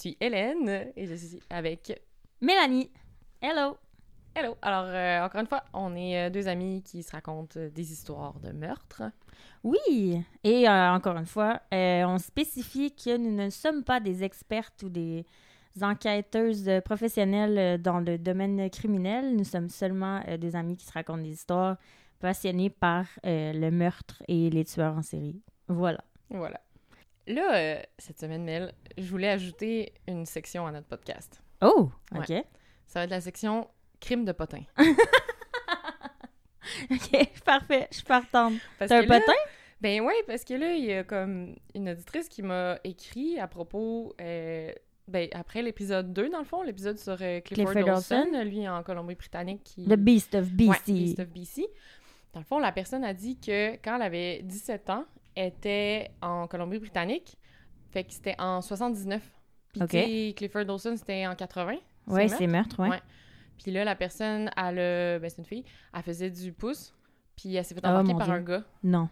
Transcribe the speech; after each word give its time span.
suis 0.00 0.16
Hélène 0.18 0.92
et 0.96 1.06
je 1.06 1.14
suis 1.14 1.42
avec 1.50 2.00
Mélanie. 2.40 2.90
Hello. 3.42 3.76
Hello. 4.34 4.56
Alors, 4.62 4.86
euh, 4.86 5.26
encore 5.26 5.42
une 5.42 5.46
fois, 5.46 5.62
on 5.74 5.94
est 5.94 6.28
euh, 6.28 6.30
deux 6.30 6.48
amis 6.48 6.82
qui 6.82 7.02
se 7.02 7.12
racontent 7.12 7.60
euh, 7.60 7.68
des 7.68 7.92
histoires 7.92 8.40
de 8.40 8.50
meurtre. 8.50 9.02
Oui. 9.62 10.22
Et 10.42 10.66
euh, 10.66 10.92
encore 10.92 11.18
une 11.18 11.26
fois, 11.26 11.60
euh, 11.74 12.04
on 12.04 12.16
spécifie 12.16 12.94
que 12.94 13.18
nous 13.18 13.36
ne 13.36 13.50
sommes 13.50 13.84
pas 13.84 14.00
des 14.00 14.24
expertes 14.24 14.82
ou 14.84 14.88
des 14.88 15.26
enquêteuses 15.82 16.70
professionnelles 16.82 17.82
dans 17.82 18.00
le 18.00 18.16
domaine 18.16 18.70
criminel. 18.70 19.36
Nous 19.36 19.44
sommes 19.44 19.68
seulement 19.68 20.22
des 20.38 20.56
amis 20.56 20.78
qui 20.78 20.86
se 20.86 20.92
racontent 20.92 21.22
des 21.22 21.32
histoires 21.32 21.76
passionnés 22.20 22.70
par 22.70 23.06
le 23.22 23.70
meurtre 23.70 24.22
et 24.28 24.48
les 24.48 24.64
tueurs 24.64 24.96
en 24.96 25.02
série. 25.02 25.42
Voilà. 25.68 26.02
Voilà. 26.30 26.60
Là, 27.32 27.54
euh, 27.54 27.82
cette 27.98 28.18
semaine, 28.18 28.42
Mel, 28.44 28.72
je 28.98 29.08
voulais 29.08 29.28
ajouter 29.28 29.92
une 30.08 30.26
section 30.26 30.66
à 30.66 30.72
notre 30.72 30.86
podcast. 30.88 31.42
Oh, 31.62 31.90
Ouais. 32.12 32.18
OK. 32.20 32.44
Ça 32.86 33.00
va 33.00 33.04
être 33.04 33.10
la 33.10 33.20
section 33.20 33.68
Crime 34.00 34.24
de 34.24 34.32
potin. 34.32 34.62
OK, 36.90 37.30
parfait. 37.44 37.88
Je 37.90 37.96
suis 37.96 38.04
partante. 38.04 38.54
T'as 38.78 38.96
un 38.98 39.02
là- 39.02 39.20
potin? 39.20 39.38
Ben 39.80 40.00
oui, 40.02 40.12
parce 40.26 40.44
que 40.44 40.54
là, 40.54 40.74
il 40.74 40.84
y 40.84 40.92
a 40.92 41.04
comme 41.04 41.54
une 41.74 41.88
auditrice 41.88 42.28
qui 42.28 42.42
m'a 42.42 42.78
écrit 42.84 43.38
à 43.38 43.46
propos, 43.48 44.14
euh, 44.20 44.72
ben 45.08 45.28
après 45.32 45.62
l'épisode 45.62 46.12
2, 46.12 46.28
dans 46.28 46.38
le 46.38 46.44
fond, 46.44 46.62
l'épisode 46.62 46.98
sur 46.98 47.16
euh, 47.20 47.40
Clifford, 47.40 47.72
Clifford 47.72 47.94
Olson, 47.96 48.26
Olson. 48.34 48.44
lui 48.44 48.68
en 48.68 48.82
Colombie-Britannique. 48.82 49.62
Qui... 49.64 49.84
The 49.86 49.94
Beast 49.96 50.34
of 50.34 50.50
BC. 50.50 50.68
Ouais, 50.68 50.76
Beast 50.86 51.20
of 51.20 51.28
BC. 51.28 51.66
Dans 52.34 52.40
le 52.40 52.46
fond, 52.46 52.58
la 52.58 52.72
personne 52.72 53.04
a 53.04 53.14
dit 53.14 53.38
que 53.40 53.72
quand 53.76 53.96
elle 53.96 54.02
avait 54.02 54.42
17 54.42 54.90
ans, 54.90 55.04
était 55.46 56.10
en 56.22 56.46
Colombie-Britannique, 56.46 57.36
fait 57.90 58.04
que 58.04 58.12
c'était 58.12 58.36
en 58.38 58.60
79. 58.60 59.22
Puis 59.88 60.34
Clifford 60.36 60.68
Olson, 60.68 60.94
c'était 60.96 61.26
en 61.26 61.34
80. 61.34 61.76
Oui, 62.06 62.28
c'est 62.28 62.46
meurtre, 62.46 62.80
ouais. 62.80 62.88
Ouais. 62.90 63.00
Puis 63.62 63.70
là, 63.70 63.84
la 63.84 63.94
personne, 63.94 64.50
elle, 64.56 65.20
ben 65.20 65.28
c'est 65.28 65.38
une 65.38 65.44
fille, 65.44 65.64
elle 65.94 66.02
faisait 66.02 66.30
du 66.30 66.52
pouce, 66.52 66.94
puis 67.36 67.54
elle 67.54 67.64
s'est 67.64 67.74
fait 67.74 67.80
Oh, 67.84 67.88
embarquer 67.88 68.14
par 68.14 68.24
Dieu. 68.26 68.34
un 68.34 68.40
gars. 68.40 68.62
Non. 68.82 69.08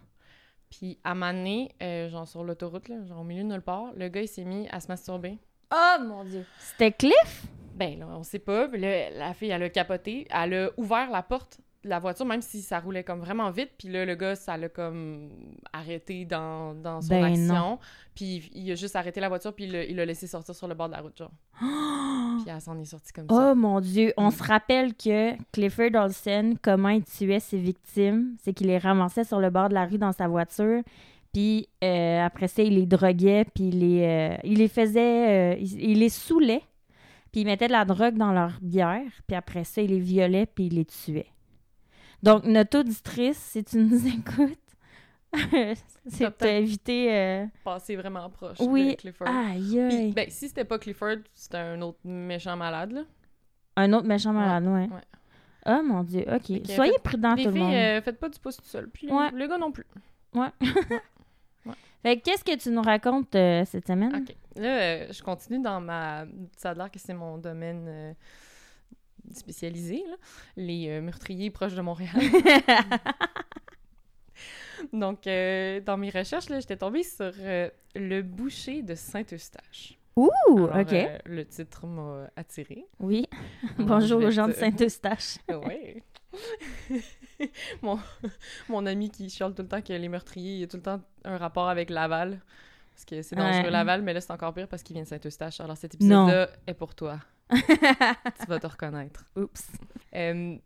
Puis 0.69 0.99
à 1.03 1.11
un 1.11 1.13
moment 1.15 1.33
donné, 1.33 1.71
euh, 1.81 2.09
genre 2.09 2.27
sur 2.27 2.43
l'autoroute, 2.43 2.89
là, 2.89 3.03
genre 3.05 3.21
au 3.21 3.23
milieu 3.23 3.43
de 3.43 3.47
nulle 3.47 3.61
part, 3.61 3.91
le 3.95 4.07
gars, 4.09 4.21
il 4.21 4.27
s'est 4.27 4.43
mis 4.43 4.67
à 4.69 4.79
se 4.79 4.87
masturber. 4.87 5.37
Oh, 5.73 6.03
mon 6.03 6.23
Dieu. 6.23 6.45
C'était 6.59 6.91
Cliff? 6.91 7.45
Ben 7.75 7.99
là, 7.99 8.07
on 8.09 8.23
sait 8.23 8.39
pas. 8.39 8.67
Puis 8.67 8.79
là, 8.81 9.09
la 9.11 9.33
fille, 9.33 9.49
elle 9.49 9.63
a 9.63 9.69
capoté. 9.69 10.27
Elle 10.31 10.53
a 10.53 10.69
ouvert 10.77 11.09
la 11.11 11.23
porte 11.23 11.59
la 11.83 11.99
voiture, 11.99 12.25
même 12.25 12.41
si 12.41 12.61
ça 12.61 12.79
roulait 12.79 13.03
comme 13.03 13.19
vraiment 13.19 13.49
vite. 13.51 13.71
Puis 13.77 13.87
là, 13.87 14.05
le 14.05 14.15
gars, 14.15 14.35
ça 14.35 14.57
l'a 14.57 14.67
comme 14.69 15.29
arrêté 15.71 16.25
dans, 16.25 16.73
dans 16.73 17.01
son 17.01 17.07
Ben 17.09 17.23
action. 17.25 17.79
Puis 18.15 18.49
il 18.53 18.69
a 18.71 18.75
juste 18.75 18.95
arrêté 18.95 19.19
la 19.21 19.29
voiture, 19.29 19.53
puis 19.53 19.65
il 19.65 19.95
l'a- 19.95 20.05
laissé 20.05 20.27
sortir 20.27 20.53
sur 20.55 20.67
le 20.67 20.75
bord 20.75 20.87
de 20.87 20.93
la 20.93 21.01
route, 21.01 21.17
genre. 21.17 21.31
Puis 22.43 22.49
elle 22.53 22.61
s'en 22.61 22.77
est 22.79 22.85
sortie 22.85 23.11
comme 23.13 23.27
ça. 23.29 23.51
Oh 23.51 23.55
mon 23.55 23.79
Dieu, 23.81 24.13
on 24.17 24.29
se 24.31 24.41
rappelle 24.43 24.93
que 24.95 25.35
Clifford 25.51 25.93
Olsen, 25.95 26.57
comment 26.61 26.89
il 26.89 27.03
tuait 27.03 27.39
ses 27.39 27.57
victimes, 27.57 28.35
c'est 28.41 28.53
qu'il 28.53 28.67
les 28.67 28.77
ramassait 28.77 29.23
sur 29.25 29.39
le 29.39 29.49
bord 29.49 29.69
de 29.69 29.73
la 29.73 29.85
rue 29.85 29.97
dans 29.97 30.11
sa 30.13 30.27
voiture, 30.27 30.81
puis 31.33 31.67
euh, 31.83 32.21
après 32.25 32.47
ça, 32.47 32.61
il 32.63 32.75
les 32.75 32.85
droguait, 32.85 33.45
puis 33.53 33.65
il 33.69 33.79
les, 33.79 34.03
euh, 34.03 34.37
il 34.43 34.57
les 34.59 34.67
faisait, 34.69 35.53
euh, 35.53 35.55
il, 35.59 35.91
il 35.91 35.99
les 35.99 36.09
saoulait, 36.09 36.61
puis 37.31 37.41
il 37.41 37.45
mettait 37.45 37.67
de 37.67 37.73
la 37.73 37.83
drogue 37.85 38.15
dans 38.15 38.31
leur 38.31 38.57
bière, 38.61 39.11
puis 39.27 39.35
après 39.35 39.63
ça, 39.65 39.81
il 39.81 39.89
les 39.91 39.99
violait, 39.99 40.45
puis 40.45 40.67
il 40.67 40.75
les 40.75 40.85
tuait. 40.85 41.27
Donc, 42.23 42.43
notre 42.43 42.79
auditrice, 42.79 43.37
si 43.37 43.63
tu 43.63 43.77
nous 43.77 44.05
écoutes, 44.07 44.59
c'est 46.07 46.29
peut-être- 46.31 46.39
d'éviter... 46.43 47.13
Euh... 47.13 47.45
Passé 47.63 47.95
vraiment 47.95 48.29
proche 48.29 48.57
Oui. 48.61 48.91
de 48.91 48.93
Clifford. 49.01 49.27
Aïe, 49.27 49.61
Puis, 49.89 49.97
aïe. 49.97 50.11
ben, 50.13 50.29
si 50.29 50.47
c'était 50.49 50.65
pas 50.65 50.79
Clifford, 50.79 51.17
c'était 51.33 51.57
un 51.57 51.81
autre 51.81 51.99
méchant 52.03 52.55
malade, 52.55 52.91
là. 52.91 53.01
Un 53.75 53.93
autre 53.93 54.07
méchant 54.07 54.33
malade, 54.33 54.65
ouais. 54.65 54.89
ouais. 54.93 55.01
Oh 55.65 55.81
mon 55.83 56.03
Dieu, 56.03 56.25
OK. 56.27 56.47
Fait 56.47 56.73
Soyez 56.75 56.93
faites- 56.93 57.03
prudents, 57.03 57.35
Les 57.35 57.43
tout 57.43 57.51
le 57.51 57.59
monde. 57.59 57.73
euh, 57.73 58.01
faites 58.01 58.19
pas 58.19 58.29
du 58.29 58.39
pouce 58.39 58.57
tout 58.57 58.65
seul. 58.65 58.89
Puis 58.89 59.09
Ouais. 59.11 59.29
le 59.31 59.47
gars 59.47 59.57
non 59.57 59.71
plus. 59.71 59.85
Fait 62.01 62.17
que 62.17 62.23
qu'est-ce 62.23 62.43
que 62.45 62.55
tu 62.55 62.69
nous 62.71 62.81
racontes 62.81 63.35
euh, 63.35 63.65
cette 63.65 63.85
semaine? 63.87 64.15
OK. 64.15 64.33
Là, 64.55 64.79
euh, 64.79 65.07
je 65.11 65.21
continue 65.21 65.61
dans 65.61 65.81
ma... 65.81 66.23
Ça 66.55 66.69
a 66.69 66.73
l'air 66.73 66.89
que 66.89 66.97
c'est 66.97 67.13
mon 67.13 67.37
domaine 67.37 68.15
euh, 69.29 69.33
spécialisé, 69.33 70.03
là. 70.07 70.15
Les 70.57 70.89
euh, 70.89 71.01
meurtriers 71.01 71.49
proches 71.49 71.75
de 71.75 71.81
Montréal. 71.81 72.13
Donc, 74.93 75.27
euh, 75.27 75.81
dans 75.81 75.97
mes 75.97 76.09
recherches, 76.09 76.45
j'étais 76.47 76.77
tombée 76.77 77.03
sur 77.03 77.31
euh, 77.39 77.69
le 77.95 78.21
boucher 78.21 78.81
de 78.81 78.95
Saint-Eustache. 78.95 79.97
Ouh, 80.15 80.29
Alors, 80.71 80.77
OK. 80.79 80.93
euh, 80.93 81.17
le 81.25 81.45
titre 81.45 81.85
m'a 81.85 82.29
attiré. 82.35 82.85
Oui. 82.99 83.25
Bonjour 83.77 84.21
aux 84.23 84.31
gens 84.31 84.47
de 84.47 84.53
te- 84.53 84.59
Saint-Eustache. 84.59 85.37
Oui. 85.49 86.01
mon, 87.81 87.99
mon 88.67 88.85
ami 88.85 89.09
qui 89.09 89.29
chiale 89.29 89.53
tout 89.53 89.61
le 89.61 89.67
temps 89.67 89.81
que 89.81 89.93
les 89.93 90.09
meurtriers, 90.09 90.53
il 90.55 90.59
y 90.59 90.63
a 90.63 90.67
tout 90.67 90.77
le 90.77 90.83
temps 90.83 91.01
un 91.23 91.37
rapport 91.37 91.69
avec 91.69 91.89
Laval. 91.89 92.39
Parce 92.93 93.05
que 93.05 93.21
c'est 93.21 93.35
dangereux 93.35 93.63
Ouais. 93.65 93.69
Laval, 93.71 94.01
mais 94.01 94.13
là, 94.13 94.19
c'est 94.21 94.31
encore 94.31 94.53
pire 94.53 94.67
parce 94.67 94.83
qu'il 94.83 94.93
vient 94.93 95.03
de 95.03 95.07
Saint-Eustache. 95.07 95.59
Alors, 95.61 95.77
cet 95.77 95.95
épisode-là 95.95 96.49
est 96.67 96.73
pour 96.73 96.95
toi. 96.95 97.19
Tu 97.51 98.45
vas 98.47 98.59
te 98.59 98.67
reconnaître. 98.67 99.25
Oups. 99.35 99.67
Euh, 100.15 100.57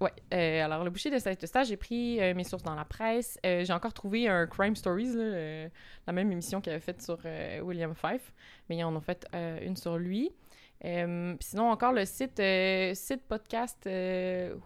ouais. 0.00 0.12
euh, 0.34 0.64
alors, 0.64 0.84
le 0.84 0.90
boucher 0.90 1.10
de 1.10 1.18
Saint-Eustache, 1.18 1.68
j'ai 1.68 1.76
pris 1.76 2.20
euh, 2.20 2.34
mes 2.34 2.44
sources 2.44 2.62
dans 2.62 2.74
la 2.74 2.84
presse. 2.84 3.38
Euh, 3.44 3.64
j'ai 3.64 3.72
encore 3.72 3.92
trouvé 3.94 4.28
un 4.28 4.46
Crime 4.46 4.74
Stories, 4.76 5.14
là, 5.14 5.68
la 6.06 6.12
même 6.12 6.30
émission 6.32 6.60
qu'il 6.60 6.72
avait 6.72 6.80
faite 6.80 7.02
sur 7.02 7.18
William 7.62 7.94
Fife. 7.94 8.32
Mais 8.68 8.76
ils 8.76 8.84
en 8.84 8.94
ont 8.94 9.00
fait 9.00 9.26
une 9.62 9.76
sur 9.76 9.96
lui. 9.98 10.30
Sinon, 10.82 11.70
encore 11.70 11.92
le 11.92 12.04
site, 12.04 12.40
site 12.94 13.22
podcast 13.28 13.88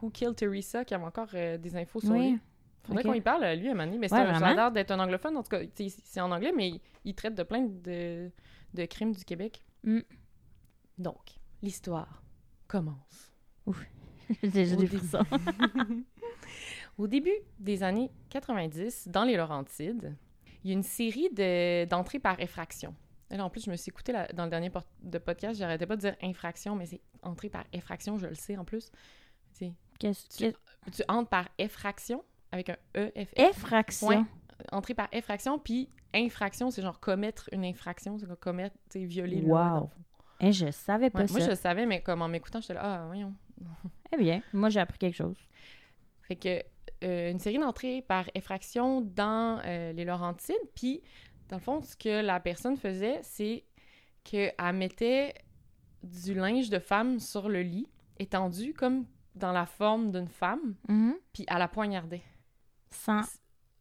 Who 0.00 0.10
Killed 0.10 0.36
Teresa, 0.36 0.84
qui 0.84 0.94
avait 0.94 1.04
encore 1.04 1.28
des 1.32 1.76
infos 1.76 2.00
sur 2.00 2.10
Oui. 2.12 2.32
lui. 2.32 2.38
Faudrait 2.82 3.02
Ok. 3.02 3.08
qu'on 3.08 3.14
y 3.14 3.20
parle, 3.20 3.42
lui, 3.56 3.68
à 3.68 3.72
un 3.72 3.74
moment 3.74 3.84
donné. 3.86 3.98
Mais 3.98 4.08
ça 4.08 4.16
a 4.22 4.54
l'air 4.54 4.72
d'être 4.72 4.90
un 4.90 4.98
anglophone, 5.00 5.36
en 5.36 5.42
tout 5.42 5.50
cas. 5.50 5.60
C'est 6.04 6.20
en 6.20 6.32
anglais, 6.32 6.52
mais 6.56 6.68
il, 6.70 6.80
il 7.04 7.14
traite 7.14 7.34
de 7.34 7.42
plein 7.42 7.60
de, 7.68 8.30
de 8.72 8.84
crimes 8.86 9.12
du 9.12 9.22
Québec. 9.24 9.62
Mm. 9.84 10.00
Donc, 10.98 11.16
l'histoire 11.62 12.22
commence. 12.66 13.32
J'ai 14.42 14.72
Au 14.74 14.76
des 14.76 14.76
début. 14.76 14.98
frissons. 14.98 15.24
Au 16.98 17.06
début 17.06 17.34
des 17.58 17.82
années 17.82 18.10
90, 18.30 19.08
dans 19.08 19.24
les 19.24 19.36
Laurentides, 19.36 20.16
il 20.62 20.70
y 20.70 20.72
a 20.72 20.76
une 20.76 20.82
série 20.82 21.30
de- 21.30 21.84
d'entrées 21.86 22.18
par 22.18 22.38
effraction. 22.40 22.94
Là, 23.30 23.44
en 23.44 23.50
plus, 23.50 23.64
je 23.64 23.70
me 23.70 23.76
suis 23.76 23.90
écoutée 23.90 24.12
la- 24.12 24.26
dans 24.28 24.44
le 24.44 24.50
dernier 24.50 24.70
de 25.02 25.18
podcast, 25.18 25.58
j'arrêtais 25.58 25.86
pas 25.86 25.96
de 25.96 26.00
dire 26.02 26.16
infraction, 26.22 26.74
mais 26.76 26.86
c'est 26.86 27.00
entrée 27.22 27.48
par 27.48 27.64
effraction, 27.72 28.18
je 28.18 28.26
le 28.26 28.34
sais 28.34 28.56
en 28.56 28.64
plus. 28.64 28.90
Tu- 29.58 30.52
entres 31.08 31.28
par 31.28 31.48
effraction 31.58 32.24
avec 32.52 32.70
un 32.70 32.76
E, 32.96 33.10
F, 33.16 33.32
Effraction? 33.36 34.08
Ouais. 34.08 34.20
Entrée 34.72 34.94
par 34.94 35.08
effraction, 35.12 35.58
puis 35.58 35.88
infraction, 36.14 36.70
c'est 36.70 36.82
genre 36.82 37.00
commettre 37.00 37.48
une 37.52 37.64
infraction, 37.64 38.18
c'est 38.18 38.26
comme 38.26 38.36
commettre, 38.36 38.76
tu 38.90 39.04
violer 39.06 39.42
Wow. 39.42 39.90
Fond. 40.40 40.46
Eh, 40.48 40.52
je 40.52 40.70
savais 40.70 41.10
pas 41.10 41.20
Ouais, 41.20 41.26
ça. 41.28 41.38
moi, 41.38 41.48
je 41.48 41.54
savais, 41.54 41.86
mais 41.86 42.02
comme 42.02 42.22
en 42.22 42.28
m'écoutant, 42.28 42.60
j'étais 42.60 42.74
là, 42.74 42.80
ah, 43.02 43.06
voyons. 43.06 43.34
Eh 44.12 44.16
bien, 44.16 44.42
moi, 44.52 44.70
j'ai 44.70 44.80
appris 44.80 44.98
quelque 44.98 45.14
chose. 45.16 45.36
Fait 46.22 46.34
que 46.36 46.62
euh, 47.04 47.30
une 47.30 47.38
série 47.38 47.58
d'entrées 47.58 48.02
par 48.02 48.28
effraction 48.34 49.00
dans 49.00 49.60
euh, 49.64 49.92
les 49.92 50.04
Laurentides, 50.04 50.56
puis 50.74 51.00
dans 51.48 51.56
le 51.56 51.62
fond, 51.62 51.80
ce 51.82 51.94
que 51.96 52.20
la 52.20 52.40
personne 52.40 52.76
faisait, 52.76 53.20
c'est 53.22 53.64
qu'elle 54.24 54.52
mettait 54.74 55.34
du 56.02 56.34
linge 56.34 56.70
de 56.70 56.78
femme 56.78 57.18
sur 57.20 57.48
le 57.48 57.62
lit, 57.62 57.86
étendu 58.18 58.74
comme 58.74 59.06
dans 59.36 59.52
la 59.52 59.64
forme 59.66 60.10
d'une 60.10 60.28
femme, 60.28 60.74
Mhm. 60.88 61.14
puis 61.32 61.44
elle 61.48 61.58
la 61.58 61.68
poignardait. 61.68 62.22
Sans... 62.90 63.22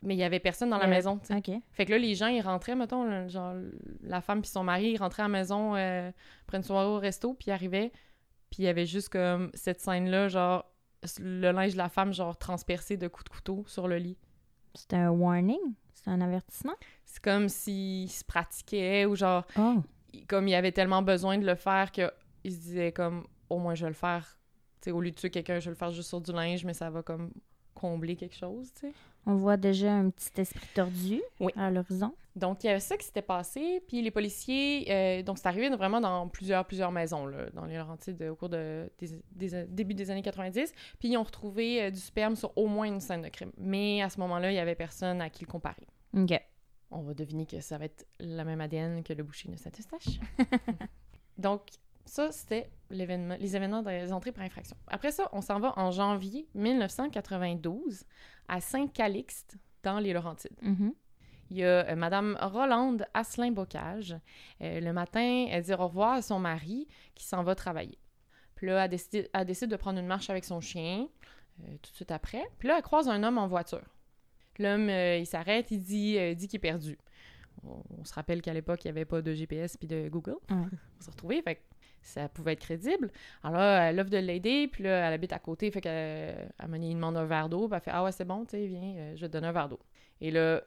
Mais 0.01 0.15
il 0.15 0.17
y 0.17 0.23
avait 0.23 0.39
personne 0.39 0.69
dans 0.69 0.77
la 0.77 0.83
avait- 0.85 0.95
maison, 0.95 1.17
tu 1.17 1.25
sais. 1.27 1.35
OK. 1.35 1.61
Fait 1.71 1.85
que 1.85 1.91
là, 1.91 1.97
les 1.97 2.15
gens, 2.15 2.27
ils 2.27 2.41
rentraient, 2.41 2.75
mettons, 2.75 3.27
genre, 3.27 3.53
la 4.01 4.21
femme 4.21 4.41
puis 4.41 4.49
son 4.49 4.63
mari, 4.63 4.91
ils 4.91 4.97
rentraient 4.97 5.23
à 5.23 5.27
la 5.27 5.31
maison 5.33 5.75
euh, 5.75 6.09
une 6.53 6.63
soirée 6.63 6.87
au 6.87 6.99
resto, 6.99 7.33
puis 7.33 7.47
ils 7.47 7.51
arrivaient, 7.51 7.91
puis 8.49 8.59
il 8.59 8.65
y 8.65 8.67
avait 8.69 8.85
juste 8.85 9.09
comme 9.09 9.51
cette 9.53 9.81
scène-là, 9.81 10.29
genre, 10.29 10.65
le 11.19 11.51
linge 11.51 11.73
de 11.73 11.77
la 11.77 11.89
femme, 11.89 12.13
genre, 12.13 12.37
transpercé 12.37 12.95
de 12.97 13.07
coups 13.09 13.25
de 13.25 13.29
couteau 13.29 13.63
sur 13.67 13.87
le 13.89 13.97
lit. 13.97 14.17
C'est 14.73 14.93
un 14.93 15.09
warning? 15.09 15.59
C'est 15.93 16.09
un 16.09 16.21
avertissement? 16.21 16.75
C'est 17.05 17.21
comme 17.21 17.49
s'ils 17.49 18.09
se 18.09 18.23
pratiquaient 18.23 19.05
ou 19.05 19.15
genre, 19.17 19.45
Oh. 19.57 19.81
il- 20.13 20.25
comme 20.27 20.47
il 20.47 20.55
avait 20.55 20.71
tellement 20.71 21.01
besoin 21.01 21.37
de 21.37 21.45
le 21.45 21.55
faire 21.55 21.91
qu'ils 21.91 22.09
se 22.45 22.57
disaient 22.57 22.93
comme, 22.93 23.27
au 23.49 23.57
moins 23.59 23.75
je 23.75 23.83
vais 23.83 23.89
le 23.89 23.95
faire. 23.95 24.37
Tu 24.81 24.85
sais, 24.85 24.91
au 24.91 25.01
lieu 25.01 25.11
de 25.11 25.15
tuer 25.15 25.29
quelqu'un, 25.29 25.59
je 25.59 25.65
vais 25.65 25.71
le 25.71 25.75
faire 25.75 25.91
juste 25.91 26.07
sur 26.07 26.21
du 26.21 26.31
linge, 26.31 26.63
mais 26.63 26.73
ça 26.73 26.89
va 26.89 27.01
comme 27.03 27.31
combler 27.73 28.15
quelque 28.15 28.35
chose, 28.35 28.73
tu 28.73 28.87
sais. 28.87 28.93
On 29.25 29.35
voit 29.35 29.57
déjà 29.57 29.93
un 29.93 30.09
petit 30.09 30.41
esprit 30.41 30.67
tordu 30.73 31.21
Oui. 31.39 31.51
à 31.55 31.69
l'horizon. 31.69 32.13
Donc, 32.35 32.63
il 32.63 32.67
y 32.67 32.69
avait 32.69 32.79
ça 32.79 32.95
qui 32.97 33.05
s'était 33.05 33.21
passé, 33.21 33.83
puis 33.87 34.01
les 34.01 34.11
policiers, 34.11 34.85
euh, 34.89 35.23
donc 35.23 35.37
c'est 35.37 35.47
arrivé 35.47 35.69
vraiment 35.69 35.99
dans 35.99 36.27
plusieurs, 36.29 36.65
plusieurs 36.65 36.91
maisons, 36.91 37.25
là, 37.25 37.49
dans 37.53 37.65
les 37.65 37.75
Laurentides 37.77 38.21
au 38.23 38.35
cours 38.35 38.49
de, 38.49 38.89
des, 38.97 39.09
des- 39.31 39.65
début 39.65 39.93
des 39.93 40.09
années 40.09 40.21
90, 40.21 40.73
puis 40.99 41.09
ils 41.09 41.17
ont 41.17 41.23
retrouvé 41.23 41.81
euh, 41.83 41.91
du 41.91 41.99
sperme 41.99 42.35
sur 42.35 42.57
au 42.57 42.67
moins 42.67 42.85
une 42.87 43.01
scène 43.01 43.21
de 43.23 43.29
crime. 43.29 43.51
Mais 43.57 44.01
à 44.01 44.09
ce 44.09 44.19
moment-là, 44.21 44.51
il 44.51 44.55
y 44.55 44.59
avait 44.59 44.75
personne 44.75 45.19
à 45.21 45.29
qui 45.29 45.43
le 45.45 45.51
comparer. 45.51 45.85
OK. 46.15 46.39
On 46.91 47.01
va 47.01 47.13
deviner 47.13 47.45
que 47.45 47.59
ça 47.59 47.77
va 47.77 47.85
être 47.85 48.07
la 48.19 48.43
même 48.45 48.61
ADN 48.61 49.03
que 49.03 49.13
le 49.13 49.23
boucher 49.23 49.49
de 49.49 49.57
Saint-Eustache. 49.57 50.19
Donc, 51.37 51.61
ça, 52.09 52.31
c'était 52.31 52.69
l'événement, 52.89 53.37
les 53.39 53.55
événements 53.55 53.83
des 53.83 54.11
entrées 54.11 54.31
par 54.31 54.43
infraction. 54.43 54.75
Après 54.87 55.11
ça, 55.11 55.29
on 55.31 55.41
s'en 55.41 55.59
va 55.59 55.73
en 55.77 55.91
janvier 55.91 56.47
1992 56.55 58.03
à 58.47 58.61
Saint-Calixte, 58.61 59.57
dans 59.83 59.99
les 59.99 60.13
Laurentides. 60.13 60.57
Mhm. 60.61 60.93
Il 61.51 61.57
y 61.57 61.63
a 61.63 61.89
euh, 61.89 61.95
Madame 61.95 62.37
Rolande 62.41 63.05
Asselin-Bocage. 63.13 64.15
Euh, 64.61 64.79
le 64.79 64.93
matin, 64.93 65.47
elle 65.49 65.63
dit 65.63 65.73
au 65.73 65.77
revoir 65.77 66.13
à 66.13 66.21
son 66.21 66.39
mari 66.39 66.87
qui 67.15 67.25
s'en 67.25 67.43
va 67.43 67.55
travailler. 67.55 67.97
Puis 68.55 68.67
là, 68.67 68.83
elle 68.83 68.89
décide, 68.89 69.29
elle 69.33 69.45
décide 69.45 69.69
de 69.69 69.75
prendre 69.75 69.99
une 69.99 70.05
marche 70.05 70.29
avec 70.29 70.45
son 70.45 70.61
chien 70.61 71.07
euh, 71.61 71.71
tout 71.81 71.91
de 71.91 71.95
suite 71.95 72.11
après. 72.11 72.43
Puis 72.59 72.67
là, 72.67 72.75
elle 72.77 72.83
croise 72.83 73.07
un 73.07 73.23
homme 73.23 73.37
en 73.37 73.47
voiture. 73.47 73.85
L'homme, 74.59 74.89
euh, 74.89 75.17
il 75.17 75.25
s'arrête, 75.25 75.71
il 75.71 75.79
dit, 75.79 76.35
dit 76.35 76.47
qu'il 76.47 76.57
est 76.57 76.59
perdu. 76.59 76.97
On, 77.63 77.81
on 77.97 78.03
se 78.03 78.13
rappelle 78.13 78.41
qu'à 78.41 78.53
l'époque, 78.53 78.83
il 78.83 78.87
n'y 78.87 78.91
avait 78.91 79.05
pas 79.05 79.21
de 79.21 79.33
GPS 79.33 79.77
puis 79.77 79.87
de 79.87 80.09
Google. 80.09 80.35
On 80.49 80.67
s'est 80.99 81.11
retrouvés, 81.11 81.41
fait 81.41 81.63
ça 82.01 82.29
pouvait 82.29 82.53
être 82.53 82.61
crédible. 82.61 83.11
Alors 83.43 83.59
là, 83.59 83.89
elle 83.89 83.99
offre 83.99 84.09
de 84.09 84.17
l'aider, 84.17 84.67
puis 84.67 84.83
là, 84.83 85.07
elle 85.07 85.13
habite 85.13 85.33
à 85.33 85.39
côté, 85.39 85.71
fait 85.71 85.81
qu'elle 85.81 86.51
elle, 86.57 86.83
il 86.83 86.95
demande 86.95 87.17
un 87.17 87.25
verre 87.25 87.49
d'eau, 87.49 87.67
puis 87.67 87.75
elle 87.75 87.81
fait 87.81 87.91
«Ah 87.93 88.03
ouais, 88.03 88.11
c'est 88.11 88.25
bon, 88.25 88.45
tu 88.45 88.51
sais, 88.51 88.65
viens, 88.67 88.95
euh, 88.97 89.15
je 89.15 89.21
vais 89.21 89.27
te 89.27 89.33
donner 89.33 89.47
un 89.47 89.51
verre 89.51 89.69
d'eau.» 89.69 89.79
Et 90.21 90.31
là, 90.31 90.61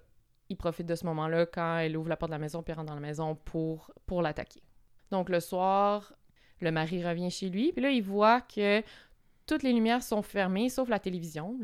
il 0.48 0.56
profite 0.56 0.86
de 0.86 0.94
ce 0.94 1.06
moment-là 1.06 1.46
quand 1.46 1.78
elle 1.78 1.96
ouvre 1.96 2.08
la 2.08 2.16
porte 2.16 2.30
de 2.30 2.34
la 2.34 2.38
maison, 2.38 2.62
puis 2.62 2.72
rentre 2.72 2.88
dans 2.88 2.94
la 2.94 3.00
maison 3.00 3.34
pour, 3.34 3.90
pour 4.06 4.22
l'attaquer. 4.22 4.62
Donc 5.10 5.28
le 5.28 5.40
soir, 5.40 6.14
le 6.60 6.70
mari 6.70 7.04
revient 7.04 7.30
chez 7.30 7.48
lui, 7.48 7.72
puis 7.72 7.82
là, 7.82 7.90
il 7.90 8.02
voit 8.02 8.40
que 8.40 8.82
toutes 9.46 9.62
les 9.62 9.72
lumières 9.72 10.02
sont 10.02 10.22
fermées, 10.22 10.68
sauf 10.68 10.88
la 10.88 10.98
télévision. 10.98 11.58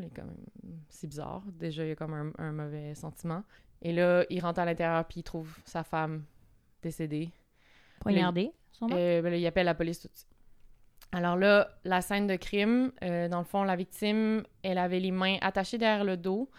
C'est 0.89 1.07
bizarre. 1.07 1.43
Déjà, 1.53 1.85
il 1.85 1.89
y 1.89 1.91
a 1.91 1.95
comme 1.95 2.13
un, 2.13 2.31
un 2.37 2.51
mauvais 2.51 2.93
sentiment. 2.93 3.43
Et 3.81 3.93
là, 3.93 4.25
il 4.29 4.41
rentre 4.41 4.59
à 4.59 4.65
l'intérieur, 4.65 5.05
puis 5.05 5.21
il 5.21 5.23
trouve 5.23 5.57
sa 5.63 5.83
femme 5.83 6.25
décédée. 6.81 7.29
Poignardé, 8.01 8.51
sûrement? 8.71 8.95
Euh, 8.97 9.21
ben 9.21 9.29
là, 9.31 9.37
il 9.37 9.45
appelle 9.45 9.65
la 9.65 9.75
police 9.75 9.99
tout 9.99 10.07
de 10.07 10.15
suite. 10.15 10.27
Alors 11.11 11.37
là, 11.37 11.69
la 11.83 12.01
scène 12.01 12.27
de 12.27 12.35
crime, 12.35 12.91
euh, 13.03 13.27
dans 13.27 13.39
le 13.39 13.45
fond, 13.45 13.63
la 13.63 13.75
victime, 13.75 14.43
elle 14.61 14.77
avait 14.77 14.99
les 14.99 15.11
mains 15.11 15.37
attachées 15.41 15.77
derrière 15.77 16.03
le 16.03 16.17
dos. 16.17 16.49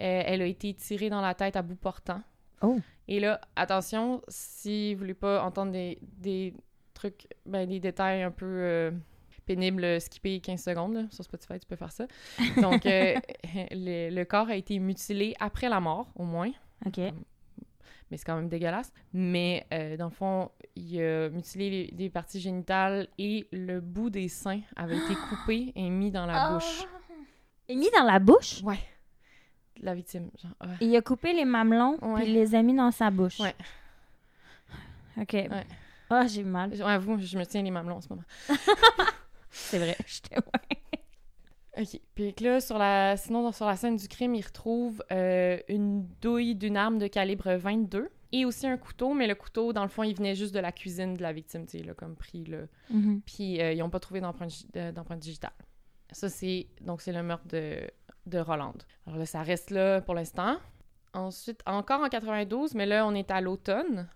Euh, 0.00 0.22
elle 0.26 0.42
a 0.42 0.46
été 0.46 0.74
tirée 0.74 1.08
dans 1.08 1.22
la 1.22 1.34
tête 1.34 1.56
à 1.56 1.62
bout 1.62 1.76
portant. 1.76 2.20
Oh. 2.60 2.78
Et 3.08 3.20
là, 3.20 3.40
attention, 3.56 4.20
si 4.28 4.94
vous 4.94 5.00
voulez 5.00 5.14
pas 5.14 5.42
entendre 5.42 5.72
des, 5.72 5.98
des 6.02 6.54
trucs, 6.92 7.26
ben, 7.46 7.66
des 7.66 7.80
détails 7.80 8.22
un 8.22 8.30
peu 8.30 8.44
euh, 8.46 8.90
pénibles, 9.46 10.00
skipper 10.00 10.40
15 10.40 10.62
secondes. 10.62 10.94
là. 10.94 11.02
Sur 11.10 11.24
Spotify, 11.24 11.58
tu 11.58 11.66
peux 11.66 11.76
faire 11.76 11.92
ça. 11.92 12.06
Donc, 12.60 12.82
le, 12.84 14.10
le 14.10 14.24
corps 14.24 14.48
a 14.48 14.56
été 14.56 14.78
mutilé 14.78 15.34
après 15.40 15.68
la 15.70 15.80
mort, 15.80 16.12
au 16.16 16.24
moins 16.24 16.50
OK. 16.84 17.00
Mais 18.14 18.18
c'est 18.18 18.26
quand 18.26 18.36
même 18.36 18.48
dégueulasse. 18.48 18.92
Mais 19.12 19.66
euh, 19.72 19.96
dans 19.96 20.04
le 20.04 20.12
fond, 20.12 20.52
il 20.76 21.00
a 21.02 21.28
mutilé 21.30 21.68
les, 21.68 21.86
les 21.96 22.10
parties 22.10 22.38
génitales 22.38 23.08
et 23.18 23.48
le 23.50 23.80
bout 23.80 24.08
des 24.08 24.28
seins 24.28 24.60
avait 24.76 24.96
été 24.96 25.14
coupé 25.28 25.72
et 25.74 25.90
mis 25.90 26.12
dans 26.12 26.24
la 26.24 26.50
bouche. 26.52 26.84
Il 27.68 27.76
mis 27.78 27.90
dans 27.90 28.04
la 28.04 28.20
bouche? 28.20 28.62
Ouais. 28.62 28.78
La 29.80 29.96
victime. 29.96 30.30
Genre, 30.40 30.52
ah. 30.60 30.66
Et 30.80 30.86
il 30.86 30.94
a 30.96 31.02
coupé 31.02 31.32
les 31.32 31.44
mamelons, 31.44 31.98
Ouais. 32.02 32.20
puis 32.22 32.30
il 32.30 32.34
les 32.34 32.54
a 32.54 32.62
mis 32.62 32.76
dans 32.76 32.92
sa 32.92 33.10
bouche? 33.10 33.40
Ouais. 33.40 33.56
OK. 35.20 35.36
Ah, 36.08 36.26
j'ai 36.28 36.44
mal. 36.44 36.70
Ouais, 36.80 36.98
vous, 36.98 37.18
je 37.18 37.36
me 37.36 37.44
tiens 37.44 37.62
les 37.62 37.72
mamelons 37.72 37.96
en 37.96 38.00
ce 38.00 38.08
moment. 38.10 38.22
C'est 39.50 39.78
vrai. 39.78 39.96
J'étais 40.06 40.36
OK. 41.76 42.00
Puis 42.14 42.34
là, 42.40 42.60
sur 42.60 42.78
la... 42.78 43.16
sinon, 43.16 43.50
sur 43.52 43.66
la 43.66 43.76
scène 43.76 43.96
du 43.96 44.08
crime, 44.08 44.34
il 44.34 44.44
retrouve 44.44 45.02
euh, 45.12 45.58
une 45.68 46.06
douille 46.20 46.54
d'une 46.54 46.76
arme 46.76 46.98
de 46.98 47.06
calibre 47.06 47.52
22 47.54 48.08
et 48.32 48.44
aussi 48.44 48.66
un 48.66 48.76
couteau, 48.76 49.12
mais 49.14 49.26
le 49.26 49.34
couteau, 49.34 49.72
dans 49.72 49.82
le 49.82 49.88
fond, 49.88 50.02
il 50.02 50.14
venait 50.16 50.34
juste 50.34 50.54
de 50.54 50.58
la 50.60 50.72
cuisine 50.72 51.14
de 51.14 51.22
la 51.22 51.32
victime, 51.32 51.66
tu 51.66 51.78
sais, 51.84 51.94
comme 51.96 52.16
pris 52.16 52.44
le... 52.44 52.68
Mhm. 52.90 53.22
Puis 53.26 53.60
euh, 53.60 53.72
ils 53.72 53.78
n'ont 53.78 53.90
pas 53.90 54.00
trouvé 54.00 54.20
d'empreinte 54.20 54.50
gi- 54.50 54.68
de- 54.72 54.90
d'empreinte 54.90 55.20
digitale. 55.20 55.52
Ça, 56.12 56.28
c'est 56.28 56.66
donc 56.80 57.00
c'est 57.00 57.12
le 57.12 57.22
meurtre 57.22 57.46
de, 57.48 57.78
de 58.26 58.38
Rolande. 58.38 58.82
Alors 59.06 59.18
là, 59.18 59.26
ça 59.26 59.42
reste 59.42 59.70
là 59.70 60.00
pour 60.00 60.14
l'instant. 60.14 60.56
Ensuite, 61.12 61.60
encore 61.66 62.00
en 62.02 62.08
92, 62.08 62.74
mais 62.74 62.86
là, 62.86 63.06
on 63.06 63.14
est 63.14 63.30
à 63.30 63.40
l'automne, 63.40 64.08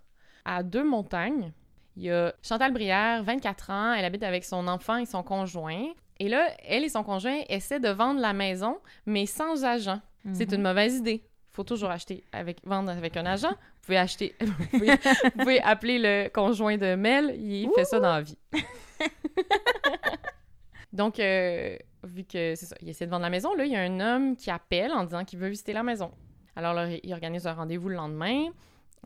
à 0.45 0.63
Deux 0.63 0.83
Montagnes. 0.83 1.53
Il 1.95 2.03
y 2.03 2.11
a 2.11 2.33
Chantal 2.41 2.71
Brière, 2.73 3.23
24 3.23 3.69
ans, 3.69 3.93
elle 3.93 4.05
habite 4.05 4.23
avec 4.23 4.43
son 4.43 4.67
enfant 4.67 4.97
et 4.97 5.05
son 5.05 5.23
conjoint. 5.23 5.85
Et 6.19 6.27
là, 6.29 6.49
elle 6.65 6.83
et 6.83 6.89
son 6.89 7.03
conjoint 7.03 7.39
essaient 7.49 7.79
de 7.79 7.89
vendre 7.89 8.19
la 8.19 8.33
maison, 8.33 8.77
mais 9.05 9.25
sans 9.25 9.63
agent. 9.63 9.99
C'est 10.33 10.49
Mhm. 10.51 10.55
une 10.57 10.61
mauvaise 10.63 10.95
idée. 10.97 11.23
Il 11.23 11.55
faut 11.55 11.63
toujours 11.63 11.89
acheter 11.89 12.23
avec 12.31 12.57
vendre 12.65 12.91
avec 12.91 13.15
un 13.17 13.25
agent. 13.25 13.49
Vous 13.49 13.55
pouvez 13.85 13.97
acheter, 13.97 14.35
vous 14.41 14.65
pouvez, 14.71 14.91
vous 14.91 15.31
pouvez 15.39 15.61
appeler 15.61 15.97
le 15.99 16.29
conjoint 16.29 16.77
de 16.77 16.95
Mel, 16.95 17.35
il 17.39 17.69
fait 17.75 17.85
ça 17.85 17.99
dans 17.99 18.11
la 18.13 18.21
vie. 18.21 18.37
Donc, 20.93 21.19
euh, 21.19 21.77
vu 22.03 22.23
que 22.23 22.55
c'est 22.55 22.65
ça, 22.65 22.75
il 22.81 22.89
essaie 22.89 23.05
de 23.05 23.11
vendre 23.11 23.23
la 23.23 23.29
maison, 23.29 23.53
là, 23.55 23.65
il 23.65 23.71
y 23.71 23.75
a 23.75 23.81
un 23.81 23.99
homme 23.99 24.35
qui 24.35 24.49
appelle 24.49 24.91
en 24.91 25.03
disant 25.03 25.23
qu'il 25.23 25.39
veut 25.39 25.49
visiter 25.49 25.73
la 25.73 25.83
maison. 25.83 26.11
Alors, 26.55 26.73
là, 26.73 26.87
il 27.01 27.13
organise 27.13 27.45
un 27.47 27.53
rendez-vous 27.53 27.89
le 27.89 27.95
lendemain. 27.95 28.47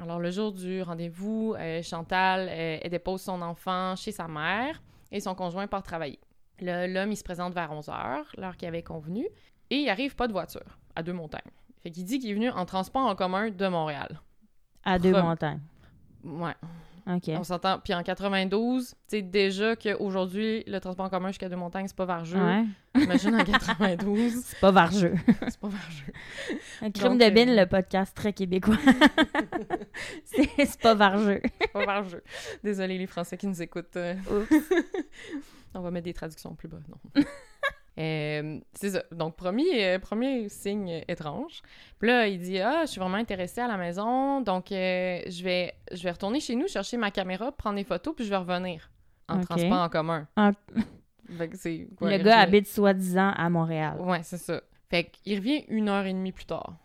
Alors, 0.01 0.19
le 0.19 0.31
jour 0.31 0.51
du 0.53 0.81
rendez-vous, 0.81 1.55
euh, 1.59 1.81
Chantal, 1.83 2.47
euh, 2.49 2.77
elle 2.81 2.89
dépose 2.89 3.21
son 3.21 3.41
enfant 3.41 3.95
chez 3.95 4.11
sa 4.11 4.27
mère 4.27 4.81
et 5.11 5.19
son 5.19 5.35
conjoint 5.35 5.67
part 5.67 5.83
travailler. 5.83 6.19
Là, 6.63 6.87
L'homme, 6.87 7.11
il 7.11 7.17
se 7.17 7.23
présente 7.23 7.53
vers 7.53 7.71
11h, 7.71 8.23
l'heure 8.37 8.57
qu'il 8.57 8.67
avait 8.67 8.83
convenue, 8.83 9.27
et 9.69 9.77
il 9.77 9.89
arrive 9.89 10.15
pas 10.15 10.27
de 10.27 10.33
voiture 10.33 10.77
à 10.95 11.03
Deux-Montagnes. 11.03 11.41
Fait 11.81 11.91
qu'il 11.91 12.05
dit 12.05 12.19
qu'il 12.19 12.29
est 12.31 12.33
venu 12.35 12.49
en 12.49 12.65
transport 12.65 13.05
en 13.05 13.15
commun 13.15 13.49
de 13.49 13.67
Montréal. 13.67 14.21
À 14.85 14.99
deux 14.99 15.11
montagnes. 15.13 15.61
Ouais, 16.23 16.53
OK. 17.07 17.23
on 17.29 17.43
s'entend. 17.43 17.79
Puis 17.79 17.93
en 17.93 18.03
92, 18.03 18.89
tu 18.89 18.95
sais, 19.07 19.21
déjà 19.21 19.75
qu'aujourd'hui, 19.75 20.63
le 20.67 20.79
transport 20.79 21.05
en 21.05 21.09
commun 21.09 21.29
jusqu'à 21.29 21.49
Deux-Montagnes, 21.49 21.87
c'est 21.87 21.95
pas 21.95 22.05
vargeux. 22.05 22.39
Ouais. 22.41 22.63
Imagine 22.95 23.35
en 23.35 23.43
92, 23.43 24.33
C'est 24.45 24.59
pas 24.59 24.71
vargeux. 24.71 25.15
c'est 25.25 25.59
pas 25.59 25.67
vargeux. 25.67 26.13
Un 26.81 26.91
crime 26.91 27.17
de 27.17 27.23
euh, 27.25 27.29
bin, 27.31 27.45
le 27.47 27.65
podcast 27.65 28.15
très 28.15 28.31
québécois. 28.31 28.77
c'est 30.25 30.49
c'est 30.65 30.79
pas 30.81 30.93
vargeux. 30.93 31.41
C'est 31.59 31.71
pas 31.73 31.85
vargeux. 31.85 32.23
Désolé 32.63 32.97
les 32.97 33.07
Français 33.07 33.37
qui 33.37 33.47
nous 33.47 33.61
écoutent. 33.61 33.97
euh. 33.97 34.15
Oups. 34.31 34.53
On 35.75 35.81
va 35.81 35.91
mettre 35.91 36.05
des 36.05 36.13
traductions 36.13 36.55
plus 36.55 36.67
bas, 36.67 36.77
non. 36.89 37.23
Euh, 37.99 38.59
c'est 38.73 38.89
ça. 38.89 39.03
Donc, 39.11 39.35
premier, 39.35 39.85
euh, 39.85 39.99
premier 39.99 40.49
signe 40.49 40.91
euh, 40.91 41.01
étrange. 41.07 41.61
Puis 41.99 42.07
là, 42.09 42.27
il 42.27 42.39
dit 42.39 42.59
Ah, 42.59 42.81
je 42.85 42.91
suis 42.91 42.99
vraiment 42.99 43.17
intéressé 43.17 43.61
à 43.61 43.67
la 43.67 43.77
maison, 43.77 44.41
donc 44.41 44.71
euh, 44.71 45.21
je, 45.27 45.43
vais, 45.43 45.75
je 45.91 46.01
vais 46.01 46.09
retourner 46.09 46.39
chez 46.39 46.55
nous, 46.55 46.67
chercher 46.67 46.97
ma 46.97 47.11
caméra, 47.11 47.51
prendre 47.51 47.75
des 47.75 47.83
photos, 47.83 48.15
puis 48.15 48.25
je 48.25 48.31
vais 48.31 48.37
revenir 48.37 48.89
en 49.29 49.41
transport 49.41 49.73
en 49.73 49.89
commun. 49.89 50.27
Ah. 50.35 50.53
Fait 51.37 51.47
que 51.49 51.95
quoi, 51.95 52.09
le 52.09 52.17
gars 52.17 52.23
revient- 52.23 52.43
habite 52.47 52.67
soi-disant 52.67 53.29
à 53.37 53.47
Montréal. 53.51 53.97
Ouais, 54.01 54.23
c'est 54.23 54.39
ça. 54.39 54.59
Fait 54.89 55.03
qu'il 55.05 55.37
revient 55.37 55.63
une 55.67 55.87
heure 55.87 56.05
et 56.05 56.13
demie 56.13 56.31
plus 56.31 56.45
tard. 56.45 56.75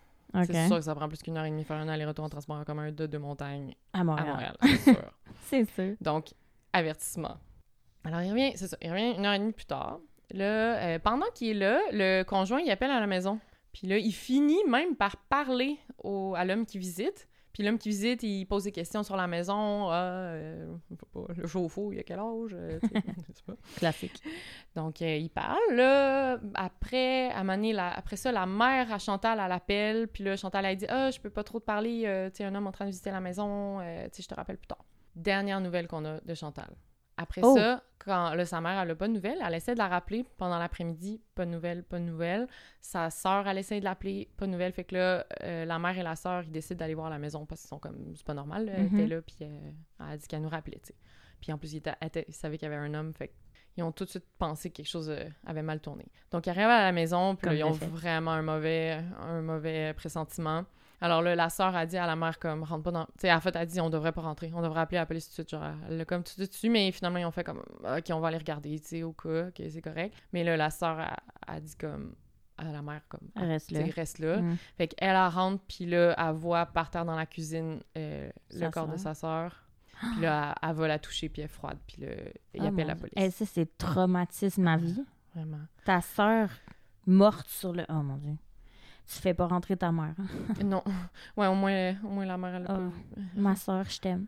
C'est 0.45 0.67
sûr 0.67 0.77
que 0.77 0.83
ça 0.83 0.95
prend 0.95 1.09
plus 1.09 1.23
qu'une 1.23 1.39
heure 1.39 1.47
et 1.47 1.51
demie 1.51 1.65
faire 1.65 1.79
un 1.79 1.89
aller-retour 1.89 2.27
en 2.27 2.29
transport 2.29 2.57
en 2.57 2.65
commun 2.65 2.93
de 2.93 3.07
deux 3.07 3.19
montagnes 3.19 3.75
À 3.95 4.01
à 4.01 4.05
Montréal. 4.05 4.29
Montréal. 4.29 4.57
C'est 4.61 4.93
sûr. 4.93 5.13
C'est 5.45 5.65
sûr. 5.71 5.95
Donc, 6.03 6.27
avertissement. 6.73 7.39
Alors, 8.09 8.23
il 8.23 8.31
revient, 8.31 8.53
c'est 8.57 8.69
ça, 8.69 8.77
il 8.81 8.91
revient 8.91 9.15
une 9.19 9.27
heure 9.27 9.35
et 9.35 9.39
demie 9.39 9.53
plus 9.53 9.67
tard. 9.67 10.01
Là, 10.31 10.77
euh, 10.77 10.99
pendant 10.99 11.27
qu'il 11.35 11.49
est 11.49 11.55
là, 11.55 11.79
le 11.93 12.23
conjoint, 12.23 12.61
il 12.61 12.71
appelle 12.71 12.91
à 12.91 13.01
la 13.01 13.07
maison. 13.07 13.39
Puis 13.73 13.87
là, 13.87 13.99
il 13.99 14.13
finit 14.13 14.65
même 14.67 14.97
par 14.97 15.17
parler 15.29 15.77
au, 16.03 16.35
à 16.35 16.45
l'homme 16.47 16.65
qui 16.65 16.79
visite. 16.79 17.29
Puis 17.53 17.63
l'homme 17.63 17.77
qui 17.79 17.89
visite, 17.91 18.23
il 18.23 18.47
pose 18.47 18.65
des 18.65 18.73
questions 18.73 19.03
sur 19.03 19.15
la 19.17 19.27
maison. 19.27 19.89
Ah, 19.91 19.95
euh, 19.95 20.75
le 21.37 21.47
chauffe-eau, 21.47 21.93
il 21.93 21.99
a 21.99 22.03
quel 22.03 22.19
âge? 22.19 22.53
Euh, 22.55 22.79
sais, 22.81 22.89
je 22.95 23.33
sais 23.35 23.43
pas. 23.47 23.55
Classique. 23.77 24.23
Donc, 24.75 25.03
euh, 25.03 25.17
il 25.17 25.29
parle. 25.29 25.59
Là, 25.73 26.39
après, 26.55 27.31
à 27.31 27.43
donné, 27.45 27.73
la- 27.75 27.93
après 27.93 28.17
ça, 28.17 28.33
la 28.33 28.47
mère 28.47 28.91
à 28.91 28.99
Chantal, 28.99 29.39
elle 29.45 29.53
appelle. 29.53 30.09
Puis 30.09 30.25
là, 30.25 30.37
Chantal, 30.37 30.65
elle 30.65 30.77
dit 30.77 30.87
Ah, 30.89 31.11
je 31.11 31.21
peux 31.21 31.31
pas 31.31 31.45
trop 31.45 31.61
te 31.61 31.65
parler. 31.65 32.03
tu 32.33 32.39
sais, 32.39 32.45
un 32.45 32.55
homme 32.55 32.69
en 32.69 32.73
train 32.73 32.85
de 32.87 32.91
visiter 32.91 33.11
la 33.11 33.21
maison. 33.21 33.81
tu 33.81 33.85
sais, 34.13 34.23
je 34.23 34.29
te 34.29 34.35
rappelle 34.35 34.57
plus 34.57 34.69
tard. 34.69 34.85
Dernière 35.15 35.61
nouvelle 35.61 35.89
qu'on 35.89 36.05
a 36.05 36.21
de 36.21 36.35
Chantal. 36.35 36.71
Après 37.21 37.41
Oh. 37.45 37.55
ça, 37.57 37.83
quand 37.99 38.33
là, 38.35 38.47
sa 38.47 38.61
mère, 38.61 38.81
elle 38.81 38.91
a 38.93 38.95
pas 38.95 39.09
de 39.09 39.13
nouvelles, 39.13 39.39
elle 39.45 39.55
essaie 39.55 39.75
de 39.75 39.79
la 39.79 39.89
rappeler 39.89 40.25
pendant 40.39 40.59
l'après-midi. 40.59 41.21
Pas 41.35 41.45
de 41.45 41.51
nouvelles, 41.51 41.83
pas 41.83 41.99
de 41.99 42.05
nouvelles. 42.05 42.47
Sa 42.81 43.11
sœur, 43.11 43.47
elle 43.49 43.59
essaie 43.59 43.81
de 43.81 43.85
l'appeler. 43.85 44.31
Pas 44.37 44.47
de 44.47 44.53
nouvelles. 44.53 44.73
Fait 44.73 44.85
que 44.85 44.95
là, 44.95 45.27
euh, 45.43 45.65
la 45.65 45.79
mère 45.79 45.99
et 45.99 46.03
la 46.03 46.15
sœur, 46.17 46.45
ils 46.45 46.53
décident 46.53 46.79
d'aller 46.79 46.95
voir 46.95 47.11
la 47.11 47.19
maison 47.19 47.45
parce 47.45 47.61
qu'ils 47.61 47.69
sont 47.69 47.79
comme. 47.81 48.15
C'est 48.15 48.25
pas 48.27 48.35
normal. 48.35 48.67
là, 48.67 48.73
Elle 48.77 48.85
Mhm. 48.91 48.99
était 49.01 49.09
là, 49.15 49.21
puis 49.23 49.37
euh, 49.43 49.71
elle 50.01 50.07
a 50.07 50.17
dit 50.17 50.27
qu'elle 50.29 50.43
nous 50.43 50.49
rappelait, 50.49 50.79
tu 50.79 50.87
sais. 50.89 50.95
Puis 51.41 51.53
en 51.53 51.59
plus, 51.59 51.73
il, 51.75 51.79
était, 51.79 51.93
elle 52.01 52.07
était- 52.09 52.25
il 52.29 52.35
savait 52.35 52.57
qu'il 52.57 52.69
y 52.69 52.73
avait 52.73 52.81
un 52.83 52.95
homme. 52.95 53.13
Fait 53.15 53.33
ils 53.77 53.83
ont 53.85 53.93
tout 53.93 54.05
de 54.05 54.11
suite 54.11 54.27
pensé 54.39 54.71
que 54.71 54.77
quelque 54.79 54.89
chose 54.89 55.09
euh, 55.09 55.25
avait 55.47 55.63
mal 55.63 55.79
tourné. 55.81 56.05
Donc, 56.33 56.47
ils 56.47 56.51
arrivent 56.51 56.65
à 56.65 56.83
la 56.83 56.91
maison, 56.93 57.37
puis 57.37 57.47
là, 57.49 57.55
ils 57.55 57.63
ont 57.65 57.73
fait. 57.75 57.87
vraiment 57.87 58.33
un 58.33 58.43
mauvais, 58.43 59.01
un 59.21 59.41
mauvais 59.41 59.93
pressentiment. 59.95 60.65
Alors 61.01 61.23
là, 61.23 61.35
la 61.37 61.49
sœur 61.49 61.75
a 61.77 61.87
dit 61.87 61.97
à 61.97 62.07
la 62.07 62.17
mère, 62.17 62.39
comme, 62.39 62.65
rentre 62.65 62.83
pas 62.83 62.91
dans... 62.91 63.05
Tu 63.05 63.13
sais, 63.21 63.33
en 63.33 63.41
fait, 63.41 63.51
elle 63.55 63.63
a 63.63 63.67
dit, 63.67 63.81
on 63.81 63.89
devrait 63.91 64.13
pas 64.13 64.21
rentrer, 64.23 64.51
on 64.55 64.63
devrait 64.63 64.81
appeler 64.81 64.99
la 64.99 65.07
police 65.07 65.27
tout 65.27 65.31
de 65.31 65.35
suite. 65.35 65.51
Genre, 65.51 65.65
elle 65.89 65.97
l'a 65.99 66.05
comme 66.05 66.25
tout 66.25 66.33
de 66.41 66.45
suite 66.51 66.71
mais 66.73 66.91
finalement, 66.93 67.19
ils 67.19 67.25
ont 67.25 67.31
fait 67.31 67.45
comme, 67.45 67.63
OK, 67.85 68.05
on 68.11 68.21
va 68.21 68.29
aller 68.29 68.39
regarder, 68.39 68.79
tu 68.81 68.87
sais, 68.89 69.03
au 69.05 69.13
cas, 69.13 69.49
OK, 69.49 69.63
c'est 69.71 69.83
correct. 69.83 70.15
Mais 70.33 70.43
là, 70.45 70.57
la 70.57 70.71
sœur 70.71 70.99
a, 70.99 71.17
a 71.47 71.61
dit 71.61 71.77
comme, 71.77 72.15
à 72.57 72.65
la 72.73 72.83
mère, 72.83 73.03
comme, 73.09 73.29
Reste 73.37 73.69
tu 73.69 73.77
sais, 73.77 73.85
là. 73.87 73.93
reste 73.95 74.19
là. 74.19 74.39
Mm. 74.41 74.57
Fait 74.77 74.89
qu'elle, 74.89 75.11
elle 75.11 75.27
rentre, 75.29 75.63
puis 75.69 75.87
là, 75.87 76.15
elle 76.19 76.35
voit 76.35 76.67
par 76.67 76.91
terre 76.91 77.05
dans 77.05 77.15
la 77.17 77.27
cuisine 77.27 77.81
euh, 77.97 78.29
le 78.53 78.71
corps 78.71 78.89
de 78.89 78.97
sa 78.97 79.15
sœur. 79.15 79.65
Puis 80.13 80.23
là, 80.23 80.55
elle, 80.63 80.69
elle 80.71 80.77
va 80.77 80.89
la 80.89 80.99
toucher, 80.99 81.29
puis 81.29 81.43
elle 81.43 81.47
est 81.47 81.49
froide, 81.49 81.79
puis 81.87 82.03
là, 82.03 82.09
il 82.55 82.63
Ah, 82.63 82.67
appelle 82.69 82.87
la 82.89 82.97
police. 82.97 83.15
Eh, 83.17 83.31
ça, 83.31 83.45
c'est 83.47 83.79
traumatisme 83.79 84.63
ma 84.63 84.77
vie. 84.77 85.05
Vraiment. 85.35 85.59
Ta 85.85 86.01
sœur 86.01 86.51
morte 87.07 87.49
sur 87.49 87.73
le... 87.73 87.85
Oh, 87.89 87.95
mon 88.03 88.17
Dieu. 88.17 88.37
Tu 89.11 89.19
fais 89.21 89.33
pas 89.35 89.47
rentrer 89.47 89.77
ta 89.77 89.91
mère. 89.91 90.15
hein. 90.19 90.55
Non. 90.65 90.83
Ouais, 91.37 91.47
au 91.47 91.55
moins, 91.55 91.95
au 92.05 92.09
moins 92.09 92.27
la 92.27 92.37
mère, 92.37 92.55
elle 92.57 92.67
a 92.67 92.79
eu. 92.79 93.41
Ma 93.41 93.57
sœur, 93.57 93.85
je 93.89 93.99
t'aime. 94.01 94.27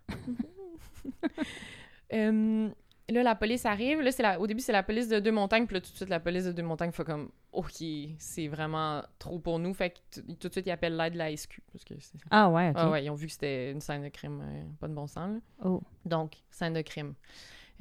Euh, 2.13 2.69
là, 3.09 3.23
la 3.23 3.35
police 3.35 3.67
arrive. 3.67 4.01
Là, 4.01 4.11
c'est 4.13 4.23
la... 4.23 4.41
au 4.41 4.47
début, 4.47 4.61
c'est 4.61 4.73
la 4.73 4.83
police 4.83 5.09
de 5.09 5.19
Deux-Montagnes. 5.21 5.67
Puis 5.67 5.75
là, 5.75 5.81
tout 5.81 5.91
de 5.91 5.97
suite, 5.97 6.09
la 6.09 6.21
police 6.21 6.45
de 6.45 6.53
Deux-Montagnes 6.53 6.93
fait 6.93 7.05
comme 7.05 7.31
OK, 7.53 7.83
c'est 8.19 8.49
vraiment 8.49 9.03
trop 9.19 9.39
pour 9.39 9.59
nous. 9.59 9.75
Fait 9.75 9.91
que 9.91 10.21
tout 10.39 10.49
de 10.49 10.53
suite, 10.53 10.67
ils 10.67 10.71
appellent 10.71 10.97
l'aide 10.97 11.13
de 11.15 11.19
la 11.19 11.37
SQ. 11.37 11.61
Parce 11.73 11.85
que 11.85 11.95
Ah 12.31 12.49
ouais, 12.49 12.71
ok. 12.71 12.77
Ah 12.79 12.91
ouais, 12.91 13.05
ils 13.05 13.11
ont 13.11 13.15
vu 13.15 13.27
que 13.27 13.33
c'était 13.33 13.73
une 13.73 13.81
scène 13.81 14.03
de 14.03 14.09
crime, 14.09 14.41
euh, 14.43 14.63
pas 14.81 14.89
de 14.89 14.95
bon 14.95 15.07
sens. 15.07 15.31
là. 15.35 15.41
Oh. 15.65 15.83
Donc, 16.05 16.33
scène 16.51 16.73
de 16.75 16.83
crime. 16.83 17.15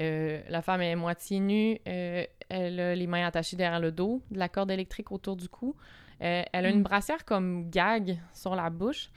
Euh, 0.01 0.41
la 0.49 0.61
femme 0.61 0.81
est 0.81 0.95
moitié 0.95 1.39
nue. 1.39 1.79
euh, 1.87 2.25
elle 2.49 2.79
a 2.79 2.95
les 2.95 3.05
mains 3.07 3.25
attachées 3.27 3.55
derrière 3.57 3.79
le 3.79 3.91
dos, 3.91 4.21
de 4.31 4.39
la 4.39 4.49
corde 4.49 4.71
électrique 4.71 5.11
autour 5.11 5.35
du 5.35 5.47
cou. 5.49 5.75
Euh, 6.21 6.43
elle 6.51 6.65
a 6.65 6.69
une 6.69 6.79
Mm. 6.79 6.83
brassière 6.83 7.25
comme 7.25 7.69
gag 7.69 8.19
sur 8.33 8.55
la 8.55 8.69
bouche. 8.69 9.09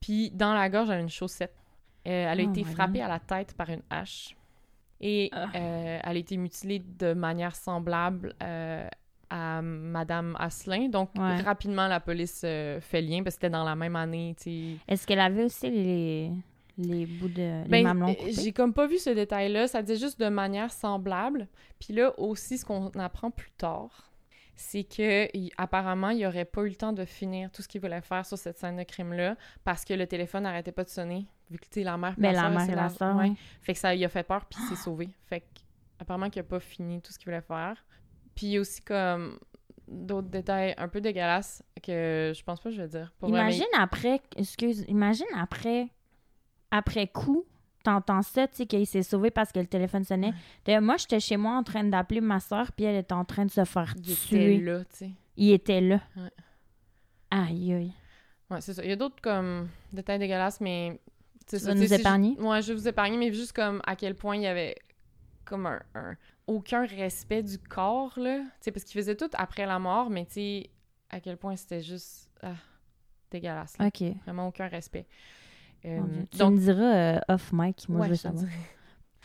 Puis 0.00 0.30
dans 0.30 0.54
la 0.54 0.68
gorge, 0.68 0.90
elle 0.90 0.98
a 0.98 1.00
une 1.00 1.08
chaussette. 1.10 1.54
Euh, 2.08 2.26
elle 2.32 2.40
a 2.40 2.44
Oh 2.44 2.50
été 2.50 2.64
frappée 2.64 2.98
God. 3.00 3.02
à 3.02 3.08
la 3.08 3.18
tête 3.20 3.54
par 3.54 3.68
une 3.70 3.82
hache. 3.90 4.34
Et 5.00 5.28
Ah. 5.32 5.46
euh, 5.54 5.98
elle 6.02 6.16
a 6.16 6.18
été 6.18 6.36
mutilée 6.36 6.78
de 6.80 7.12
manière 7.14 7.54
semblable 7.54 8.34
à 9.30 9.62
Madame 9.62 10.34
Asselin. 10.40 10.88
Donc, 10.88 11.10
Ouais. 11.16 11.36
rapidement, 11.42 11.86
la 11.86 12.00
police 12.00 12.40
fait 12.40 13.00
lien 13.00 13.22
parce 13.22 13.36
que 13.36 13.42
c'était 13.42 13.50
dans 13.50 13.64
la 13.64 13.76
même 13.76 13.94
année. 13.96 14.34
Est-ce 14.88 15.06
qu'elle 15.06 15.20
avait 15.20 15.44
aussi 15.44 15.70
les, 15.70 16.32
les 16.76 17.06
bouts 17.06 17.28
de... 17.28 17.62
les 17.68 17.82
Ben, 17.84 18.06
j'ai 18.28 18.52
comme 18.52 18.72
pas 18.74 18.86
vu 18.88 18.98
ce 18.98 19.10
détail-là. 19.10 19.68
Ça 19.68 19.82
disait 19.82 19.98
juste 20.00 20.18
de 20.18 20.28
manière 20.28 20.72
semblable. 20.72 21.46
Puis 21.78 21.94
là 21.94 22.12
aussi, 22.18 22.58
ce 22.58 22.64
qu'on 22.64 22.88
apprend 22.98 23.30
plus 23.30 23.52
tard, 23.52 24.09
c'est 24.60 24.84
que 24.84 25.28
il- 25.36 25.50
apparemment, 25.56 26.10
il 26.10 26.24
aurait 26.26 26.44
pas 26.44 26.62
eu 26.62 26.68
le 26.68 26.74
temps 26.76 26.92
de 26.92 27.04
finir 27.04 27.50
tout 27.50 27.62
ce 27.62 27.68
qu'il 27.68 27.80
voulait 27.80 28.02
faire 28.02 28.26
sur 28.26 28.36
cette 28.36 28.58
scène 28.58 28.76
de 28.76 28.82
crime-là 28.82 29.36
parce 29.64 29.84
que 29.84 29.94
le 29.94 30.06
téléphone 30.06 30.42
n'arrêtait 30.42 30.72
pas 30.72 30.84
de 30.84 30.90
sonner. 30.90 31.26
Vu 31.50 31.58
que 31.58 31.66
tu 31.70 31.82
la 31.82 31.96
mère, 31.96 32.14
Ben, 32.18 32.32
la 32.32 32.50
mère 32.50 32.68
et 32.70 32.74
la 32.74 33.14
ouais. 33.16 33.32
Fait 33.62 33.72
que 33.72 33.78
ça 33.78 33.94
lui 33.94 34.04
a 34.04 34.08
fait 34.08 34.22
peur, 34.22 34.44
puis 34.44 34.58
il 34.62 34.68
s'est 34.68 34.82
sauvé. 34.84 35.08
Fait 35.26 35.40
que, 35.40 35.46
apparemment 35.98 36.28
qu'il 36.30 36.40
a 36.40 36.44
pas 36.44 36.60
fini 36.60 37.00
tout 37.00 37.10
ce 37.12 37.18
qu'il 37.18 37.24
voulait 37.26 37.40
faire. 37.40 37.84
Puis 38.34 38.46
il 38.46 38.50
y 38.52 38.56
a 38.58 38.60
aussi 38.60 38.82
comme 38.82 39.38
d'autres 39.88 40.28
détails 40.28 40.74
un 40.78 40.86
peu 40.88 41.00
dégueulasses 41.00 41.62
que 41.82 42.32
je 42.36 42.42
pense 42.44 42.60
pas 42.60 42.68
que 42.70 42.76
je 42.76 42.82
vais 42.82 42.88
dire. 42.88 43.12
Pour 43.18 43.30
vrai, 43.30 43.42
mais- 43.44 43.48
Imagine 43.56 43.74
après, 43.78 44.20
excuse, 44.36 44.84
imagine 44.88 45.26
après, 45.36 45.88
après 46.70 47.08
coup, 47.08 47.44
t'entends 47.82 48.22
ça, 48.22 48.46
tu 48.48 48.56
sais, 48.56 48.66
qu'il 48.66 48.86
s'est 48.86 49.02
sauvé 49.02 49.30
parce 49.30 49.52
que 49.52 49.58
le 49.60 49.66
téléphone 49.66 50.04
sonnait. 50.04 50.32
De- 50.66 50.78
moi, 50.80 50.96
j'étais 50.96 51.20
chez 51.20 51.36
moi 51.36 51.56
en 51.56 51.62
train 51.62 51.84
d'appeler 51.84 52.20
ma 52.20 52.40
soeur, 52.40 52.72
puis 52.72 52.84
elle 52.84 52.96
était 52.96 53.12
en 53.14 53.24
train 53.24 53.44
de 53.46 53.50
se 53.50 53.64
faire 53.64 53.94
il 53.96 54.10
était 54.12 54.20
tuer. 54.26 54.60
là, 54.60 54.80
tu 54.84 54.96
sais. 54.96 55.10
Il 55.36 55.50
était 55.52 55.80
là. 55.80 56.00
Ouais. 56.16 56.30
Aïe, 57.30 57.72
aïe. 57.72 57.92
Ouais, 58.50 58.60
c'est 58.60 58.74
ça. 58.74 58.82
Il 58.82 58.88
y 58.90 58.92
a 58.92 58.96
d'autres 58.96 59.20
comme 59.22 59.68
détails 59.92 60.18
dégueulasses, 60.18 60.60
mais 60.60 61.00
Tu 61.46 61.58
ça. 61.58 61.68
vas 61.68 61.74
nous 61.74 61.92
épargner? 61.92 62.36
Ouais, 62.40 62.60
je 62.62 62.68
vais 62.72 62.74
vous 62.78 62.88
épargner, 62.88 63.16
mais 63.16 63.32
juste 63.32 63.52
comme 63.52 63.80
à 63.86 63.94
quel 63.96 64.14
point 64.16 64.36
il 64.36 64.42
y 64.42 64.46
avait 64.46 64.74
comme 65.44 65.66
un, 65.66 65.80
un- 65.94 66.16
aucun 66.46 66.84
respect 66.84 67.42
du 67.42 67.58
corps 67.58 68.18
là. 68.18 68.38
Tu 68.40 68.46
sais, 68.60 68.72
parce 68.72 68.84
qu'il 68.84 69.00
faisait 69.00 69.16
tout 69.16 69.30
après 69.34 69.66
la 69.66 69.78
mort, 69.78 70.10
mais 70.10 70.26
tu 70.26 70.32
sais 70.32 70.70
à 71.08 71.20
quel 71.20 71.36
point 71.36 71.54
c'était 71.56 71.82
juste 71.82 72.28
ah, 72.42 72.54
dégueulasse. 73.30 73.78
là. 73.78 73.86
OK. 73.86 74.02
Vraiment 74.24 74.48
aucun 74.48 74.66
respect. 74.68 75.06
Euh. 75.84 76.00
Tu 76.30 76.38
donc 76.38 76.54
me 76.54 76.58
diras 76.58 76.94
euh, 76.94 77.18
off 77.28 77.50
mic, 77.52 77.88
moi, 77.88 78.00
Ouais, 78.00 78.06
je 78.06 78.10
veux 78.10 78.16
savoir. 78.16 78.44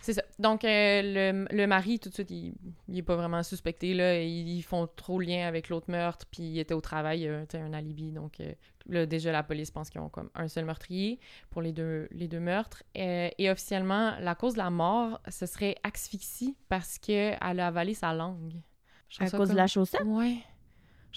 C'est 0.05 0.13
ça. 0.13 0.21
Donc, 0.37 0.63
euh, 0.63 1.01
le, 1.03 1.47
le 1.49 1.65
mari, 1.65 1.97
tout 1.97 2.09
de 2.09 2.13
suite, 2.13 2.29
il, 2.29 2.53
il 2.87 2.99
est 2.99 3.01
pas 3.01 3.15
vraiment 3.15 3.41
suspecté. 3.41 3.95
Là. 3.95 4.21
Ils, 4.21 4.47
ils 4.47 4.61
font 4.61 4.87
trop 4.95 5.19
lien 5.19 5.47
avec 5.47 5.67
l'autre 5.69 5.89
meurtre, 5.89 6.27
puis 6.29 6.43
il 6.43 6.59
était 6.59 6.75
au 6.75 6.81
travail, 6.81 7.27
a 7.27 7.47
tu 7.47 7.57
un 7.57 7.73
alibi. 7.73 8.11
Donc, 8.11 8.39
euh, 8.39 8.53
là, 8.85 9.07
déjà, 9.07 9.31
la 9.31 9.41
police 9.41 9.71
pense 9.71 9.89
qu'ils 9.89 10.01
ont 10.01 10.09
comme 10.09 10.29
un 10.35 10.47
seul 10.47 10.65
meurtrier 10.65 11.19
pour 11.49 11.63
les 11.63 11.71
deux, 11.71 12.07
les 12.11 12.27
deux 12.27 12.39
meurtres. 12.39 12.83
Euh, 12.95 13.29
et 13.35 13.49
officiellement, 13.49 14.13
la 14.19 14.35
cause 14.35 14.53
de 14.53 14.59
la 14.59 14.69
mort, 14.69 15.19
ce 15.27 15.47
serait 15.47 15.75
asphyxie 15.81 16.55
parce 16.69 16.99
qu'elle 16.99 17.39
a 17.41 17.65
avalé 17.65 17.95
sa 17.95 18.13
langue. 18.13 18.61
À 19.19 19.27
cause 19.31 19.49
de 19.49 19.55
la 19.55 19.65
chaussette? 19.65 20.03
Ouais. 20.05 20.37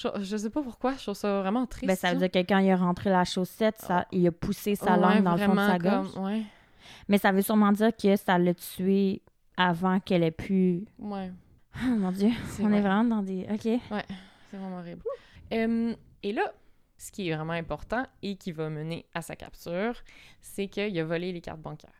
Je, 0.00 0.06
je 0.22 0.36
sais 0.36 0.50
pas 0.50 0.62
pourquoi, 0.62 0.94
je 0.94 1.02
trouve 1.02 1.14
ça 1.14 1.40
vraiment 1.40 1.66
triste. 1.66 1.86
Ben, 1.88 1.96
ça 1.96 2.12
veut 2.12 2.18
dire 2.18 2.30
que 2.30 2.38
quand 2.48 2.58
il 2.58 2.70
a 2.70 2.76
rentré 2.76 3.10
la 3.10 3.24
chaussette, 3.24 3.78
ça, 3.80 4.06
il 4.12 4.24
a 4.28 4.30
poussé 4.30 4.76
sa 4.76 4.94
Ouais, 4.94 5.00
langue 5.00 5.22
dans 5.24 5.32
le 5.34 5.38
fond 5.38 5.54
de 5.54 5.58
sa 5.58 5.78
gorge. 5.78 6.12
comme- 6.14 6.24
Ouais, 6.24 6.42
Mais 7.08 7.18
ça 7.18 7.32
veut 7.32 7.42
sûrement 7.42 7.72
dire 7.72 7.90
que 7.96 8.14
ça 8.14 8.38
l'a 8.38 8.54
tué 8.54 9.22
avant 9.56 9.98
qu'elle 9.98 10.22
ait 10.22 10.30
pu... 10.30 10.84
ouais. 11.00 11.32
Oh 11.84 11.96
mon 11.96 12.12
Dieu, 12.12 12.30
C'est- 12.46 12.62
on 12.62 12.70
ouais. 12.70 12.78
est 12.78 12.80
vraiment 12.80 13.04
dans 13.16 13.22
des... 13.22 13.46
OK. 13.50 13.62
C'est 13.62 14.56
vraiment 14.56 14.78
horrible. 14.78 15.02
Euh, 15.52 15.94
et 16.22 16.32
là, 16.32 16.52
ce 16.96 17.10
qui 17.10 17.28
est 17.28 17.34
vraiment 17.34 17.52
important 17.54 18.04
et 18.22 18.36
qui 18.36 18.52
va 18.52 18.68
mener 18.70 19.04
à 19.14 19.22
sa 19.22 19.34
capture, 19.36 19.94
c'est 20.40 20.68
qu'il 20.68 20.96
a 20.98 21.04
volé 21.04 21.32
les 21.32 21.40
cartes 21.40 21.60
bancaires. 21.60 21.90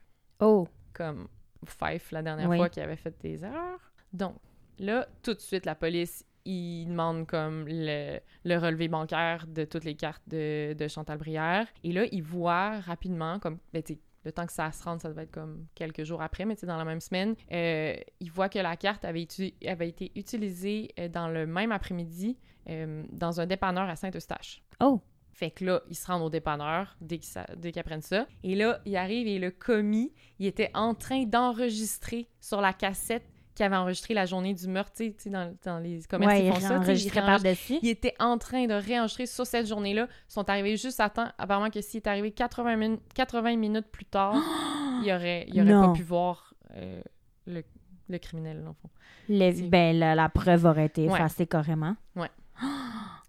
Oh, 0.41 0.69
Comme 0.93 1.27
Fife 1.67 2.13
la 2.13 2.23
dernière 2.23 2.49
Oui. 2.49 2.57
fois 2.59 2.69
qui 2.69 2.81
avait 2.81 2.97
fait 2.97 3.15
des 3.21 3.45
erreurs. 3.45 3.93
Donc, 4.13 4.37
là, 4.79 5.07
tout 5.23 5.35
de 5.35 5.41
suite, 5.41 5.67
la 5.67 5.75
police, 5.75 6.25
il 6.49 6.87
demande 6.87 7.27
comme 7.27 7.67
le, 7.69 8.19
le 8.45 8.57
relevé 8.59 8.89
bancaire 8.89 9.47
de 9.47 9.65
toutes 9.65 9.85
les 9.85 9.95
cartes 9.95 10.23
de, 10.29 10.73
de 10.73 10.89
Chantal 10.89 11.19
Brière. 11.19 11.67
Et 11.85 11.93
là, 11.93 12.05
il 12.11 12.23
voit 12.23 12.81
rapidement, 12.81 13.39
comme, 13.39 13.59
ben, 13.73 13.83
le 14.25 14.33
temps 14.33 14.47
que 14.47 14.53
ça 14.53 14.73
se 14.73 14.83
rende, 14.83 15.01
ça 15.01 15.09
devait 15.09 15.25
être 15.25 15.31
comme 15.31 15.67
quelques 15.75 16.05
jours 16.05 16.23
après, 16.23 16.45
mais 16.45 16.57
dans 16.63 16.77
la 16.77 16.85
même 16.85 17.01
semaine, 17.01 17.35
euh, 17.53 17.95
il 18.21 18.31
voit 18.33 18.49
que 18.49 18.59
la 18.59 18.77
carte 18.77 19.05
avait, 19.05 19.27
avait 19.67 19.89
été 19.89 20.11
utilisée 20.17 20.91
euh, 20.99 21.09
dans 21.09 21.29
le 21.29 21.47
même 21.47 21.71
après-midi 21.73 22.37
euh, 22.69 23.05
dans 23.13 23.41
un 23.41 23.47
dépanneur 23.47 23.89
à 23.89 23.97
Saint-Eustache. 23.97 24.63
oh. 24.81 25.01
Fait 25.31 25.53
que 25.53 25.65
là, 25.65 25.83
ils 25.89 25.95
se 25.95 26.05
rendent 26.09 26.25
au 26.25 26.31
dépanneur 26.31 26.97
dès 27.01 27.19
qu'ils 27.19 27.29
sa- 27.29 27.47
dès 27.57 27.71
qu'ils 27.71 27.79
apprennent 27.79 28.03
ça. 28.03 28.27
Et 28.43 28.57
là, 28.57 28.81
il 28.85 28.97
arrive 28.97 29.29
et 29.29 29.39
le 29.39 29.53
commis, 29.53 30.13
il 30.41 30.47
était 30.47 30.73
en 30.75 30.95
train 30.95 31.27
d'enregistrer 31.27 32.29
sur 32.41 32.61
la 32.61 32.73
cassette 32.73 33.23
qui 33.59 33.65
avait 33.65 33.77
enregistré 33.77 34.15
la 34.15 34.25
journée 34.25 34.55
du 34.55 34.69
meurtre. 34.69 34.93
Tu 34.97 35.13
sais, 35.19 35.31
dans, 35.31 35.53
dans 35.65 35.79
les 35.81 36.01
commerces, 36.09 36.33
Ouais, 36.33 36.41
ils 36.43 36.47
il 36.47 36.53
font 36.55 36.61
ça. 36.61 37.79
ils 37.83 37.89
était 37.89 38.15
en 38.21 38.39
train 38.39 38.67
de 38.67 38.73
réenregistrer 38.75 39.27
sur 39.27 39.45
cette 39.47 39.67
journée-là. 39.67 40.07
Ils 40.29 40.33
sont 40.33 40.49
arrivés 40.49 40.77
juste 40.77 41.01
à 41.01 41.11
temps. 41.11 41.29
Apparemment 41.39 41.69
que 41.69 41.81
s'il 41.81 41.99
est 41.99 42.07
arrivé 42.07 42.31
80, 42.31 42.77
min- 42.77 42.97
80 43.15 43.57
minutes 43.57 43.89
plus 43.91 44.05
tard, 44.05 44.37
il 45.05 45.13
aurait, 45.13 45.45
il 45.49 45.61
aurait 45.73 45.87
pas 45.89 45.93
pu 45.93 46.03
voir 46.05 46.55
euh, 46.77 47.03
le, 47.49 47.65
le 48.09 48.19
criminel, 48.19 48.63
dans 48.63 48.69
le 48.69 48.75
fond. 48.75 48.91
Le- 49.29 49.53
C'est- 49.53 49.63
ben, 49.69 49.99
la, 49.99 50.15
la 50.15 50.29
preuve 50.29 50.65
aurait 50.65 50.87
été 50.87 51.09
Ouais. 51.09 51.15
effacée 51.15 51.47
carrément. 51.49 51.97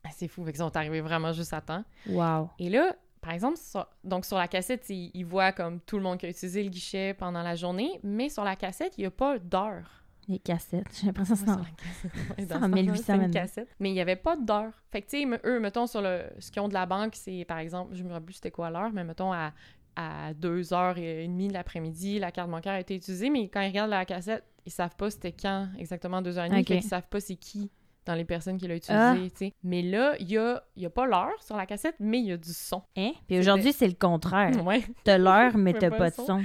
Ah, 0.05 0.09
C'est 0.15 0.27
fou, 0.27 0.43
qu'ils 0.45 0.55
sont 0.57 0.75
arrivés 0.77 1.01
vraiment 1.01 1.33
juste 1.33 1.53
à 1.53 1.61
temps. 1.61 1.83
Wow. 2.07 2.49
Et 2.59 2.69
là, 2.69 2.95
par 3.21 3.33
exemple, 3.33 3.57
sur, 3.57 3.85
donc 4.03 4.25
sur 4.25 4.37
la 4.37 4.47
cassette, 4.47 4.85
il, 4.89 5.11
il 5.13 5.25
voit 5.25 5.51
comme 5.51 5.79
tout 5.81 5.97
le 5.97 6.03
monde 6.03 6.17
qui 6.17 6.25
a 6.25 6.29
utilisé 6.29 6.63
le 6.63 6.69
guichet 6.69 7.13
pendant 7.13 7.41
la 7.43 7.55
journée, 7.55 7.99
mais 8.03 8.29
sur 8.29 8.43
la 8.43 8.55
cassette, 8.55 8.93
il 8.97 9.01
n'y 9.01 9.07
a 9.07 9.11
pas 9.11 9.37
d'heure. 9.39 10.03
Les 10.29 10.39
cassettes. 10.39 10.85
J'ai 10.99 11.07
l'impression 11.07 11.33
que 11.35 11.41
c'est 11.41 11.49
en- 11.49 11.57
la 11.57 11.63
cassette. 11.75 12.11
Ouais, 12.29 12.35
c'est 12.37 12.45
dans 12.47 12.55
en 12.55 12.59
ce 12.59 12.63
temps-là, 12.65 12.81
1800 12.81 13.03
c'est 13.05 13.13
une 13.13 13.17
maintenant. 13.21 13.33
cassette. 13.41 13.67
Mais 13.79 13.89
il 13.89 13.93
n'y 13.93 13.99
avait 14.01 14.15
pas 14.15 14.37
d'heure. 14.37 14.71
Fait 14.91 15.01
que, 15.01 15.09
tu 15.09 15.21
sais, 15.29 15.39
eux, 15.45 15.59
mettons, 15.59 15.87
sur 15.87 16.01
le, 16.01 16.21
ce 16.39 16.51
qu'ils 16.51 16.61
ont 16.61 16.67
de 16.69 16.73
la 16.73 16.85
banque, 16.85 17.13
c'est, 17.15 17.43
par 17.45 17.57
exemple, 17.57 17.95
je 17.95 18.03
me 18.03 18.09
rappelle 18.09 18.25
plus 18.25 18.35
c'était 18.35 18.51
quoi 18.51 18.69
l'heure, 18.69 18.91
mais 18.93 19.03
mettons, 19.03 19.33
à, 19.33 19.51
à 19.95 20.33
2h30 20.33 21.47
de 21.47 21.53
l'après-midi, 21.53 22.19
la 22.19 22.31
carte 22.31 22.49
bancaire 22.49 22.73
a 22.73 22.79
été 22.79 22.95
utilisée, 22.95 23.29
mais 23.29 23.49
quand 23.49 23.61
ils 23.61 23.67
regardent 23.67 23.89
la 23.89 24.05
cassette, 24.05 24.43
ils 24.65 24.71
savent 24.71 24.95
pas 24.95 25.09
c'était 25.09 25.31
quand 25.33 25.67
exactement 25.77 26.21
2h30, 26.21 26.47
Ok. 26.47 26.55
fait 26.57 26.63
qu'ils 26.63 26.83
savent 26.83 27.07
pas 27.09 27.19
c'est 27.19 27.35
qui 27.35 27.71
dans 28.05 28.13
les 28.15 28.23
personnes 28.25 28.57
qui 28.57 28.67
l'ont 28.67 28.77
Ah. 28.89 29.13
utilisé, 29.13 29.31
tu 29.31 29.37
sais. 29.37 29.53
Mais 29.63 29.81
là, 29.81 30.15
il 30.19 30.29
y 30.31 30.37
a, 30.37 30.63
y 30.77 30.85
a 30.85 30.89
pas 30.89 31.05
l'heure 31.05 31.41
sur 31.41 31.55
la 31.57 31.65
cassette, 31.65 31.95
mais 31.99 32.19
il 32.19 32.25
y 32.27 32.31
a 32.31 32.37
du 32.37 32.53
son. 32.53 32.81
Hein? 32.97 33.11
Puis 33.27 33.37
aujourd'hui, 33.39 33.73
c'est 33.73 33.87
le 33.87 33.93
contraire. 33.93 34.65
Ouais. 34.65 34.83
T'as 35.03 35.17
l'heure, 35.17 35.51
mais 35.57 35.73
t'as 35.73 35.89
pas 35.89 35.97
pas 35.97 36.09
de 36.11 36.15
son. 36.15 36.25
son. 36.25 36.43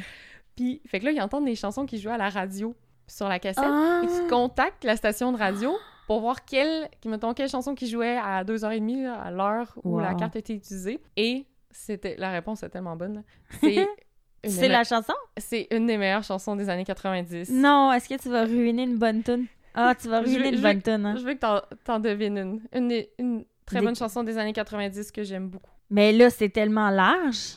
Puis, 0.56 0.80
fait 0.86 1.00
que 1.00 1.06
là, 1.06 1.10
ils 1.12 1.20
entendent 1.20 1.46
des 1.46 1.54
chansons 1.56 1.84
qui 1.86 1.98
jouent 1.98 2.10
à 2.10 2.18
la 2.18 2.28
radio 2.28 2.74
sur 3.06 3.28
la 3.28 3.38
cassette. 3.38 3.64
Ah! 3.66 4.02
Et 4.04 4.06
tu 4.06 4.28
contactes 4.28 4.84
la 4.84 4.96
station 4.96 5.32
de 5.32 5.36
radio 5.38 5.76
pour 6.06 6.20
voir 6.20 6.44
quelle, 6.44 6.88
mettons, 7.06 7.32
quelle 7.34 7.48
chanson 7.48 7.74
qui 7.74 7.86
jouait 7.88 8.16
à 8.18 8.44
2h30, 8.44 9.02
là, 9.04 9.14
à 9.20 9.30
l'heure 9.30 9.74
où 9.84 9.94
Wow. 9.96 10.00
la 10.00 10.14
carte 10.14 10.36
été 10.36 10.54
utilisée. 10.54 11.00
Et 11.16 11.46
c'était 11.70 12.16
la 12.18 12.30
réponse 12.30 12.62
est 12.62 12.68
tellement 12.70 12.96
bonne. 12.96 13.22
C'est 13.60 13.86
C'est 14.46 14.68
la 14.68 14.84
chanson? 14.84 15.14
c'est 15.38 15.66
une 15.70 15.86
des 15.86 15.96
meilleures 15.96 16.22
chansons 16.22 16.54
des 16.54 16.68
années 16.68 16.84
90. 16.84 17.48
Non, 17.50 17.90
est-ce 17.92 18.06
que 18.10 18.20
tu 18.20 18.28
vas 18.28 18.44
ruiner 18.44 18.82
une 18.82 18.98
bonne 18.98 19.22
tune? 19.22 19.46
Ah, 19.74 19.94
tu 19.94 20.06
vas 20.08 20.20
ruiner 20.20 20.50
une 20.54 20.60
bonne 20.60 20.82
tune, 20.82 21.06
hein? 21.06 21.14
Je 21.16 21.24
veux 21.24 21.32
que 21.32 21.38
t'en, 21.38 21.62
t'en 21.82 21.98
devines 21.98 22.36
une. 22.74 23.04
Une, 23.18 23.44
très 23.64 23.80
Des- 23.80 23.86
bonne 23.86 23.96
chanson 23.96 24.22
des 24.22 24.36
années 24.36 24.52
90 24.52 25.10
que 25.12 25.22
j'aime 25.22 25.48
beaucoup. 25.48 25.70
Mais 25.88 26.12
là, 26.12 26.28
c'est 26.28 26.50
tellement 26.50 26.90
large. 26.90 27.56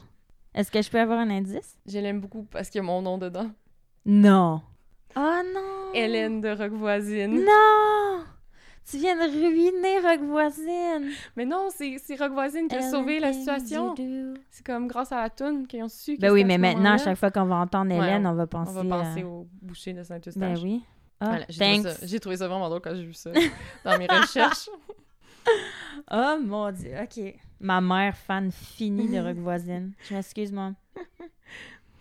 Est-ce 0.56 0.72
que 0.72 0.82
je 0.82 0.90
peux 0.90 1.00
avoir 1.00 1.20
un 1.20 1.30
indice? 1.30 1.78
Je 1.86 2.00
l'aime 2.00 2.22
beaucoup 2.22 2.44
parce 2.44 2.70
qu'il 2.70 2.80
y 2.80 2.84
a 2.84 2.88
mon 2.88 3.02
nom 3.02 3.18
dedans. 3.18 3.50
Non. 4.06 4.62
Oh 5.20 5.42
non! 5.54 5.94
Hélène 5.94 6.42
de 6.42 6.50
Rock 6.50 6.72
Voisine. 6.74 7.44
Non! 7.44 8.24
Tu 8.90 8.98
viens 9.00 9.16
de 9.16 9.32
ruiner 9.32 10.00
Rock 10.00 10.22
Voisine! 10.22 11.12
Mais 11.36 11.46
non, 11.46 11.70
c'est 11.76 11.98
c'est 11.98 12.16
Rock 12.16 12.34
Voisine 12.34 12.68
qui 12.68 12.76
a 12.76 12.90
sauvé 12.90 13.20
la 13.20 13.34
situation. 13.34 13.96
C'est 14.52 14.66
comme 14.66 14.88
grâce 14.88 15.12
à 15.12 15.22
la 15.24 15.30
toune 15.30 15.66
qu'ils 15.68 15.84
ont 15.84 15.90
su. 15.90 16.16
que 16.16 16.22
Ben 16.22 16.32
oui, 16.32 16.44
mais 16.46 16.58
maintenant, 16.58 16.94
à 16.94 16.98
chaque 16.98 17.18
fois 17.18 17.32
qu'on 17.32 17.46
va 17.46 17.56
entendre 17.56 17.92
Ouais, 17.92 17.98
Hélène, 17.98 18.28
on- 18.28 18.32
on 18.32 18.36
va 18.36 18.44
On 18.44 18.48
penser. 18.48 18.74
va 18.74 18.84
penser 18.84 19.22
à- 19.24 19.28
au 19.28 19.48
boucher 19.62 19.92
de 19.94 19.98
Ben 19.98 20.04
Saint-Eustache. 20.04 20.60
oui. 20.64 20.84
Ah, 21.20 21.26
Voilà, 21.30 21.46
j'ai 21.50 21.60
trouvé 21.60 21.82
thanks. 21.84 21.98
ça- 21.98 22.06
J'ai 22.06 22.20
trouvé 22.20 22.38
ça 22.38 22.48
vraiment 22.48 22.70
drôle 22.70 22.82
quand 22.82 22.94
j'ai 22.96 23.04
vu 23.06 23.14
ça 23.14 23.32
dans 23.84 23.98
mes 23.98 24.06
recherches. 24.08 24.70
Oh 26.12 26.36
mon 26.44 26.72
dieu, 26.72 26.92
ok. 27.02 27.34
Ma 27.62 27.80
mère, 27.80 28.16
fan 28.18 28.52
finie 28.52 29.08
de 29.10 29.18
Rock 29.26 29.38
Voisine. 29.38 29.94
Je 30.08 30.14
m'excuse, 30.14 30.52
moi. 30.52 30.74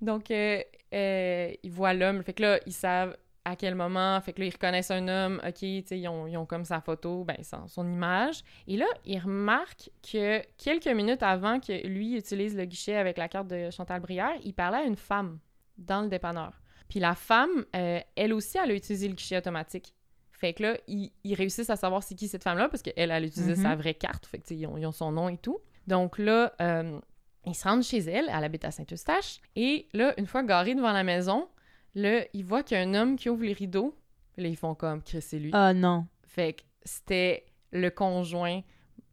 Donc, 0.02 0.30
euh, 0.32 0.60
euh, 0.94 1.52
ils 1.62 1.70
voient 1.70 1.94
l'homme. 1.94 2.22
Fait 2.22 2.32
que 2.32 2.42
là, 2.42 2.60
ils 2.66 2.72
savent 2.72 3.16
à 3.44 3.54
quel 3.56 3.74
moment. 3.74 4.20
Fait 4.20 4.32
que 4.32 4.40
là, 4.40 4.46
ils 4.46 4.52
reconnaissent 4.52 4.90
un 4.90 5.06
homme. 5.08 5.40
OK, 5.46 5.54
tu 5.54 5.82
sais, 5.86 5.98
ils 5.98 6.08
ont, 6.08 6.26
ils 6.26 6.36
ont 6.36 6.46
comme 6.46 6.64
sa 6.64 6.80
photo, 6.80 7.24
ben, 7.24 7.36
son, 7.42 7.68
son 7.68 7.86
image. 7.88 8.42
Et 8.66 8.76
là, 8.76 8.86
ils 9.04 9.18
remarquent 9.20 9.90
que 10.02 10.42
quelques 10.56 10.88
minutes 10.88 11.22
avant 11.22 11.60
que 11.60 11.86
lui 11.86 12.16
utilise 12.16 12.56
le 12.56 12.64
guichet 12.64 12.96
avec 12.96 13.18
la 13.18 13.28
carte 13.28 13.46
de 13.48 13.70
Chantal 13.70 14.00
Brière, 14.00 14.34
il 14.44 14.52
parlait 14.52 14.78
à 14.78 14.82
une 14.84 14.96
femme 14.96 15.38
dans 15.78 16.02
le 16.02 16.08
dépanneur. 16.08 16.60
Puis 16.88 16.98
la 17.00 17.14
femme, 17.14 17.64
euh, 17.74 18.00
elle 18.16 18.32
aussi, 18.32 18.58
elle 18.58 18.70
a 18.70 18.74
utilisé 18.74 19.08
le 19.08 19.14
guichet 19.14 19.36
automatique. 19.38 19.92
Fait 20.32 20.52
que 20.52 20.62
là, 20.64 20.76
ils, 20.86 21.10
ils 21.24 21.34
réussissent 21.34 21.70
à 21.70 21.76
savoir 21.76 22.02
c'est 22.02 22.14
qui 22.14 22.28
cette 22.28 22.42
femme-là 22.42 22.68
parce 22.68 22.82
qu'elle, 22.82 22.94
elle 22.96 23.10
a 23.12 23.20
utilisé 23.20 23.54
Mhm. 23.56 23.62
sa 23.62 23.74
vraie 23.74 23.94
carte. 23.94 24.26
Fait 24.26 24.38
que, 24.38 24.52
ils 24.52 24.66
ont, 24.66 24.76
ils 24.76 24.86
ont 24.86 24.92
son 24.92 25.10
nom 25.12 25.28
et 25.28 25.38
tout. 25.38 25.58
Donc 25.86 26.18
là, 26.18 26.52
euh, 26.60 27.00
ils 27.46 27.54
se 27.54 27.64
rendent 27.64 27.82
chez 27.82 27.98
elle. 27.98 28.26
Elle 28.28 28.44
habite 28.44 28.64
à 28.64 28.70
Saint-Eustache. 28.70 29.40
Et 29.54 29.88
là, 29.92 30.14
une 30.18 30.26
fois 30.26 30.42
garés 30.42 30.74
devant 30.74 30.92
la 30.92 31.04
maison, 31.04 31.48
là, 31.94 32.24
ils 32.34 32.44
voient 32.44 32.62
qu'il 32.62 32.76
y 32.76 32.80
a 32.80 32.82
un 32.82 32.94
homme 32.94 33.16
qui 33.16 33.30
ouvre 33.30 33.44
les 33.44 33.52
rideaux. 33.52 33.96
Là, 34.36 34.48
ils 34.48 34.56
font 34.56 34.74
comme, 34.74 35.02
Chris, 35.02 35.22
c'est 35.22 35.38
lui. 35.38 35.50
Oh 35.54 35.72
non. 35.74 36.06
Fait 36.24 36.54
que 36.54 36.62
c'était 36.84 37.46
le 37.72 37.90
conjoint 37.90 38.62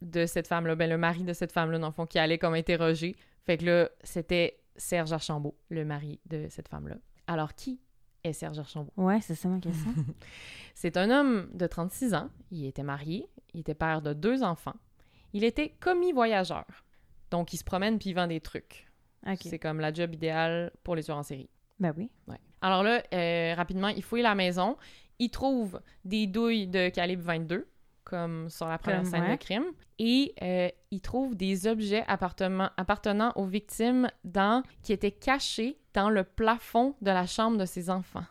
de 0.01 0.25
cette 0.25 0.47
femme-là, 0.47 0.75
ben 0.75 0.89
le 0.89 0.97
mari 0.97 1.23
de 1.23 1.33
cette 1.33 1.51
femme-là, 1.51 1.79
dans 1.79 1.87
le 1.87 1.93
fond, 1.93 2.05
qui 2.05 2.19
allait 2.19 2.37
comme 2.37 2.55
interroger. 2.55 3.15
Fait 3.43 3.57
que 3.57 3.65
là, 3.65 3.89
c'était 4.03 4.59
Serge 4.75 5.13
Archambault, 5.13 5.55
le 5.69 5.85
mari 5.85 6.19
de 6.25 6.47
cette 6.49 6.67
femme-là. 6.67 6.95
Alors, 7.27 7.53
qui 7.55 7.79
est 8.23 8.33
Serge 8.33 8.59
Archambault? 8.59 8.91
Ouais, 8.97 9.21
c'est 9.21 9.35
ça 9.35 9.47
ma 9.47 9.59
question. 9.59 9.93
C'est 10.75 10.97
un 10.97 11.11
homme 11.11 11.49
de 11.53 11.67
36 11.67 12.15
ans. 12.15 12.29
Il 12.51 12.65
était 12.65 12.83
marié. 12.83 13.29
Il 13.53 13.59
était 13.59 13.75
père 13.75 14.01
de 14.01 14.13
deux 14.13 14.43
enfants. 14.43 14.75
Il 15.33 15.43
était 15.43 15.69
commis 15.69 16.11
voyageur. 16.11 16.65
Donc, 17.33 17.51
il 17.51 17.57
se 17.57 17.63
promène 17.63 17.97
puis 17.97 18.11
il 18.11 18.13
vend 18.13 18.27
des 18.27 18.39
trucs. 18.39 18.87
C'est 19.41 19.57
comme 19.57 19.79
la 19.79 19.91
job 19.91 20.13
idéale 20.13 20.71
pour 20.83 20.95
les 20.95 21.01
tueurs 21.01 21.17
en 21.17 21.23
série. 21.23 21.49
Ben 21.79 21.91
oui. 21.97 22.11
Ouais. 22.27 22.37
Alors 22.61 22.83
là, 22.83 23.01
euh, 23.11 23.55
rapidement, 23.55 23.87
il 23.87 24.03
fouille 24.03 24.21
la 24.21 24.35
maison. 24.35 24.77
Il 25.17 25.31
trouve 25.31 25.81
des 26.05 26.27
douilles 26.27 26.67
de 26.67 26.89
calibre 26.89 27.23
22, 27.23 27.67
comme 28.03 28.51
sur 28.51 28.67
la 28.67 28.77
première 28.77 29.01
Comme, 29.01 29.09
scène 29.09 29.23
ouais. 29.23 29.31
de 29.31 29.41
crime. 29.41 29.63
Et 29.97 30.35
euh, 30.43 30.69
il 30.91 31.01
trouve 31.01 31.35
des 31.35 31.65
objets 31.65 32.03
appartenant, 32.07 33.31
aux 33.35 33.47
victimes 33.47 34.11
dans, 34.23 34.61
qui 34.83 34.93
étaient 34.93 35.09
cachés 35.09 35.79
dans 35.95 36.11
le 36.11 36.23
plafond 36.23 36.93
de 37.01 37.09
la 37.09 37.25
chambre 37.25 37.57
de 37.57 37.65
ses 37.65 37.89
enfants. 37.89 38.25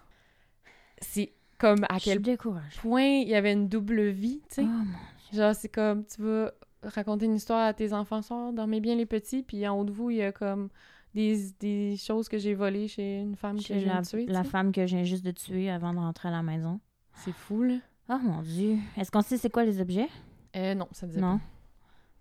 C'est 0.98 1.32
comme 1.58 1.84
à 1.88 1.98
Je 1.98 2.04
quel 2.04 2.38
point 2.80 3.02
il 3.02 3.28
y 3.28 3.34
avait 3.34 3.52
une 3.52 3.68
double 3.68 4.10
vie, 4.10 4.42
tu 4.48 4.62
sais. 4.62 4.64
Oh 4.64 5.36
Genre, 5.36 5.54
c'est 5.56 5.70
comme, 5.70 6.06
tu 6.06 6.22
vas 6.22 6.52
raconter 6.82 7.26
une 7.26 7.34
histoire 7.34 7.66
à 7.66 7.74
tes 7.74 7.92
enfants, 7.92 8.22
soir, 8.22 8.52
dormez 8.52 8.80
bien 8.80 8.94
les 8.94 9.06
petits, 9.06 9.42
puis 9.42 9.66
en 9.66 9.78
haut 9.78 9.84
de 9.84 9.92
vous, 9.92 10.10
il 10.10 10.16
y 10.16 10.22
a 10.22 10.32
comme 10.32 10.68
des, 11.14 11.50
des 11.60 11.96
choses 11.96 12.28
que 12.28 12.38
j'ai 12.38 12.54
volées 12.54 12.88
chez 12.88 13.20
une 13.20 13.36
femme 13.36 13.56
que 13.56 13.62
j'ai 13.62 13.84
tuée, 14.02 14.26
tu 14.26 14.32
la 14.32 14.44
femme 14.44 14.72
que 14.72 14.80
viens 14.80 15.04
juste 15.04 15.24
de 15.24 15.30
tuer 15.30 15.70
avant 15.70 15.92
de 15.92 15.98
rentrer 15.98 16.28
à 16.28 16.32
la 16.32 16.42
maison. 16.42 16.80
C'est 17.14 17.32
fou, 17.32 17.62
là. 17.62 17.76
Oh 18.08 18.18
mon 18.20 18.42
dieu. 18.42 18.78
Est-ce 18.96 19.10
qu'on 19.10 19.22
sait 19.22 19.36
c'est 19.36 19.50
quoi 19.50 19.64
les 19.64 19.80
objets? 19.80 20.08
Euh, 20.56 20.74
non, 20.74 20.88
ça 20.92 21.06
disait 21.06 21.20
Non. 21.20 21.40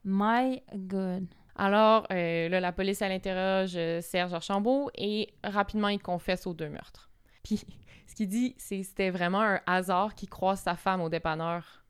My 0.03 0.61
God. 0.73 1.27
Alors, 1.55 2.07
euh, 2.11 2.49
là, 2.49 2.59
la 2.59 2.71
police, 2.71 3.01
elle 3.01 3.11
interroge 3.11 3.73
euh, 3.75 4.01
Serge 4.01 4.33
Archambault 4.33 4.89
et 4.95 5.33
rapidement, 5.43 5.89
il 5.89 6.01
confesse 6.01 6.47
aux 6.47 6.53
deux 6.53 6.69
meurtres. 6.69 7.09
Puis, 7.43 7.63
ce 8.07 8.15
qu'il 8.15 8.27
dit, 8.27 8.55
c'est 8.57 8.79
que 8.79 8.85
c'était 8.85 9.09
vraiment 9.09 9.41
un 9.41 9.59
hasard 9.65 10.15
qu'il 10.15 10.29
croise 10.29 10.61
sa 10.61 10.75
femme 10.75 11.01
au 11.01 11.09
dépanneur. 11.09 11.80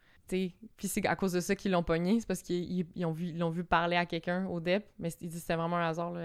Puis 0.78 0.88
c'est 0.88 1.06
à 1.06 1.15
cause 1.15 1.34
de 1.34 1.39
ça 1.39 1.56
qu'ils 1.56 1.72
l'ont 1.72 1.84
pogné, 1.84 2.20
c'est 2.20 2.28
parce 2.28 2.41
qu'ils 2.41 2.80
ils- 2.80 2.88
ils 2.96 3.06
ont 3.06 3.12
vu, 3.12 3.28
ils 3.28 3.38
l'ont 3.38 3.50
vu 3.50 3.63
parler 3.63 3.96
à 3.96 4.06
quelqu'un 4.06 4.46
au 4.48 4.60
DEP, 4.60 4.86
mais 5.00 5.10
il 5.22 5.28
dit 5.30 5.36
que 5.36 5.41
c'était 5.41 5.56
vraiment 5.56 5.78
un 5.78 5.88
hasard, 5.89 6.12
là. 6.12 6.22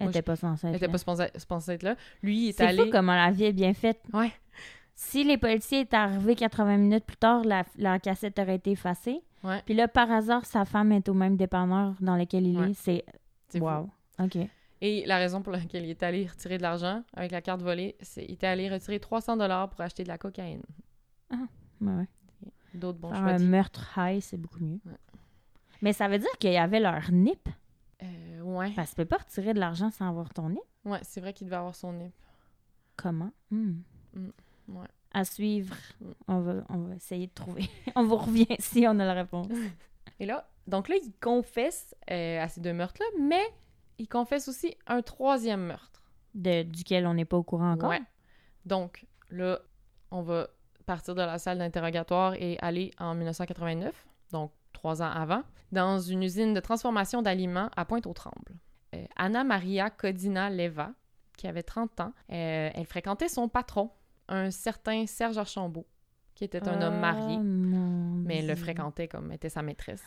Elle 0.00 0.04
Moi, 0.04 0.10
était 0.10 0.22
pas 0.22 0.36
censée 0.36 0.66
Elle 0.68 0.74
être 0.74 0.76
était 0.76 0.86
là. 0.86 0.92
pas 0.92 1.28
supposée 1.38 1.72
être 1.72 1.82
là. 1.82 1.96
Lui, 2.22 2.36
il 2.44 2.48
est, 2.50 2.52
C'est 2.52 2.64
allé... 2.64 2.84
fou 2.84 2.90
comment 2.92 3.14
la 3.16 3.30
vie 3.32 3.44
est 3.44 3.52
bien 3.52 3.74
faite. 3.74 4.00
Ouais. 4.12 4.30
Si 4.94 5.24
les 5.24 5.36
policiers 5.38 5.80
étaient 5.80 5.96
arrivés 5.96 6.34
80 6.36 6.76
minutes 6.76 7.04
plus 7.04 7.16
tard, 7.16 7.42
la, 7.44 7.64
la 7.76 7.98
cassette 7.98 8.38
aurait 8.38 8.56
été 8.56 8.72
effacée. 8.72 9.20
Ouais. 9.44 9.60
Puis 9.64 9.74
là, 9.74 9.88
par 9.88 10.10
hasard, 10.10 10.44
sa 10.46 10.64
femme 10.64 10.92
est 10.92 11.08
au 11.08 11.14
même 11.14 11.36
dépanneur 11.36 11.94
dans 12.00 12.16
lequel 12.16 12.46
il 12.46 12.58
Ouais. 12.58 12.70
est. 12.70 12.74
C'est... 12.74 13.04
C'est 13.48 13.58
fou. 13.58 13.64
Wow. 13.66 13.90
OK. 14.20 14.36
Et 14.80 15.04
la 15.06 15.16
raison 15.18 15.42
pour 15.42 15.52
laquelle 15.52 15.84
il 15.84 15.90
est 15.90 16.02
allé 16.04 16.26
retirer 16.26 16.58
de 16.58 16.62
l'argent 16.62 17.02
avec 17.14 17.32
la 17.32 17.40
carte 17.42 17.62
volée, 17.62 17.96
c'est 18.00 18.24
qu'il 18.24 18.34
était 18.34 18.46
allé 18.46 18.68
retirer 18.68 19.00
300 19.00 19.36
dollars 19.36 19.68
pour 19.70 19.80
acheter 19.80 20.04
de 20.04 20.08
la 20.08 20.18
cocaïne. 20.18 20.62
Ouais, 21.32 21.38
ouais. 21.80 22.06
D'autres 22.74 22.98
bons 22.98 23.10
Faire 23.10 23.20
choix. 23.20 23.30
un 23.30 23.38
meurtre 23.38 23.98
high, 23.98 24.20
c'est 24.20 24.36
beaucoup 24.36 24.60
mieux. 24.60 24.80
Ouais. 24.84 24.98
Mais 25.82 25.92
ça 25.92 26.08
veut 26.08 26.18
dire 26.18 26.30
qu'il 26.38 26.52
y 26.52 26.56
avait 26.56 26.80
leur 26.80 27.10
NIP? 27.10 27.48
Euh, 28.02 28.40
ouais. 28.42 28.72
Parce 28.74 28.90
que 28.90 28.96
tu 28.96 29.02
peux 29.02 29.16
pas 29.16 29.18
retirer 29.18 29.54
de 29.54 29.60
l'argent 29.60 29.90
sans 29.90 30.08
avoir 30.08 30.32
ton 30.32 30.50
NIP. 30.50 30.60
Ouais, 30.84 31.00
c'est 31.02 31.20
vrai 31.20 31.32
qu'il 31.32 31.46
devait 31.46 31.56
avoir 31.56 31.74
son 31.74 31.92
nip. 31.92 32.12
Comment? 32.96 33.30
Hmm. 33.50 33.80
Mm, 34.14 34.28
ouais. 34.68 34.86
À 35.12 35.24
suivre. 35.24 35.76
Mm. 36.00 36.10
On, 36.28 36.40
va, 36.40 36.52
on 36.68 36.78
va 36.78 36.94
essayer 36.94 37.26
de 37.26 37.34
trouver. 37.34 37.68
on 37.96 38.04
vous 38.04 38.16
revient 38.16 38.46
si 38.58 38.86
on 38.86 38.98
a 38.98 39.04
la 39.04 39.14
réponse. 39.14 39.48
Et 40.20 40.26
là, 40.26 40.48
donc 40.66 40.88
là, 40.88 40.96
il 41.02 41.12
confesse 41.20 41.94
euh, 42.10 42.42
à 42.42 42.48
ces 42.48 42.60
deux 42.60 42.72
meurtres-là, 42.72 43.06
mais 43.20 43.42
il 43.98 44.08
confesse 44.08 44.48
aussi 44.48 44.76
un 44.86 45.02
troisième 45.02 45.66
meurtre. 45.66 46.02
De, 46.34 46.62
duquel 46.62 47.06
on 47.06 47.14
n'est 47.14 47.24
pas 47.24 47.36
au 47.36 47.42
courant 47.42 47.72
encore. 47.72 47.90
Ouais. 47.90 48.02
Donc 48.66 49.06
là, 49.30 49.60
on 50.10 50.22
va 50.22 50.48
partir 50.88 51.14
de 51.14 51.20
la 51.20 51.38
salle 51.38 51.58
d'interrogatoire 51.58 52.32
et 52.34 52.56
aller 52.62 52.92
en 52.98 53.14
1989, 53.14 54.06
donc 54.32 54.52
trois 54.72 55.02
ans 55.02 55.10
avant, 55.10 55.42
dans 55.70 55.98
une 55.98 56.22
usine 56.22 56.54
de 56.54 56.60
transformation 56.60 57.20
d'aliments 57.20 57.68
à 57.76 57.84
Pointe-aux-Trembles. 57.84 58.56
Euh, 58.94 59.04
Anna 59.16 59.44
Maria 59.44 59.90
Codina 59.90 60.48
Leva, 60.48 60.92
qui 61.36 61.46
avait 61.46 61.62
30 61.62 62.00
ans, 62.00 62.12
euh, 62.32 62.70
elle 62.74 62.86
fréquentait 62.86 63.28
son 63.28 63.50
patron, 63.50 63.90
un 64.28 64.50
certain 64.50 65.06
Serge 65.06 65.36
Archambault, 65.36 65.86
qui 66.34 66.44
était 66.44 66.66
un 66.66 66.80
homme 66.80 67.00
marié, 67.00 67.36
Oh, 67.36 67.42
mais 68.24 68.38
elle 68.38 68.46
le 68.46 68.56
fréquentait 68.56 69.08
comme 69.08 69.30
était 69.30 69.50
sa 69.50 69.60
maîtresse. 69.60 70.02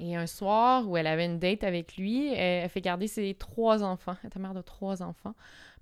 Et 0.00 0.16
un 0.16 0.26
soir 0.26 0.88
où 0.88 0.96
elle 0.96 1.06
avait 1.06 1.26
une 1.26 1.38
date 1.38 1.64
avec 1.64 1.98
lui, 1.98 2.32
elle, 2.32 2.64
elle 2.64 2.70
fait 2.70 2.80
garder 2.80 3.08
ses 3.08 3.34
trois 3.34 3.82
enfants, 3.82 4.16
elle 4.22 4.28
était 4.28 4.38
mère 4.38 4.54
de 4.54 4.62
trois 4.62 5.02
enfants, 5.02 5.34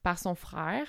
par 0.03 0.19
son 0.19 0.35
frère. 0.35 0.89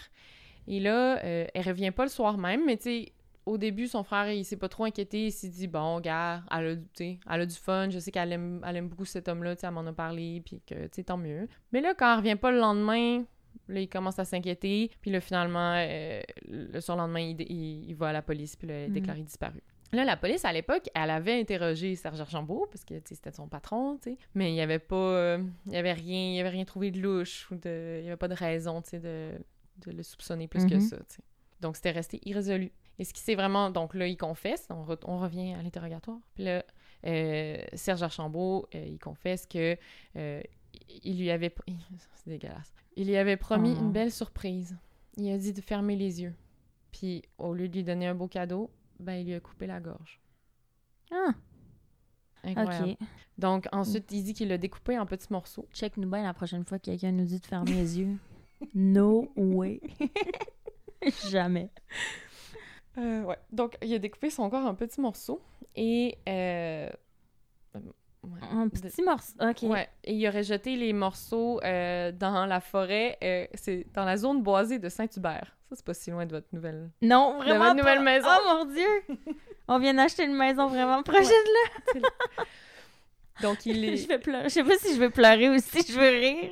Et 0.68 0.80
là, 0.80 1.24
euh, 1.24 1.48
elle 1.54 1.68
revient 1.68 1.92
pas 1.92 2.04
le 2.04 2.10
soir 2.10 2.38
même, 2.38 2.66
mais 2.66 2.78
tu 2.78 2.84
sais, 2.84 3.14
au 3.48 3.58
début, 3.58 3.88
son 3.88 4.04
frère, 4.04 4.32
il 4.32 4.44
s'est 4.46 4.58
pas 4.58 4.70
trop 4.70 4.84
inquiété, 4.86 5.28
il 5.28 5.32
s'est 5.32 5.48
dit, 5.50 5.68
bon, 5.68 6.00
gars, 6.00 6.44
elle 6.52 6.68
a, 7.00 7.04
elle 7.34 7.42
a 7.42 7.46
du 7.46 7.56
fun, 7.56 7.90
je 7.90 8.00
sais 8.00 8.12
qu'elle 8.12 8.32
aime, 8.34 8.62
elle 8.68 8.76
aime 8.76 8.90
beaucoup 8.90 9.06
cet 9.06 9.28
homme-là, 9.28 9.56
elle 9.62 9.72
m'en 9.72 9.86
a 9.86 9.94
parlé, 9.94 10.42
puis 10.46 10.62
que, 10.68 10.76
tu 10.86 10.90
sais, 10.94 11.04
tant 11.04 11.18
mieux. 11.18 11.48
Mais 11.72 11.82
là, 11.82 11.94
quand 11.98 12.12
elle 12.12 12.20
revient 12.20 12.36
pas 12.36 12.52
le 12.52 12.60
lendemain, 12.60 13.24
là, 13.70 13.80
il 13.80 13.88
commence 13.90 14.20
à 14.20 14.26
s'inquiéter, 14.26 14.92
puis 15.02 15.12
là, 15.12 15.20
finalement, 15.22 15.74
euh, 15.78 16.22
le 16.50 16.80
surlendemain, 16.82 17.20
il, 17.22 17.42
il, 17.42 17.90
il 17.90 17.96
va 17.96 18.10
à 18.10 18.14
la 18.14 18.22
police, 18.22 18.56
puis 18.56 18.68
là, 18.68 18.80
il 18.82 18.84
est 18.84 18.88
Mhm. 18.90 18.94
déclaré 18.94 19.22
disparu. 19.24 19.62
Là, 19.94 20.04
la 20.04 20.18
police, 20.18 20.44
à 20.44 20.52
l'époque, 20.52 20.90
elle 20.94 21.10
avait 21.10 21.40
interrogé 21.40 21.96
Serge 21.96 22.20
Archambault, 22.20 22.68
parce 22.70 22.84
que, 22.84 22.96
c'était 23.06 23.32
son 23.32 23.48
patron, 23.48 23.98
mais 24.36 24.52
il 24.52 24.56
y 24.56 24.62
avait 24.62 24.80
pas... 24.80 24.96
euh, 24.96 25.44
il 25.68 25.72
y 25.74 25.78
avait 25.78 25.94
rien... 25.94 26.32
Il 26.32 26.36
y 26.36 26.40
avait 26.42 26.50
rien 26.50 26.66
trouvé 26.66 26.92
de 26.92 27.00
louche, 27.00 27.50
ou 27.52 27.56
de... 27.56 28.00
Il 28.02 28.04
y 28.04 28.08
avait 28.08 28.18
pas 28.18 28.28
de 28.28 28.34
raison, 28.34 28.82
de, 28.92 29.32
de 29.86 29.92
le 29.92 30.04
soupçonner 30.04 30.48
plus 30.50 30.66
que 30.66 30.76
Mhm. 30.76 30.82
ça. 30.82 30.98
Donc, 31.62 31.78
c'était 31.78 31.92
resté 31.92 32.20
irrésolu. 32.26 32.72
Et 33.00 33.04
ce 33.06 33.14
qui 33.14 33.22
s'est 33.22 33.36
vraiment... 33.36 33.70
Donc 33.70 33.94
là, 33.94 34.08
il 34.08 34.18
confesse, 34.18 34.66
on, 34.70 34.84
re- 34.84 35.00
on 35.06 35.20
revient 35.20 35.54
à 35.54 35.62
l'interrogatoire. 35.62 36.18
Puis 36.36 36.44
là, 36.46 36.64
euh, 37.06 37.58
Serge 37.74 38.02
Archambault, 38.04 38.68
euh, 38.76 38.86
il 38.88 38.98
confesse 39.00 39.46
que 39.46 39.78
euh, 40.16 40.42
il 41.04 41.20
lui 41.20 41.30
avait... 41.32 41.54
C'est 42.16 42.30
dégueulasse. 42.30 42.74
Il 42.96 43.08
lui 43.08 43.18
avait 43.18 43.38
promis 43.38 43.74
Oh. 43.78 43.82
une 43.82 43.92
belle 43.92 44.12
surprise. 44.12 44.76
Il 45.16 45.32
a 45.32 45.38
dit 45.38 45.54
de 45.54 45.62
fermer 45.62 45.96
les 45.96 46.22
yeux. 46.22 46.34
Puis, 46.92 47.22
au 47.38 47.54
lieu 47.54 47.68
de 47.68 47.74
lui 47.76 47.84
donner 47.84 48.08
un 48.08 48.16
beau 48.16 48.28
cadeau, 48.28 48.72
ben, 49.00 49.14
il 49.14 49.28
lui 49.28 49.34
a 49.36 49.40
coupé 49.40 49.68
la 49.68 49.80
gorge. 49.80 50.20
Ah, 51.12 51.34
Incroyable. 52.44 52.96
Donc, 53.38 53.68
ensuite, 53.72 54.12
il 54.12 54.24
dit 54.24 54.34
qu'il 54.34 54.48
l'a 54.48 54.58
découpé 54.58 54.98
en 54.98 55.06
petits 55.06 55.32
morceaux. 55.32 55.68
Check-nous 55.74 56.10
bien 56.10 56.24
la 56.24 56.34
prochaine 56.34 56.64
fois 56.66 56.80
que 56.80 56.86
quelqu'un 56.86 57.12
nous 57.12 57.26
dit 57.26 57.40
de 57.40 57.46
fermer 57.46 57.74
les 57.74 58.00
yeux. 58.00 58.16
No 58.74 59.32
way. 59.36 59.82
Jamais. 61.30 61.70
Euh, 62.98 63.24
ouais. 63.24 63.38
Donc, 63.52 63.78
il 63.82 63.94
a 63.94 64.00
découpé 64.00 64.30
son 64.30 64.50
corps 64.50 64.66
en 64.66 64.76
petits 64.76 65.02
morceaux. 65.02 65.42
Et... 65.76 66.18
Euh... 66.28 66.90
ouais. 67.76 68.40
Un 68.52 68.68
petit 68.70 69.02
morceau. 69.04 69.34
OK. 69.40 69.64
Ouais, 69.64 69.88
et 70.04 70.14
il 70.14 70.28
aurait 70.28 70.44
jeté 70.44 70.76
les 70.76 70.94
morceaux 70.94 71.60
euh, 71.64 72.12
dans 72.12 72.46
la 72.46 72.60
forêt, 72.60 73.18
euh, 73.24 73.46
c'est 73.54 73.86
dans 73.94 74.06
la 74.06 74.18
zone 74.18 74.42
boisée 74.42 74.80
de 74.80 74.90
Saint-Hubert. 74.90 75.56
Ça, 75.70 75.76
c'est 75.76 75.86
pas 75.86 75.94
si 75.94 76.12
loin 76.12 76.26
de 76.26 76.32
votre 76.32 76.48
nouvelle. 76.54 76.90
Non, 77.02 77.38
vraiment 77.38 77.66
votre 77.66 77.76
nouvelle 77.76 77.98
pas. 77.98 78.04
maison. 78.04 78.28
Oh 78.30 78.56
mon 78.56 78.66
Dieu! 78.66 79.18
On 79.68 79.80
vient 79.80 79.94
d'acheter 79.94 80.24
une 80.24 80.36
maison 80.36 80.68
vraiment 80.68 81.04
proche 81.04 81.28
de 81.28 82.00
là. 82.00 82.04
Donc, 83.42 83.66
il 83.66 83.84
est... 83.84 83.98
Je 83.98 84.08
vais 84.08 84.18
pleurer. 84.18 84.46
Je 84.46 84.50
sais 84.50 84.64
pas 84.64 84.78
si 84.78 84.96
je 84.96 85.00
vais 85.00 85.10
pleurer 85.10 85.50
ou 85.50 85.60
si 85.60 85.86
je 85.86 86.00
veux 86.00 86.10
rire. 86.10 86.52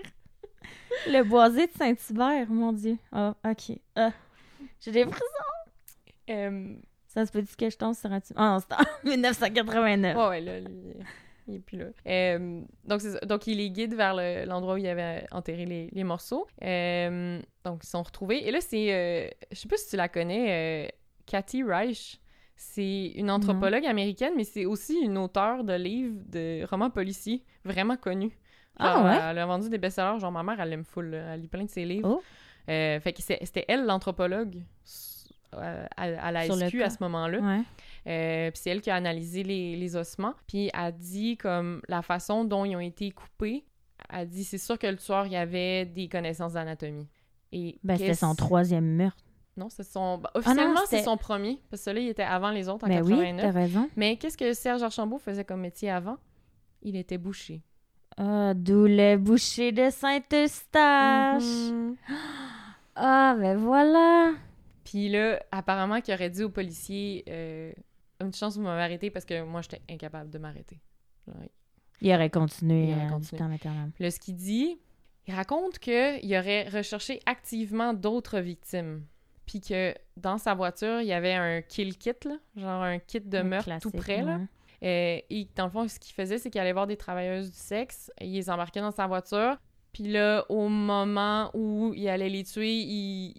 Le 1.08 1.23
boisé 1.23 1.67
de 1.67 1.71
Saint-Hubert, 1.71 2.49
mon 2.49 2.73
Dieu. 2.73 2.97
Ah, 3.12 3.36
ok. 3.43 3.77
Ah. 3.95 4.12
J'ai 4.81 4.91
des 4.91 5.05
frissons. 5.05 5.55
Euh, 6.30 6.76
Ça 7.08 7.26
se 7.26 7.32
peut-tu 7.32 7.56
que 7.56 7.70
je 7.70 7.78
tombe 7.78 7.94
sur 7.96 8.12
un... 8.12 8.20
Ah 8.36 8.54
non, 8.54 8.60
c'est 8.60 8.74
en 8.74 8.84
1989. 9.10 10.16
Ouais, 10.18 10.28
ouais, 10.28 10.42
là, 10.42 10.60
il 11.48 11.56
est 11.56 11.60
plus 11.60 11.78
là. 11.78 11.86
Euh, 12.08 12.62
donc, 12.86 13.02
donc, 13.28 13.48
il 13.48 13.58
les 13.58 13.70
guide 13.70 13.94
vers 13.94 14.16
le- 14.16 14.46
l'endroit 14.46 14.74
où 14.76 14.78
il 14.78 14.88
avait 14.88 15.26
enterré 15.32 15.66
les, 15.66 15.90
les 15.92 16.04
morceaux. 16.04 16.48
Euh, 16.64 17.40
donc, 17.64 17.84
ils 17.84 17.88
sont 17.88 18.02
retrouvés. 18.04 18.48
Et 18.48 18.52
là, 18.52 18.60
c'est... 18.62 18.94
euh, 18.94 19.28
je 19.52 19.58
sais 19.58 19.68
pas 19.68 19.78
si 19.78 19.90
tu 19.90 19.96
la 19.96 20.10
connais, 20.10 20.86
euh, 20.88 20.90
Cathy 21.26 21.64
Reich. 21.64 22.20
C'est 22.58 23.08
une 23.16 23.30
anthropologue 23.32 23.86
américaine, 23.86 24.32
mais 24.38 24.46
c'est 24.46 24.66
aussi 24.66 24.98
une 25.02 25.18
auteure 25.18 25.66
de 25.66 25.74
livres, 25.74 26.16
de 26.28 26.66
romans 26.70 26.90
policiers, 26.90 27.44
vraiment 27.66 27.98
connue. 27.98 28.32
Ah 28.80 29.04
ouais? 29.04 29.20
Elle 29.32 29.40
a 29.40 29.46
vendu 29.46 29.70
des 29.70 29.78
best-sellers. 29.78 30.20
Genre, 30.20 30.32
ma 30.32 30.42
mère, 30.42 30.60
elle 30.62 30.70
l'aime 30.70 30.86
full. 30.86 31.10
là. 31.12 31.34
Elle 31.34 31.42
lit 31.42 31.48
plein 31.50 31.66
de 31.66 31.70
ses 31.70 31.84
livres. 31.86 32.10
Oh. 32.18 32.24
Euh, 32.72 33.00
fait 33.02 33.12
que 33.14 33.22
c'était 33.22 33.66
elle, 33.68 33.86
l'anthropologue, 33.86 34.64
à, 35.53 35.86
à 35.97 36.31
la 36.31 36.45
Sur 36.45 36.55
SQ 36.55 36.81
à 36.81 36.89
ce 36.89 36.97
moment-là. 37.01 37.39
Ouais. 37.39 37.62
Euh, 38.08 38.51
puis 38.51 38.60
c'est 38.62 38.69
elle 38.69 38.81
qui 38.81 38.89
a 38.91 38.95
analysé 38.95 39.43
les, 39.43 39.75
les 39.75 39.95
ossements. 39.95 40.34
Puis 40.47 40.69
elle 40.73 40.93
dit 40.95 41.38
comme 41.38 41.81
la 41.88 42.01
façon 42.01 42.43
dont 42.45 42.65
ils 42.65 42.75
ont 42.75 42.79
été 42.79 43.12
coupés. 43.12 43.65
Elle 44.10 44.27
dit 44.27 44.43
c'est 44.43 44.58
sûr 44.60 44.77
que 44.77 44.88
le 44.88 44.97
tueur 44.97 45.25
y 45.27 45.36
avait 45.36 45.86
des 45.86 46.08
connaissances 46.08 46.53
d'anatomie. 46.53 47.08
Et 47.51 47.79
Ben, 47.84 47.97
c'était 47.97 48.13
son 48.13 48.36
troisième 48.36 48.86
meurtre. 48.86 49.23
Non, 49.58 49.69
c'est 49.69 49.84
son. 49.84 50.17
bah, 50.17 50.29
officiellement, 50.36 50.81
c'est 50.88 51.01
son 51.03 51.15
premier. 51.15 51.62
Parce 51.69 51.86
que 51.86 51.89
là, 51.91 51.99
il 52.01 52.10
était 52.10 52.23
avant 52.23 52.51
les 52.51 52.67
autres 52.67 52.84
en 52.86 52.89
Ben 52.89 53.01
oui, 53.01 53.12
89. 53.12 53.41
t'as 53.41 53.51
raison. 53.60 53.89
Mais 53.95 54.17
qu'est-ce 54.17 54.38
que 54.38 54.53
Serge 54.53 54.84
Archambault 54.84 55.17
faisait 55.17 55.45
comme 55.45 55.62
métier 55.62 55.89
avant? 55.89 56.17
Il 56.81 56.97
était 56.97 57.17
boucher. 57.17 57.62
Ah, 58.17 58.53
d'où 58.53 58.86
le 58.86 59.15
boucher 59.15 59.71
de 59.71 59.89
Saint-Eustache. 59.89 61.43
Mhm. 61.71 61.95
Ah, 62.95 63.36
ben 63.39 63.58
voilà. 63.58 64.34
Puis 64.86 65.10
là, 65.10 65.43
apparemment, 65.52 66.00
qu'il 66.00 66.13
aurait 66.13 66.30
dit 66.30 66.43
aux 66.43 66.50
policiers 66.50 67.26
euh, 67.28 67.74
Une 68.21 68.34
chance, 68.34 68.56
vous 68.56 68.63
m'avez 68.63 68.84
arrêté 68.84 69.10
parce 69.10 69.26
que 69.26 69.43
moi, 69.43 69.62
j'étais 69.62 69.82
incapable 69.89 70.30
de 70.30 70.38
m'arrêter. 70.38 70.80
Il 72.02 72.13
aurait 72.13 72.30
continué. 72.30 72.89
Il 72.89 72.93
aurait 72.93 73.06
euh, 73.06 73.10
continué. 73.10 73.58
Puis 73.58 74.04
là, 74.04 74.12
ce 74.12 74.19
qu'il 74.19 74.36
dit, 74.36 74.80
il 75.28 75.34
raconte 75.34 75.80
qu'il 75.80 76.38
aurait 76.38 76.69
recherché 76.69 77.19
activement 77.26 77.93
d'autres 77.93 78.39
victimes. 78.39 79.04
Puis 79.48 79.60
que 79.60 79.93
dans 80.17 80.38
sa 80.38 80.54
voiture, 80.54 81.02
il 81.02 81.08
y 81.08 81.13
avait 81.13 81.34
un 81.34 81.62
kill 81.62 81.98
kit, 81.98 82.12
là, 82.26 82.38
genre 82.56 82.84
un 82.84 83.00
kit 83.00 83.21
de 83.21 83.41
meurtre 83.41 83.80
tout 83.80 83.91
près. 83.91 84.24
Là. 84.24 84.39
Euh, 84.84 85.19
et 85.30 85.48
dans 85.56 85.65
le 85.65 85.71
fond, 85.71 85.88
ce 85.88 86.00
qu'il 86.00 86.13
faisait, 86.13 86.38
c'est 86.38 86.50
qu'il 86.50 86.62
allait 86.62 86.74
voir 86.74 86.88
des 86.88 86.98
travailleuses 86.98 87.52
du 87.52 87.58
sexe, 87.58 88.12
et 88.19 88.26
il 88.26 88.34
les 88.34 88.50
embarquait 88.50 88.82
dans 88.82 88.91
sa 88.91 89.08
voiture. 89.08 89.58
Puis 89.93 90.04
là, 90.04 90.45
au 90.50 90.67
moment 90.67 91.52
où 91.54 91.93
il 91.95 92.08
allait 92.10 92.30
les 92.30 92.43
tuer, 92.43 92.74
il, 92.74 93.34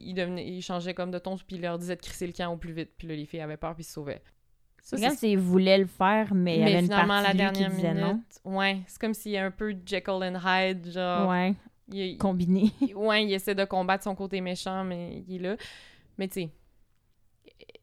il, 0.00 0.14
devenait, 0.14 0.46
il 0.48 0.62
changeait 0.62 0.94
comme 0.94 1.10
de 1.10 1.18
ton, 1.18 1.36
puis 1.36 1.56
il 1.56 1.60
leur 1.62 1.78
disait 1.78 1.96
de 1.96 2.00
crisser 2.02 2.26
le 2.26 2.32
camp 2.32 2.52
au 2.52 2.56
plus 2.56 2.72
vite. 2.72 2.90
Puis 2.98 3.06
là, 3.08 3.14
les 3.14 3.26
filles 3.26 3.40
avaient 3.40 3.56
peur, 3.56 3.74
puis 3.74 3.82
ils 3.82 3.86
se 3.86 3.92
sauvaient. 3.92 4.22
Ça, 4.82 4.96
C'est 4.96 5.06
comme 5.08 5.16
s'il 5.16 5.38
voulait 5.38 5.78
le 5.78 5.86
faire, 5.86 6.32
mais, 6.34 6.56
il 6.56 6.60
y 6.60 6.62
avait 6.62 6.78
une 6.80 6.84
finalement, 6.86 7.22
partie 7.22 7.26
la 7.28 7.32
de 7.34 7.38
lui 7.38 7.46
qui 7.52 7.60
dernière 7.60 7.76
disait 7.76 7.94
non. 7.94 8.08
minute, 8.14 8.40
ouais, 8.44 8.80
c'est 8.86 8.98
comme 9.00 9.12
s'il 9.14 9.32
y 9.32 9.36
a 9.36 9.44
un 9.44 9.50
peu 9.50 9.76
Jekyll 9.84 10.14
and 10.22 10.38
Hyde, 10.44 10.90
genre, 10.90 11.28
Ouais, 11.28 11.54
il, 11.88 12.16
combiné. 12.16 12.70
il- 12.80 12.94
ouais, 12.96 13.24
il 13.24 13.32
essaie 13.32 13.54
de 13.54 13.64
combattre 13.66 14.04
son 14.04 14.14
côté 14.14 14.40
méchant, 14.40 14.82
mais 14.84 15.22
il 15.28 15.36
est 15.36 15.38
là. 15.50 15.56
Mais 16.16 16.28
tu 16.28 16.34
sais, 16.42 16.50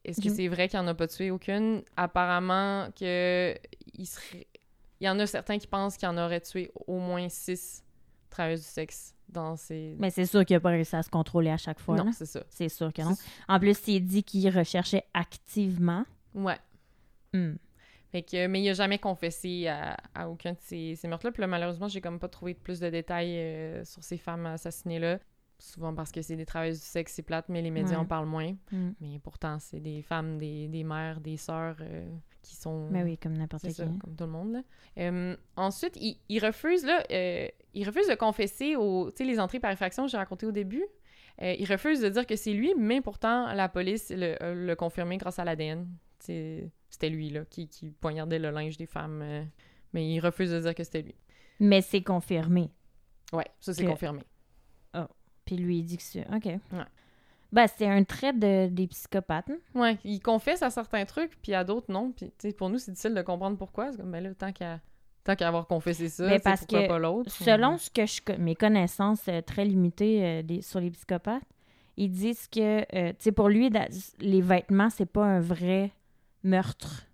est-ce 0.03 0.21
que 0.21 0.30
c'est 0.30 0.47
vrai 0.47 0.67
qu'il 0.67 0.80
en 0.80 0.88
a 0.88 0.95
pas 0.95 1.08
tué 1.08 1.30
aucune? 1.32 1.84
Apparemment 1.95 2.89
que 2.99 3.56
il 3.93 4.06
serait... 4.06 4.47
Il 4.99 5.06
y 5.06 5.10
en 5.10 5.19
a 5.19 5.27
certains 5.27 5.60
qui 5.60 5.67
pensent 5.67 5.97
qu'il 5.97 6.08
en 6.08 6.17
aurait 6.17 6.41
tué 6.41 6.71
au 6.88 6.97
moins 6.97 7.30
six 7.30 7.84
travailleuses 8.32 8.62
du 8.62 8.67
sexe 8.67 9.13
dans 9.29 9.55
ces... 9.55 9.95
Mais 9.99 10.09
c'est 10.09 10.25
sûr 10.25 10.45
qu'il 10.45 10.55
n'a 10.55 10.59
pas 10.61 10.69
réussi 10.69 10.95
à 10.95 11.03
se 11.03 11.09
contrôler 11.09 11.49
à 11.49 11.57
chaque 11.57 11.79
fois. 11.79 11.95
non, 11.97 12.11
c'est 12.11 12.25
ça. 12.25 12.43
C'est 12.49 12.69
sûr 12.69 12.91
que 12.93 13.01
non. 13.01 13.15
En 13.47 13.59
plus, 13.59 13.77
il 13.87 14.01
dit 14.05 14.23
qu'il 14.23 14.49
recherchait 14.55 15.03
activement. 15.13 16.03
Ouais. 16.33 16.57
Fait 18.11 18.21
que, 18.23 18.47
mais 18.47 18.61
il 18.63 18.69
a 18.69 18.73
jamais 18.73 18.99
confessé 18.99 19.67
à, 19.67 19.97
à 20.15 20.29
aucun 20.29 20.53
de 20.53 20.57
ces, 20.61 20.95
ces 20.95 21.07
meurtres-là. 21.07 21.31
Puis 21.31 21.41
là, 21.41 21.47
malheureusement, 21.47 21.87
j'ai 21.89 21.99
comme 22.01 22.19
pas 22.19 22.29
trouvé 22.29 22.53
plus 22.53 22.79
de 22.79 22.89
détails 22.89 23.35
euh, 23.37 23.83
sur 23.83 24.03
ces 24.03 24.17
femmes 24.17 24.45
assassinées-là. 24.45 25.19
Souvent 25.59 25.93
parce 25.93 26.11
que 26.11 26.21
c'est 26.21 26.35
des 26.35 26.45
travailleuses 26.45 26.79
du 26.79 26.85
sexe, 26.85 27.13
c'est 27.15 27.23
plate, 27.23 27.49
mais 27.49 27.61
les 27.61 27.71
médias 27.71 27.95
Ouais. 27.95 27.97
en 27.97 28.05
parlent 28.05 28.27
moins. 28.27 28.55
Hmm. 28.71 28.91
Mais 29.01 29.19
pourtant, 29.19 29.57
c'est 29.59 29.79
des 29.79 30.01
femmes, 30.03 30.37
des, 30.37 30.67
des 30.67 30.83
mères, 30.83 31.19
des 31.19 31.35
sœurs 31.35 31.77
euh, 31.81 32.07
qui 32.47 32.55
sont... 32.55 32.88
Mais 32.89 33.03
oui, 33.03 33.17
comme 33.17 33.33
n'importe 33.33 33.63
qui. 33.67 33.73
ça, 33.73 33.86
comme 33.86 34.15
tout 34.15 34.23
le 34.23 34.29
monde. 34.31 34.53
Là. 34.53 34.62
Euh, 34.99 35.36
ensuite, 35.55 35.97
il, 36.01 36.39
refuse, 36.39 36.86
là, 36.86 37.03
euh, 37.12 37.47
il 37.73 37.86
refuse 37.86 38.07
de 38.07 38.15
confesser 38.15 38.75
aux, 38.75 39.12
tu 39.12 39.17
sais, 39.17 39.23
les 39.25 39.39
entrées 39.39 39.60
par 39.60 39.71
effraction 39.71 40.05
que 40.05 40.12
j'ai 40.12 40.17
racontées 40.17 40.45
au 40.45 40.51
début. 40.51 40.86
Euh, 41.41 41.53
il 41.60 41.65
refuse 41.71 42.01
de 42.01 42.10
dire 42.10 42.25
que 42.25 42.36
c'est 42.36 42.53
lui, 42.53 42.73
mais 42.77 43.01
pourtant, 43.01 43.53
la 43.53 43.69
police 43.69 44.10
le- 44.10 44.41
euh, 44.41 44.65
l'a 44.65 44.75
confirmé 44.75 45.17
grâce 45.17 45.38
à 45.39 45.45
l'ADN. 45.45 45.88
C'était 46.19 47.10
lui, 47.10 47.29
là, 47.29 47.45
qui, 47.45 47.67
qui 47.67 47.91
poignardait 47.91 48.39
le 48.39 48.49
linge 48.49 48.77
des 48.77 48.88
femmes. 48.88 49.21
euh, 49.21 49.43
mais 49.93 50.10
il 50.10 50.19
refuse 50.19 50.51
de 50.51 50.60
dire 50.60 50.73
que 50.75 50.83
c'était 50.83 51.03
lui. 51.03 51.15
Mais 51.60 51.81
c'est 51.81 52.01
confirmé. 52.01 52.71
Ouais, 53.33 53.45
ça, 53.60 53.73
c'est 53.73 53.83
Que- 53.83 53.89
confirmé. 53.89 54.21
Puis 55.45 55.55
lui, 55.55 55.77
il 55.79 55.83
dit 55.83 55.95
que 55.95 56.03
c'est. 56.03 56.27
OK. 56.27 56.43
Ouais. 56.45 56.60
Ben, 57.51 57.65
c'est 57.67 57.88
un 57.88 58.03
trait 58.03 58.33
de, 58.33 58.67
des 58.67 58.88
psychopathes. 58.88 59.49
hein. 59.49 59.57
Ouais, 59.73 59.97
il 60.03 60.19
confesse 60.19 60.62
à 60.63 60.69
certains 60.69 61.05
trucs, 61.05 61.39
puis 61.41 61.53
à 61.53 61.63
d'autres, 61.63 61.91
non. 61.91 62.12
Puis, 62.12 62.53
pour 62.53 62.69
nous, 62.69 62.77
c'est 62.77 62.91
difficile 62.91 63.13
de 63.13 63.21
comprendre 63.21 63.57
pourquoi. 63.57 63.91
C'est 63.91 63.97
comme, 63.99 64.12
ben 64.12 64.23
là, 64.23 64.33
tant 64.33 64.51
qu'à... 64.51 64.79
Qu'à 65.36 65.47
avoir 65.49 65.67
confessé 65.67 66.07
ça, 66.07 66.25
Ben, 66.25 66.39
parce 66.39 66.62
pourquoi 66.62 66.83
que 66.83 66.88
pas 66.88 66.99
l'autre? 66.99 67.29
Selon 67.29 67.77
ce 67.77 67.89
que 67.89 68.05
je, 68.05 68.21
mes 68.39 68.55
connaissances 68.55 69.27
euh, 69.27 69.41
très 69.41 69.65
limitées 69.65 70.23
euh, 70.23 70.41
des- 70.41 70.62
sur 70.62 70.79
les 70.79 70.89
psychopathes, 70.89 71.43
ils 71.97 72.10
disent 72.10 72.47
que, 72.47 72.79
euh, 72.95 73.10
tu 73.10 73.15
sais, 73.19 73.31
pour 73.33 73.49
lui, 73.49 73.69
da- 73.69 73.89
les 74.21 74.39
vêtements, 74.39 74.89
c'est 74.89 75.05
pas 75.05 75.25
un 75.25 75.41
vrai 75.41 75.91
meurtre 76.43 77.05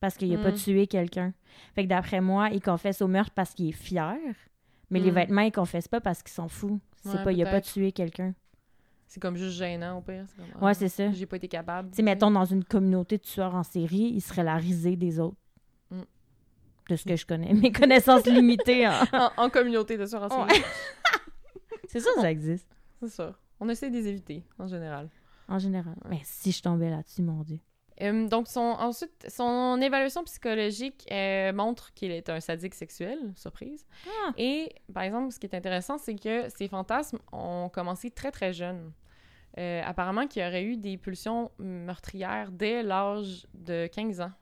parce 0.00 0.16
qu'il 0.18 0.34
a 0.34 0.38
pas 0.38 0.50
Mm. 0.50 0.54
tué 0.56 0.86
quelqu'un. 0.86 1.32
Fait 1.74 1.84
que 1.84 1.88
d'après 1.88 2.20
moi, 2.20 2.50
il 2.50 2.60
confesse 2.60 3.00
au 3.00 3.08
meurtre 3.08 3.32
parce 3.34 3.54
qu'il 3.54 3.68
est 3.70 3.72
fier, 3.72 4.14
mais 4.90 5.00
les 5.00 5.10
Mm. 5.10 5.14
vêtements, 5.14 5.40
il 5.42 5.52
confesse 5.52 5.88
pas 5.88 6.02
parce 6.02 6.22
qu'ils 6.22 6.34
s'en 6.34 6.48
fout. 6.48 6.78
C'est 7.02 7.16
Ouais, 7.16 7.24
pas, 7.24 7.32
il 7.32 7.42
a 7.46 7.50
pas 7.50 7.60
tué 7.62 7.92
quelqu'un. 7.92 8.34
C'est 9.14 9.20
comme 9.20 9.36
juste 9.36 9.56
gênant, 9.56 9.98
au 9.98 10.00
pire. 10.00 10.24
Comme, 10.36 10.60
Ouais, 10.60 10.70
ah, 10.72 10.74
c'est 10.74 10.88
ça. 10.88 11.08
J'ai 11.12 11.24
pas 11.26 11.36
été 11.36 11.46
capable. 11.46 11.88
Tu 11.90 11.96
sais, 11.98 12.02
mettons, 12.02 12.32
dans 12.32 12.44
une 12.44 12.64
communauté 12.64 13.16
de 13.16 13.22
tueurs 13.22 13.54
en 13.54 13.62
série, 13.62 14.10
il 14.12 14.20
serait 14.20 14.42
la 14.42 14.56
risée 14.56 14.96
des 14.96 15.20
autres. 15.20 15.36
Mm. 15.90 16.00
De 16.88 16.96
ce 16.96 17.04
que 17.04 17.14
je 17.14 17.24
connais. 17.24 17.54
Mes 17.54 17.70
connaissances 17.70 18.26
limitées. 18.26 18.88
en- 18.88 18.92
en, 19.12 19.30
en 19.44 19.50
communauté 19.50 19.96
de 19.96 20.04
soeurs 20.04 20.24
en 20.32 20.42
Ouais. 20.46 20.52
série. 20.54 20.64
C'est 21.88 22.00
ça, 22.00 22.10
ça 22.16 22.28
existe. 22.28 22.68
C'est 22.98 23.08
ça. 23.08 23.34
On 23.60 23.68
essaie 23.68 23.88
de 23.88 23.94
les 23.94 24.08
éviter, 24.08 24.42
en 24.58 24.66
général. 24.66 25.08
En 25.46 25.60
général. 25.60 25.94
Mais 26.10 26.18
si 26.24 26.50
je 26.50 26.60
tombais 26.60 26.90
là-dessus, 26.90 27.22
mon 27.22 27.42
Dieu. 27.44 27.60
Euh, 28.02 28.26
donc, 28.26 28.48
son, 28.48 28.58
ensuite, 28.60 29.28
son 29.28 29.78
évaluation 29.80 30.24
psychologique 30.24 31.06
euh, 31.12 31.52
montre 31.52 31.94
qu'il 31.94 32.10
est 32.10 32.28
un 32.30 32.40
sadique 32.40 32.74
sexuel, 32.74 33.16
surprise. 33.36 33.86
Ah. 34.08 34.32
Et, 34.38 34.74
par 34.92 35.04
exemple, 35.04 35.30
ce 35.32 35.38
qui 35.38 35.46
est 35.46 35.54
intéressant, 35.54 35.98
c'est 35.98 36.16
que 36.16 36.48
ses 36.48 36.66
fantasmes 36.66 37.18
ont 37.30 37.68
commencé 37.72 38.10
très, 38.10 38.32
très 38.32 38.52
jeunes. 38.52 38.90
Euh, 39.56 39.82
apparemment 39.84 40.26
qu'il 40.26 40.42
aurait 40.42 40.64
eu 40.64 40.76
des 40.76 40.96
pulsions 40.96 41.50
meurtrières 41.58 42.50
dès 42.50 42.82
l'âge 42.82 43.46
de 43.54 43.86
15 43.86 44.20
ans. 44.20 44.32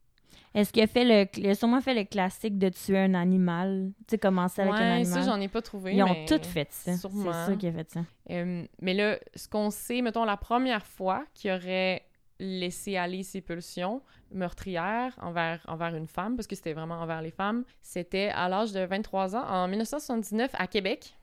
Est-ce 0.55 0.73
qu'il 0.73 0.83
a 0.83 0.87
fait 0.87 1.05
le. 1.05 1.27
Il 1.39 1.49
a 1.49 1.55
sûrement 1.55 1.81
fait 1.81 1.95
le 1.95 2.05
classique 2.05 2.59
de 2.59 2.69
tuer 2.69 2.99
un 2.99 3.15
animal? 3.15 3.93
Tu 4.07 4.13
sais, 4.13 4.19
commencer 4.19 4.63
avec 4.63 4.75
un 4.75 4.97
animal. 4.97 5.07
ça, 5.07 5.23
j'en 5.23 5.41
ai 5.41 5.49
pas 5.49 5.63
trouvé. 5.63 5.95
Ils 5.95 6.03
ont 6.03 6.07
mais- 6.07 6.27
toutes 6.27 6.47
fait 6.47 6.69
ça. 6.71 6.93
C'est 6.95 7.09
ça 7.09 7.57
qui 7.59 7.67
a 7.67 7.73
fait 7.73 7.91
ça. 7.91 8.01
Euh, 8.31 8.65
mais 8.81 8.95
là, 8.95 9.19
ce 9.35 9.49
qu'on 9.49 9.71
sait, 9.71 10.03
mettons, 10.03 10.25
la 10.25 10.37
première 10.37 10.87
fois 10.87 11.25
qu'il 11.35 11.51
aurait 11.51 12.03
laissé 12.39 12.97
aller 12.97 13.23
ses 13.23 13.41
pulsions 13.41 14.03
meurtrières 14.31 15.17
envers, 15.21 15.65
envers 15.69 15.95
une 15.95 16.09
femme, 16.09 16.37
parce 16.37 16.47
que 16.47 16.57
c'était 16.57 16.73
vraiment 16.73 16.97
envers 16.97 17.23
les 17.23 17.31
femmes, 17.31 17.65
c'était 17.83 18.31
à 18.35 18.49
l'âge 18.49 18.73
de 18.73 18.81
23 18.81 19.37
ans, 19.37 19.45
en 19.47 19.69
1979, 19.69 20.51
à 20.55 20.67
Québec. 20.67 21.15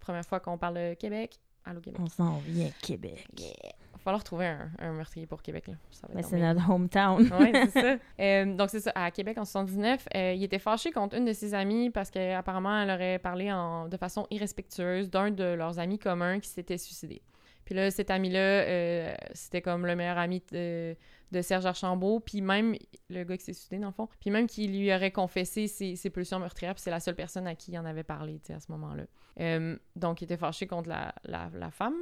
Première 0.00 0.24
fois 0.24 0.40
qu'on 0.40 0.58
parle 0.58 0.74
de 0.74 0.94
Québec. 0.94 1.38
Allô, 1.64 1.80
Québec. 1.80 2.00
On 2.02 2.06
s'en 2.08 2.38
vient, 2.38 2.70
Québec. 2.82 3.26
Il 3.38 3.46
va 3.92 3.98
falloir 3.98 4.22
trouver 4.24 4.46
un, 4.46 4.70
un 4.78 4.92
meurtrier 4.92 5.26
pour 5.26 5.42
Québec, 5.42 5.66
là. 5.68 5.74
Ça 5.90 6.06
va 6.06 6.14
Mais 6.14 6.20
être 6.20 6.28
c'est 6.28 6.38
notre 6.38 6.70
hometown. 6.70 7.30
Oui, 7.40 7.52
c'est 7.52 7.80
ça. 7.80 7.96
Euh, 8.20 8.54
donc, 8.54 8.70
c'est 8.70 8.80
ça. 8.80 8.92
À 8.94 9.10
Québec, 9.10 9.38
en 9.38 9.44
79, 9.44 10.08
euh, 10.14 10.32
il 10.34 10.42
était 10.44 10.58
fâché 10.58 10.92
contre 10.92 11.16
une 11.16 11.24
de 11.24 11.32
ses 11.32 11.54
amies 11.54 11.90
parce 11.90 12.10
qu'apparemment, 12.10 12.82
elle 12.82 12.90
aurait 12.90 13.18
parlé 13.18 13.50
en, 13.50 13.88
de 13.88 13.96
façon 13.96 14.26
irrespectueuse 14.30 15.10
d'un 15.10 15.30
de 15.30 15.44
leurs 15.44 15.78
amis 15.78 15.98
communs 15.98 16.38
qui 16.38 16.48
s'était 16.48 16.78
suicidé. 16.78 17.22
Puis 17.64 17.74
là, 17.74 17.90
cet 17.90 18.10
ami-là, 18.10 18.38
euh, 18.38 19.14
c'était 19.32 19.62
comme 19.62 19.86
le 19.86 19.96
meilleur 19.96 20.18
ami 20.18 20.42
de, 20.52 20.94
de 21.32 21.42
Serge 21.42 21.64
Archambault, 21.64 22.20
puis 22.20 22.42
même 22.42 22.74
le 23.08 23.24
gars 23.24 23.36
qui 23.38 23.44
s'est 23.44 23.54
suicidé, 23.54 23.78
dans 23.78 23.88
le 23.88 23.92
fond, 23.94 24.08
puis 24.20 24.30
même 24.30 24.46
qui 24.46 24.68
lui 24.68 24.94
aurait 24.94 25.10
confessé 25.12 25.66
ses, 25.66 25.96
ses 25.96 26.10
pulsions 26.10 26.38
meurtrières, 26.38 26.74
puis 26.74 26.82
c'est 26.82 26.90
la 26.90 27.00
seule 27.00 27.14
personne 27.16 27.46
à 27.46 27.54
qui 27.54 27.72
il 27.72 27.78
en 27.78 27.86
avait 27.86 28.04
parlé, 28.04 28.38
tu 28.40 28.48
sais, 28.48 28.52
à 28.52 28.60
ce 28.60 28.70
moment-là. 28.72 29.04
Euh, 29.40 29.76
donc, 29.96 30.20
il 30.20 30.24
était 30.24 30.36
fâché 30.36 30.66
contre 30.66 30.88
la, 30.88 31.14
la, 31.24 31.50
la 31.52 31.70
femme, 31.70 31.96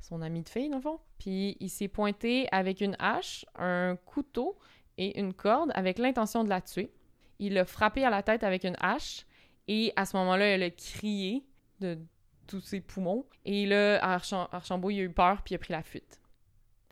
son 0.00 0.22
amie 0.22 0.42
de 0.42 0.48
fille, 0.48 0.68
dans 0.70 0.76
le 0.76 0.82
fond, 0.82 1.00
puis 1.18 1.56
il 1.60 1.68
s'est 1.70 1.88
pointé 1.88 2.48
avec 2.52 2.80
une 2.80 2.94
hache, 3.00 3.44
un 3.56 3.96
couteau 4.06 4.56
et 4.96 5.18
une 5.18 5.34
corde 5.34 5.70
avec 5.74 5.98
l'intention 5.98 6.44
de 6.44 6.48
la 6.48 6.60
tuer. 6.60 6.92
Il 7.40 7.54
l'a 7.54 7.64
frappée 7.64 8.04
à 8.04 8.10
la 8.10 8.22
tête 8.22 8.42
avec 8.44 8.64
une 8.64 8.76
hache 8.80 9.26
et 9.66 9.92
à 9.96 10.04
ce 10.04 10.16
moment-là, 10.16 10.44
elle 10.46 10.62
a 10.62 10.70
crié 10.70 11.44
de 11.80 11.98
tous 12.46 12.60
ses 12.60 12.80
poumons. 12.80 13.26
Et 13.44 13.66
là, 13.66 13.98
Archam- 14.16 14.48
Archambault, 14.52 14.90
il 14.90 15.00
a 15.00 15.02
eu 15.02 15.10
peur 15.12 15.42
puis 15.42 15.52
il 15.52 15.56
a 15.56 15.58
pris 15.58 15.72
la 15.72 15.82
fuite. 15.82 16.20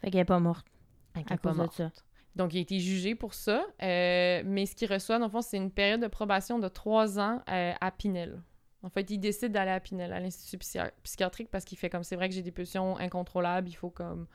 Fait 0.00 0.10
qu'elle 0.10 0.20
est 0.20 0.24
pas 0.24 0.38
morte 0.40 0.66
Elle 1.14 1.22
à 1.22 1.36
pas 1.36 1.48
cause 1.50 1.52
de 1.52 1.62
morte. 1.62 1.74
ça. 1.74 1.90
Donc, 2.34 2.52
il 2.54 2.58
a 2.58 2.60
été 2.60 2.78
jugé 2.80 3.14
pour 3.14 3.34
ça. 3.34 3.64
euh, 3.82 4.42
mais 4.44 4.66
ce 4.66 4.74
qu'il 4.76 4.92
reçoit, 4.92 5.18
dans 5.18 5.24
le 5.26 5.30
fond, 5.30 5.40
c'est 5.40 5.56
une 5.56 5.70
période 5.70 6.00
de 6.02 6.06
probation 6.08 6.58
de 6.58 6.68
trois 6.68 7.18
ans 7.18 7.40
euh, 7.48 7.72
à 7.80 7.90
Pinel. 7.90 8.42
En 8.86 8.90
fait, 8.90 9.10
il 9.10 9.18
décide 9.18 9.50
d'aller 9.50 9.72
à 9.72 9.80
Pinel, 9.80 10.12
à 10.12 10.20
l'Institut 10.20 10.58
psychi- 10.58 10.92
psychiatrique, 11.02 11.48
parce 11.50 11.64
qu'il 11.64 11.76
fait 11.76 11.90
comme 11.90 12.04
c'est 12.04 12.14
vrai 12.14 12.28
que 12.28 12.34
j'ai 12.36 12.42
des 12.42 12.52
pulsions 12.52 12.96
incontrôlables, 12.98 13.68
il 13.68 13.74
faut 13.74 13.90
comme. 13.90 14.28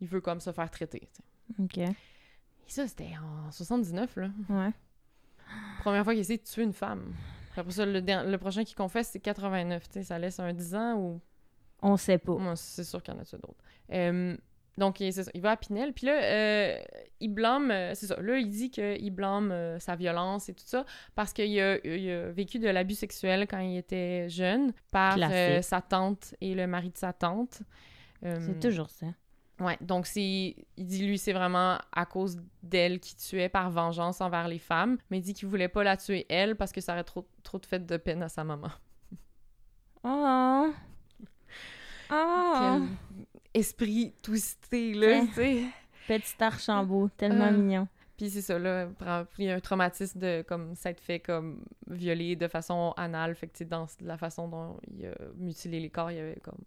Il 0.00 0.08
veut 0.08 0.20
comme 0.20 0.40
se 0.40 0.50
faire 0.52 0.68
traiter. 0.68 1.08
OK. 1.60 1.78
Et 1.78 1.94
ça, 2.66 2.88
c'était 2.88 3.12
en 3.46 3.52
79, 3.52 4.16
là. 4.16 4.30
Ouais. 4.48 4.72
Première 5.80 6.02
fois 6.02 6.14
qu'il 6.14 6.20
essaie 6.22 6.38
de 6.38 6.42
tuer 6.42 6.64
une 6.64 6.72
femme. 6.72 7.14
Après 7.56 7.70
ça, 7.70 7.86
le, 7.86 8.00
le 8.00 8.36
prochain 8.38 8.64
qui 8.64 8.74
confesse, 8.74 9.10
c'est 9.10 9.20
89. 9.20 9.86
Tu 9.86 9.92
sais, 9.92 10.02
ça 10.02 10.18
laisse 10.18 10.40
un 10.40 10.52
10 10.52 10.74
ans 10.74 10.96
ou. 10.96 11.20
On 11.82 11.96
sait 11.96 12.18
pas. 12.18 12.36
Moi, 12.36 12.56
c'est 12.56 12.82
sûr 12.84 13.00
qu'il 13.02 13.14
y 13.14 13.16
en 13.16 13.20
a 13.20 13.24
d'autres. 13.24 13.64
Euh, 13.92 14.36
donc, 14.78 15.00
il, 15.00 15.12
c'est 15.12 15.24
ça, 15.24 15.30
il 15.34 15.40
va 15.40 15.52
à 15.52 15.56
Pinel. 15.56 15.92
Puis 15.92 16.06
là, 16.06 16.22
euh, 16.22 16.78
il 17.20 17.28
blâme. 17.28 17.70
euh, 17.70 17.94
c'est 17.94 18.06
ça. 18.06 18.20
Là, 18.20 18.38
il 18.38 18.48
dit 18.48 18.70
qu'il 18.70 19.10
blâme 19.10 19.50
euh, 19.50 19.78
sa 19.78 19.96
violence 19.96 20.48
et 20.48 20.54
tout 20.54 20.66
ça 20.66 20.84
parce 21.14 21.32
qu'il 21.32 21.58
a, 21.60 21.78
vécu 22.30 22.58
de 22.58 22.68
l'abus 22.68 22.94
sexuel 22.94 23.46
quand 23.46 23.58
il 23.58 23.76
était 23.76 24.28
jeune 24.28 24.72
par 24.90 25.16
euh, 25.20 25.62
sa 25.62 25.80
tante 25.80 26.34
et 26.40 26.54
le 26.54 26.66
mari 26.66 26.90
de 26.90 26.96
sa 26.96 27.12
tante. 27.12 27.62
C'est 28.22 28.60
toujours 28.60 28.88
ça. 28.88 29.06
Ouais, 29.60 29.76
donc. 29.80 30.08
Il 30.16 30.64
dit, 30.78 31.06
lui, 31.06 31.18
c'est 31.18 31.32
vraiment 31.32 31.78
à 31.92 32.06
cause 32.06 32.38
d'elle 32.62 32.98
qui 33.00 33.16
tuait 33.16 33.48
par 33.48 33.70
vengeance 33.70 34.20
envers 34.20 34.48
les 34.48 34.58
femmes, 34.58 34.96
mais 35.10 35.18
il 35.18 35.22
dit 35.22 35.34
qu'il 35.34 35.48
voulait 35.48 35.68
pas 35.68 35.84
la 35.84 35.96
tuer 35.96 36.24
elle 36.28 36.56
parce 36.56 36.72
que 36.72 36.80
ça 36.80 36.92
aurait 36.92 37.04
trop, 37.04 37.26
trop 37.42 37.58
de 37.58 37.66
fait 37.66 37.84
de 37.84 37.96
peine 37.96 38.22
à 38.22 38.28
sa 38.28 38.44
maman. 38.44 38.70
Oh! 40.04 40.72
Oh! 42.12 42.52
Quel 42.58 42.82
esprit 43.54 44.12
twisté, 44.22 44.94
là, 44.94 45.06
Ouais. 45.06 45.26
tu 45.28 45.34
sais. 45.34 45.62
Petit 46.08 46.42
Archambault, 46.42 47.08
tellement 47.16 47.44
Ah. 47.46 47.50
mignon. 47.52 47.88
Puis 48.16 48.30
c'est 48.30 48.42
ça, 48.42 48.58
là, 48.58 48.88
il 49.38 49.44
y 49.46 49.50
a 49.50 49.54
un 49.56 49.60
traumatisme 49.60 50.18
de 50.18 50.42
comme 50.46 50.74
s'être 50.76 51.00
fait 51.00 51.18
comme 51.20 51.64
violer 51.88 52.36
de 52.36 52.46
façon 52.48 52.92
anale, 52.96 53.34
fait 53.34 53.48
que 53.48 53.64
dans 53.64 53.86
la 54.00 54.16
façon 54.16 54.48
dont 54.48 54.76
il 54.96 55.06
a 55.06 55.14
mutilé 55.36 55.80
les 55.80 55.90
corps, 55.90 56.10
il 56.10 56.16
y 56.18 56.20
avait 56.20 56.40
comme 56.42 56.58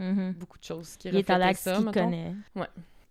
Mhm. 0.00 0.32
beaucoup 0.32 0.58
de 0.58 0.64
choses 0.64 0.96
qui 0.96 1.08
Il 1.08 1.16
reflétaient 1.16 1.54
ça, 1.54 1.78
mettons. 1.80 1.92
connaît. 1.92 2.32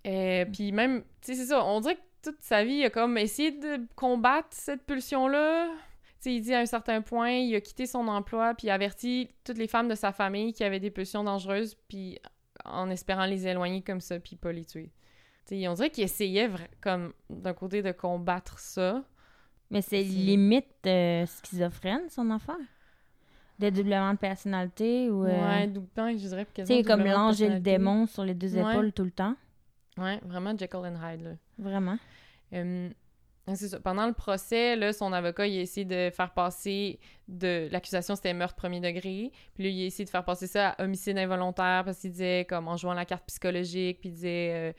Euh, 0.06 0.46
puis 0.52 0.72
même, 0.74 1.02
tu 1.22 1.34
sais, 1.34 1.36
c'est 1.36 1.46
ça, 1.48 1.64
on 1.64 1.80
dirait 1.80 1.96
que 1.96 2.02
toute 2.24 2.42
sa 2.42 2.64
vie, 2.66 2.74
il 2.76 2.86
a 2.86 2.90
comme 2.90 3.18
essayé 3.18 3.52
de 3.52 3.80
combattre 3.96 4.50
cette 4.52 4.84
pulsion-là. 4.86 5.70
Tu 5.70 6.30
sais, 6.30 6.36
il 6.36 6.42
dit 6.42 6.54
à 6.54 6.60
un 6.60 6.66
certain 6.66 7.02
point, 7.02 7.32
il 7.32 7.56
a 7.56 7.62
quitté 7.62 7.86
son 7.86 8.08
emploi, 8.08 8.54
puis 8.54 8.68
il 8.68 8.70
a 8.70 8.74
averti 8.74 9.30
toutes 9.46 9.58
les 9.58 9.68
femmes 9.68 9.88
de 9.88 9.96
sa 9.96 10.12
famille 10.12 10.52
qui 10.54 10.64
avaient 10.64 10.80
des 10.82 10.92
pulsions 10.92 11.24
dangereuses, 11.24 11.76
puis 11.88 12.20
en 12.66 12.90
espérant 12.90 13.26
les 13.26 13.48
éloigner 13.48 13.82
comme 13.82 14.02
ça, 14.02 14.20
puis 14.20 14.36
pas 14.36 14.52
les 14.52 14.66
tuer. 14.66 14.92
Tu 15.46 15.56
sais, 15.60 15.68
on 15.68 15.74
dirait 15.74 15.90
qu'il 15.90 16.04
essayait, 16.04 16.48
vra- 16.48 16.68
comme, 16.82 17.14
d'un 17.30 17.54
côté, 17.54 17.82
de 17.82 17.92
combattre 17.92 18.60
ça. 18.60 19.04
Mais 19.70 19.82
c'est 19.82 20.04
C'est- 20.04 20.10
limite 20.10 20.68
euh, 20.86 21.26
schizophrène, 21.26 22.10
son 22.10 22.30
affaire? 22.32 22.56
De 23.60 23.70
doublement 23.70 24.14
de 24.14 24.18
personnalité 24.18 25.10
ou... 25.10 25.26
euh, 25.26 25.28
Ouais, 25.60 25.68
doublement, 25.68 26.10
je 26.12 26.16
dirais 26.28 26.48
sais, 26.66 26.84
comme 26.84 27.04
l'ange 27.04 27.42
et 27.42 27.50
le 27.50 27.60
démon 27.60 28.06
sur 28.08 28.24
les 28.24 28.34
deux 28.34 28.56
Ouais. 28.56 28.74
épaules 28.74 28.92
tout 28.94 29.04
le 29.04 29.12
temps? 29.12 29.36
Ouais, 29.98 30.20
vraiment 30.24 30.58
Jekyll 30.58 30.80
and 30.80 30.96
Hyde, 31.02 31.22
là. 31.22 31.32
Vraiment? 31.60 31.98
Euh, 32.54 32.90
c'est 33.56 33.68
ça. 33.68 33.80
Pendant 33.80 34.08
le 34.08 34.14
procès, 34.14 34.76
là, 34.76 34.94
son 34.94 35.12
avocat, 35.14 35.48
il 35.48 35.58
a 35.58 35.62
essayé 35.62 35.86
de 35.86 36.10
faire 36.16 36.32
passer 36.34 37.00
de 37.28 37.68
l'accusation, 37.72 38.16
c'était 38.16 38.34
meurtre 38.34 38.56
premier 38.56 38.80
degré. 38.80 39.32
Puis 39.56 39.64
là, 39.64 39.70
il 39.70 39.84
a 39.84 39.86
essayé 39.86 40.06
de 40.06 40.10
faire 40.10 40.24
passer 40.26 40.48
ça 40.48 40.70
à 40.70 40.84
homicide 40.84 41.18
involontaire 41.18 41.84
parce 41.86 42.00
qu'il 42.00 42.12
disait, 42.12 42.46
comme 42.48 42.68
en 42.68 42.78
jouant 42.78 42.94
la 42.94 43.06
carte 43.06 43.26
psychologique, 43.28 44.00
puis 44.02 44.10
il 44.10 44.14
disait 44.14 44.52
euh, 44.54 44.74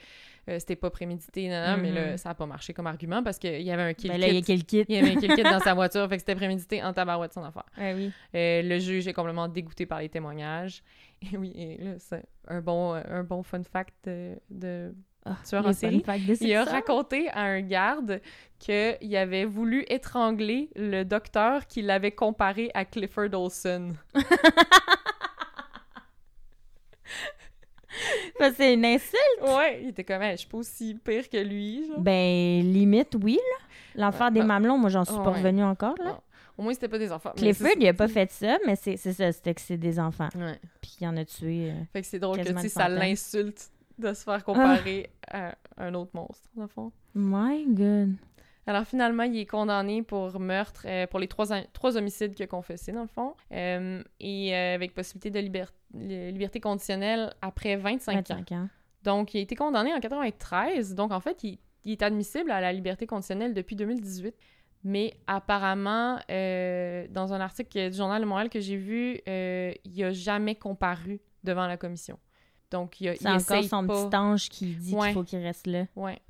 euh, 0.50 0.58
c'était 0.58 0.76
pas 0.76 0.90
prémédité, 0.90 1.48
non, 1.48 1.68
non, 1.68 1.76
mais 1.82 1.90
là, 1.92 2.10
Mhm. 2.12 2.16
ça 2.18 2.30
a 2.30 2.34
pas 2.34 2.46
marché 2.46 2.72
comme 2.74 2.86
argument 2.86 3.22
parce 3.22 3.38
qu'il 3.38 3.62
y 3.62 3.70
avait 3.70 3.82
un 3.82 3.94
kill 3.94 4.10
Ben 4.10 4.18
là, 4.20 4.28
il 4.28 4.34
y 4.34 4.36
a 4.38 4.40
kit. 4.40 4.46
quel 4.46 4.64
kit. 4.64 4.84
Il 4.88 4.94
y 4.94 4.98
avait 4.98 5.16
un 5.16 5.20
kill 5.20 5.34
kit 5.34 5.42
dans 5.42 5.60
sa 5.60 5.74
voiture, 5.74 6.06
fait 6.08 6.16
que 6.16 6.20
c'était 6.20 6.34
prémédité 6.34 6.82
en 6.82 6.92
tabarouette 6.92 7.32
son 7.32 7.42
affaire. 7.44 7.64
Ouais, 7.78 7.94
oui. 7.94 8.12
Euh, 8.34 8.62
le 8.62 8.78
juge 8.78 9.06
est 9.08 9.12
complètement 9.14 9.48
dégoûté 9.48 9.86
par 9.86 10.00
les 10.00 10.08
témoignages. 10.08 10.82
Et 11.32 11.38
oui, 11.38 11.52
et 11.56 11.78
là, 11.82 11.92
c'est 11.98 12.22
un 12.48 12.60
bon, 12.60 12.92
un 12.92 13.24
bon 13.24 13.42
fun 13.42 13.62
fact 13.62 13.94
de, 14.04 14.34
de 14.50 14.94
Ah, 15.26 15.36
tueur 15.48 15.66
en 15.66 15.72
série. 15.72 16.04
Il 16.40 16.54
a 16.54 16.64
raconté 16.64 17.28
à 17.30 17.40
un 17.42 17.60
garde 17.62 18.20
qu'il 18.58 19.16
avait 19.16 19.44
voulu 19.46 19.84
étrangler 19.88 20.68
le 20.76 21.02
docteur 21.04 21.66
qui 21.66 21.80
l'avait 21.82 22.12
comparé 22.12 22.70
à 22.74 22.84
Clifford 22.84 23.32
Olson. 23.32 23.94
C'est 28.56 28.74
une 28.74 28.84
insulte. 28.84 29.40
Ouais, 29.42 29.80
il 29.82 29.88
était 29.90 30.04
comme, 30.04 30.20
Hey, 30.22 30.32
je 30.32 30.40
suis 30.40 30.48
pas 30.48 30.58
aussi 30.58 30.94
pire 31.02 31.28
que 31.30 31.36
lui. 31.38 31.86
genre. 31.86 32.00
Ben, 32.00 32.60
limite, 32.62 33.16
oui, 33.22 33.36
là. 33.36 33.64
L'enfer 34.06 34.30
des 34.30 34.42
mamelons, 34.42 34.76
moi, 34.76 34.90
j'en 34.90 35.04
suis 35.04 35.14
pas 35.14 35.30
revenue 35.30 35.62
encore, 35.64 35.94
là. 36.02 36.20
Au 36.56 36.62
moins, 36.62 36.72
c'était 36.72 36.88
pas 36.88 36.98
des 36.98 37.10
enfants. 37.10 37.32
Clifford, 37.36 37.70
il 37.80 37.88
a 37.88 37.94
pas 37.94 38.06
fait 38.06 38.30
ça, 38.30 38.58
mais 38.66 38.76
c'est 38.76 38.96
ça, 38.96 39.32
c'était 39.32 39.54
que 39.54 39.60
c'est 39.60 39.76
des 39.76 39.98
enfants. 39.98 40.28
Ouais. 40.36 40.56
Puis 40.80 40.98
il 41.00 41.06
en 41.08 41.16
a 41.16 41.24
tué. 41.24 41.70
euh. 41.70 41.74
Fait 41.92 42.00
que 42.00 42.06
c'est 42.06 42.20
drôle 42.20 42.38
que 42.38 42.60
tu 42.60 42.68
ça 42.68 42.88
l'insulte 42.88 43.70
de 43.98 44.12
se 44.12 44.24
faire 44.24 44.44
comparer 44.44 45.10
à 45.30 45.54
un 45.76 45.94
autre 45.94 46.10
monstre, 46.14 46.48
dans 46.54 46.62
le 46.62 46.68
fond. 46.68 46.92
My 47.14 47.64
God. 47.68 48.14
Alors 48.66 48.84
finalement, 48.86 49.24
il 49.24 49.36
est 49.38 49.44
condamné 49.46 50.02
pour 50.02 50.40
meurtre, 50.40 50.86
euh, 50.88 51.06
pour 51.06 51.20
les 51.20 51.28
trois, 51.28 51.46
trois 51.74 51.96
homicides 51.98 52.34
qu'il 52.34 52.44
a 52.44 52.46
confessés, 52.46 52.92
dans 52.92 53.02
le 53.02 53.08
fond, 53.08 53.34
euh, 53.52 54.02
et 54.20 54.54
euh, 54.56 54.74
avec 54.74 54.94
possibilité 54.94 55.30
de 55.30 55.38
liber- 55.46 55.66
li- 55.92 56.32
liberté 56.32 56.60
conditionnelle 56.60 57.34
après 57.42 57.76
25, 57.76 58.12
ans. 58.12 58.16
25 58.36 58.52
ans. 58.52 58.68
Donc, 59.02 59.34
il 59.34 59.38
a 59.38 59.40
été 59.42 59.54
condamné 59.54 59.92
en 59.92 60.00
93. 60.00 60.94
Donc, 60.94 61.12
en 61.12 61.20
fait, 61.20 61.44
il, 61.44 61.58
il 61.84 61.92
est 61.92 62.02
admissible 62.02 62.50
à 62.50 62.62
la 62.62 62.72
liberté 62.72 63.06
conditionnelle 63.06 63.52
depuis 63.52 63.76
2018. 63.76 64.34
Mais 64.86 65.14
apparemment, 65.26 66.16
dans 66.28 67.32
un 67.32 67.40
article 67.40 67.90
du 67.90 67.96
Journal 67.96 68.20
de 68.20 68.26
Montréal 68.26 68.48
que 68.50 68.60
j'ai 68.60 68.76
vu, 68.76 69.18
il 69.26 69.98
n'a 69.98 70.12
jamais 70.12 70.54
comparu 70.54 71.20
devant 71.42 71.66
la 71.66 71.76
commission. 71.76 72.18
Donc, 72.74 73.00
il, 73.00 73.08
a- 73.08 73.14
C'est 73.16 73.24
il 73.24 73.28
encore 73.28 73.64
son 73.64 73.86
pas. 73.86 74.06
petit 74.06 74.16
ange 74.16 74.48
qui 74.48 74.74
dit 74.74 74.94
Ouais. 74.94 75.06
qu'il 75.06 75.14
faut 75.14 75.22
qu'il 75.22 75.38
reste 75.38 75.66
là. 75.68 75.84
Ouais. 75.94 76.20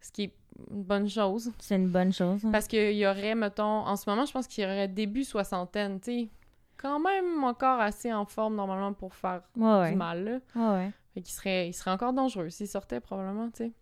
Ce 0.00 0.12
qui 0.12 0.24
est 0.24 0.32
une 0.70 0.82
bonne 0.84 1.08
chose. 1.08 1.50
c'est 1.58 1.76
une 1.76 1.88
bonne 1.88 2.12
chose. 2.12 2.44
hein. 2.44 2.50
Parce 2.52 2.66
qu'il 2.68 2.92
y 2.96 3.06
aurait, 3.06 3.34
mettons, 3.34 3.64
en 3.64 3.96
ce 3.96 4.08
moment, 4.08 4.24
je 4.26 4.32
pense 4.32 4.46
qu'il 4.46 4.62
y 4.64 4.66
aurait 4.66 4.88
début 4.88 5.24
soixantaine, 5.24 5.98
tu 6.00 6.10
sais. 6.10 6.28
Quand 6.76 7.00
même 7.00 7.42
encore 7.42 7.80
assez 7.80 8.12
en 8.12 8.26
forme, 8.26 8.56
normalement, 8.56 8.92
pour 8.92 9.14
faire 9.14 9.40
Ouais, 9.56 9.78
ouais. 9.80 9.90
du 9.92 9.96
mal, 9.96 10.24
là. 10.24 10.38
Ouais, 10.54 10.76
ouais. 10.84 10.92
Fait 11.14 11.22
qu'il 11.22 11.32
serait, 11.34 11.68
il 11.68 11.72
serait 11.72 11.90
encore 11.90 12.12
dangereux 12.12 12.50
s'il 12.50 12.68
sortait, 12.68 13.00
probablement, 13.00 13.48
tu 13.50 13.64
sais. 13.64 13.72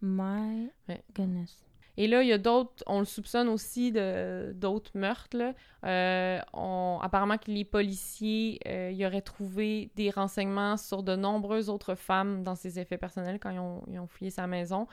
My 0.00 0.70
goodness. 1.14 1.62
Et 2.00 2.06
là, 2.06 2.22
il 2.22 2.28
y 2.28 2.32
a 2.32 2.38
d'autres, 2.38 2.84
on 2.86 3.00
le 3.00 3.04
soupçonne 3.04 3.48
aussi 3.48 3.90
de 3.90 4.52
d'autres 4.54 4.92
meurtres. 4.96 5.36
Là. 5.36 5.52
Euh, 5.84 6.40
on- 6.52 7.00
apparemment 7.02 7.38
que 7.38 7.50
les 7.50 7.64
policiers 7.64 8.60
euh, 8.68 8.92
y 8.92 9.04
auraient 9.04 9.20
trouvé 9.20 9.90
des 9.96 10.10
renseignements 10.10 10.76
sur 10.76 11.02
de 11.02 11.16
nombreuses 11.16 11.68
autres 11.68 11.96
femmes 11.96 12.44
dans 12.44 12.54
ses 12.54 12.78
effets 12.78 12.98
personnels 12.98 13.40
quand 13.40 13.50
ils 13.50 13.58
ont, 13.58 13.82
ils 13.90 13.98
ont 13.98 14.06
fouillé 14.06 14.30
sa 14.30 14.46
maison. 14.46 14.86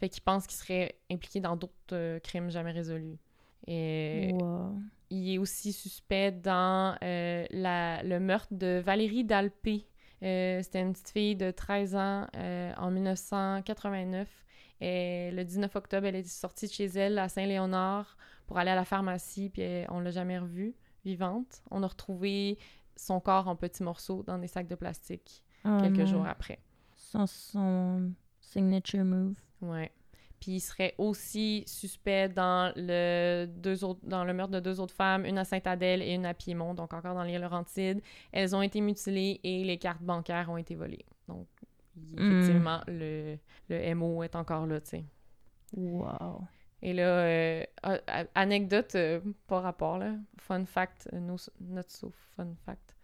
Fait 0.00 0.08
qu'ils 0.08 0.22
pensent 0.22 0.48
qu'il 0.48 0.56
serait 0.58 0.96
impliqué 1.12 1.38
dans 1.38 1.54
d'autres 1.54 1.72
euh, 1.92 2.18
crimes 2.18 2.50
jamais 2.50 2.72
résolus. 2.72 3.18
Et 3.68 4.30
Wow. 4.32 4.74
il 5.10 5.34
est 5.34 5.38
aussi 5.38 5.72
suspect 5.72 6.32
dans 6.32 6.96
la- 7.00 8.02
le 8.02 8.18
meurtre 8.18 8.52
de 8.52 8.82
Valérie 8.84 9.22
Dalpé. 9.24 9.86
C'était 10.20 10.80
une 10.80 10.92
petite 10.92 11.10
fille 11.10 11.36
de 11.36 11.52
13 11.52 11.94
ans 11.94 12.26
en 12.34 12.90
1989. 12.90 14.28
Et 14.80 15.30
le 15.32 15.44
19 15.44 15.74
octobre, 15.76 16.06
elle 16.06 16.16
est 16.16 16.26
sortie 16.28 16.66
de 16.66 16.72
chez 16.72 16.86
elle 16.86 17.18
à 17.18 17.28
Saint-Léonard 17.28 18.16
pour 18.46 18.58
aller 18.58 18.70
à 18.70 18.74
la 18.76 18.84
pharmacie, 18.84 19.50
puis 19.50 19.62
elle- 19.62 19.86
on 19.90 20.00
l'a 20.00 20.10
jamais 20.10 20.38
revue 20.38 20.74
vivante. 21.04 21.62
On 21.70 21.82
a 21.82 21.86
retrouvé 21.86 22.58
son 22.96 23.20
corps 23.20 23.48
en 23.48 23.56
petits 23.56 23.82
morceaux 23.82 24.22
dans 24.24 24.38
des 24.38 24.48
sacs 24.48 24.68
de 24.68 24.74
plastique 24.74 25.44
Oh 25.64 25.78
quelques 25.80 25.98
non. 25.98 26.06
jours 26.06 26.26
après. 26.26 26.58
Son, 26.96 27.26
son 27.26 28.12
signature 28.40 29.04
move. 29.04 29.34
Ouais. 29.60 29.90
Puis 30.40 30.52
il 30.52 30.60
serait 30.60 30.94
aussi 30.98 31.64
suspect 31.66 32.28
dans 32.28 32.72
le, 32.76 33.46
deux 33.46 33.82
autres, 33.84 34.00
dans 34.04 34.24
le 34.24 34.32
meurtre 34.32 34.52
de 34.52 34.60
deux 34.60 34.78
autres 34.78 34.94
femmes, 34.94 35.24
une 35.24 35.36
à 35.38 35.44
Sainte-Adèle 35.44 36.00
et 36.00 36.14
une 36.14 36.26
à 36.26 36.32
Piémont, 36.34 36.74
donc 36.74 36.92
encore 36.92 37.14
dans 37.14 37.24
l'île 37.24 37.40
Laurentide. 37.40 38.00
Elles 38.30 38.54
ont 38.54 38.62
été 38.62 38.80
mutilées 38.80 39.40
et 39.42 39.64
les 39.64 39.78
cartes 39.78 40.02
bancaires 40.02 40.48
ont 40.48 40.56
été 40.56 40.76
volées. 40.76 41.04
Donc, 41.26 41.48
Hmm. 42.16 42.40
effectivement, 42.40 42.80
le, 42.86 43.36
le 43.68 43.94
MO 43.94 44.22
est 44.22 44.36
encore 44.36 44.66
là, 44.66 44.80
tu 44.80 44.90
sais. 44.90 45.04
Wow. 45.76 46.42
Et 46.80 46.92
là, 46.92 47.02
euh, 47.02 47.64
anecdote, 48.34 48.94
euh, 48.94 49.20
pas 49.46 49.60
rapport, 49.60 49.98
là. 49.98 50.14
Fun 50.38 50.64
fact, 50.64 51.08
euh, 51.12 51.18
no, 51.18 51.36
not 51.60 51.82
so 51.88 52.12
fun 52.36 52.54
fact. 52.64 52.94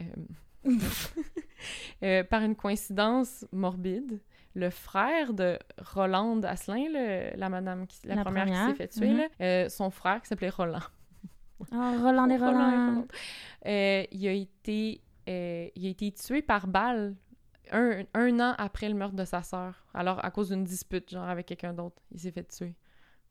Euh, 0.00 0.04
euh, 2.02 2.24
par 2.24 2.42
une 2.42 2.54
coïncidence 2.54 3.44
morbide, 3.52 4.20
le 4.54 4.70
frère 4.70 5.34
de 5.34 5.58
Rolande 5.78 6.44
Asselin, 6.44 6.86
le- 6.88 7.36
la 7.36 7.48
madame, 7.48 7.86
qui, 7.86 8.06
la, 8.06 8.14
La 8.16 8.24
première, 8.24 8.46
qui 8.46 8.52
s'est 8.52 8.74
fait 8.74 8.88
tuer, 8.88 9.10
mhm. 9.10 9.18
là, 9.18 9.28
euh, 9.40 9.68
son 9.68 9.90
frère, 9.90 10.22
qui 10.22 10.28
s'appelait 10.28 10.50
Roland. 10.50 10.78
Oh, 11.72 11.76
Roland 12.02 12.28
et 12.28 12.36
Roland. 12.36 13.06
Euh, 13.66 14.04
il, 14.10 14.28
a 14.28 14.32
été, 14.32 15.00
euh, 15.28 15.68
il 15.74 15.86
a 15.86 15.88
été 15.88 16.12
tué 16.12 16.42
par 16.42 16.66
balle 16.66 17.14
un, 17.74 18.04
un 18.14 18.40
an 18.40 18.54
après 18.58 18.88
le 18.88 18.94
meurtre 18.94 19.16
de 19.16 19.24
sa 19.24 19.42
sœur. 19.42 19.84
Alors, 19.92 20.24
à 20.24 20.30
cause 20.30 20.48
d'une 20.50 20.64
dispute, 20.64 21.10
genre, 21.10 21.28
avec 21.28 21.46
quelqu'un 21.46 21.72
d'autre. 21.74 22.00
Il 22.12 22.20
s'est 22.20 22.30
fait 22.30 22.44
tuer. 22.48 22.74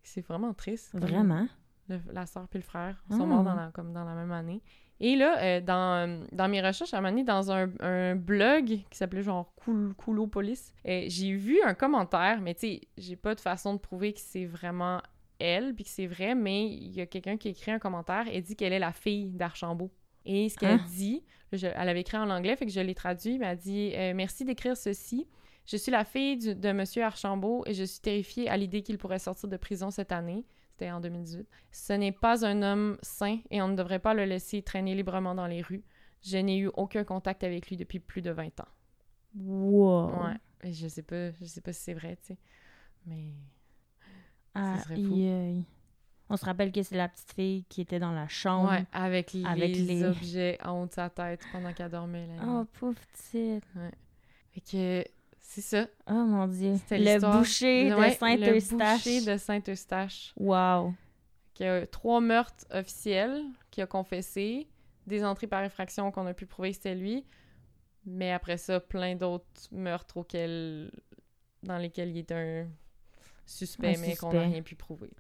C'est 0.04 0.22
vraiment 0.22 0.54
triste. 0.54 0.92
Vraiment? 0.94 1.48
le- 1.90 2.00
la 2.14 2.26
sœur 2.26 2.48
puis 2.48 2.60
le 2.60 2.64
frère 2.64 3.04
sont 3.10 3.24
Ah. 3.24 3.26
morts 3.26 3.44
dans 3.44 3.56
la, 3.56 3.70
comme 3.74 3.92
dans 3.92 4.06
la 4.06 4.16
même 4.16 4.32
année. 4.32 4.62
Et 5.02 5.16
là, 5.18 5.38
euh, 5.42 5.60
dans, 5.62 6.26
dans 6.32 6.48
mes 6.48 6.62
recherches, 6.62 6.94
à 6.94 6.98
un 6.98 7.02
moment 7.02 7.12
donné, 7.12 7.24
dans 7.26 7.52
un, 7.52 7.70
un 7.82 8.16
blog 8.16 8.66
qui 8.90 8.98
s'appelait 8.98 9.22
genre 9.24 9.54
Coulopolis, 9.98 10.72
euh, 10.88 11.06
j'ai 11.08 11.34
vu 11.36 11.62
un 11.64 11.74
commentaire, 11.74 12.40
mais 12.42 12.54
tu 12.54 12.60
sais, 12.62 12.82
j'ai 12.98 13.16
pas 13.18 13.36
de 13.36 13.42
façon 13.42 13.74
de 13.74 13.80
prouver 13.80 14.14
que 14.14 14.20
c'est 14.22 14.46
vraiment 14.46 15.02
elle 15.40 15.74
puis 15.76 15.84
que 15.84 15.90
c'est 15.90 16.08
vrai, 16.08 16.36
mais 16.36 16.68
il 16.68 16.92
y 16.94 17.02
a 17.02 17.06
quelqu'un 17.06 17.36
qui 17.38 17.50
a 17.50 17.52
écrit 17.52 17.72
un 17.72 17.80
commentaire 17.80 18.26
et 18.32 18.42
dit 18.42 18.56
qu'elle 18.56 18.72
est 18.74 18.80
la 18.80 18.94
fille 18.94 19.32
d'Archambault. 19.32 19.92
Et 20.26 20.50
ce 20.50 20.58
qu'elle 20.58 20.80
Hein? 20.80 20.86
dit, 20.96 21.24
je- 21.52 21.68
elle 21.68 21.90
avait 21.90 22.02
écrit 22.02 22.18
en 22.18 22.30
anglais, 22.30 22.56
fait 22.56 22.66
que 22.66 22.72
je 22.72 22.80
l'ai 22.80 22.96
traduit, 22.96 23.38
mais 23.38 23.46
elle 23.48 23.58
dit 23.58 23.92
euh, 23.96 24.14
Merci 24.16 24.46
d'écrire 24.46 24.78
ceci. 24.78 25.28
Je 25.66 25.78
suis 25.78 25.92
la 25.92 26.04
fille 26.06 26.38
du- 26.38 26.56
de 26.56 26.72
Monsieur 26.72 27.04
Archambault 27.04 27.64
et 27.66 27.74
je 27.74 27.84
suis 27.84 28.00
terrifiée 28.02 28.50
à 28.50 28.58
l'idée 28.58 28.82
qu'il 28.84 28.98
pourrait 28.98 29.20
sortir 29.20 29.48
de 29.50 29.58
prison 29.58 29.92
cette 29.92 30.12
année. 30.12 30.46
C'était 30.72 30.92
en 30.92 31.00
2018. 31.00 31.48
Ce 31.72 31.94
n'est 31.94 32.12
pas 32.12 32.46
un 32.46 32.62
homme 32.64 32.98
sain 33.02 33.40
et 33.52 33.62
on 33.62 33.68
ne 33.70 33.76
devrait 33.76 34.00
pas 34.00 34.14
le 34.14 34.26
laisser 34.26 34.62
traîner 34.62 34.96
librement 34.96 35.36
dans 35.36 35.48
les 35.48 35.62
rues. 35.62 35.84
Je 36.26 36.38
n'ai 36.38 36.58
eu 36.58 36.70
aucun 36.76 37.04
contact 37.04 37.44
avec 37.44 37.68
lui 37.70 37.78
depuis 37.78 38.00
plus 38.00 38.22
de 38.22 38.32
20 38.32 38.60
ans. 38.60 38.68
Wow. 39.38 40.24
Ouais. 40.24 40.36
Et 40.64 40.74
je 40.74 40.88
sais 40.88 41.02
pas, 41.04 41.32
je 41.34 41.46
sais 41.46 41.62
pas 41.62 41.74
si 41.74 41.82
c'est 41.82 41.94
vrai, 41.94 42.16
tu 42.18 42.28
sais. 42.34 42.38
Mais 43.06 43.34
Ah, 44.56 44.80
serait 44.84 44.96
fou. 44.96 45.14
aïe. 45.14 45.64
On 46.34 46.38
se 46.38 46.46
rappelle 46.46 46.72
que 46.72 46.82
c'est 46.82 46.98
la 46.98 47.08
petite 47.10 47.32
fille 47.34 47.64
qui 47.70 47.82
était 47.82 48.00
dans 48.00 48.12
la 48.12 48.28
chambre. 48.28 48.72
ouais, 48.72 48.86
avec 48.92 49.34
les, 49.34 49.46
Avec 49.46 49.76
les- 49.76 50.04
objets 50.04 50.58
en 50.66 50.82
haut 50.82 50.88
de 50.88 50.92
sa 50.92 51.08
tête 51.12 51.42
pendant 51.52 51.72
qu'elle 51.74 51.92
dormait 51.92 52.26
nuit. 52.26 52.40
Oh, 52.44 52.66
pauvre 52.80 52.98
petite. 53.14 53.64
Fait 54.52 54.62
que 54.62 55.06
c'est 55.40 55.62
ça. 55.62 55.86
Oh 56.10 56.14
mon 56.14 56.48
dieu. 56.48 56.74
C'était 56.78 56.98
Le 56.98 57.20
boucher 57.38 57.92
de 57.92 57.96
Ouais, 57.96 58.14
Saint-Eustache. 58.16 59.06
Le 59.06 59.12
boucher 59.12 59.32
de 59.32 59.38
Saint-Eustache. 59.38 60.34
Wow. 60.38 60.96
Qui 61.54 61.66
a 61.66 61.86
trois 61.86 62.20
meurtres 62.20 62.66
officiels, 62.72 63.44
qui 63.70 63.84
a 63.84 63.86
confessé, 63.86 64.68
des 65.06 65.24
entrées 65.24 65.46
par 65.46 65.64
effraction 65.64 66.12
qu'on 66.12 66.26
a 66.26 66.34
pu 66.34 66.48
prouver 66.48 66.72
que 66.72 66.78
c'était 66.78 66.96
lui, 66.96 67.24
mais 68.08 68.32
après 68.32 68.58
ça, 68.58 68.80
plein 68.80 69.16
d'autres 69.16 69.46
meurtres 69.72 70.18
auxquels, 70.18 70.90
dans 71.62 71.78
lesquels 71.78 72.10
il 72.10 72.18
est 72.18 72.32
un 72.32 72.68
suspect, 73.46 73.98
Un 73.98 74.02
mais 74.02 74.16
qu'on 74.16 74.34
n'a 74.34 74.42
rien 74.48 74.64
pu 74.64 74.74
prouver. 74.76 75.12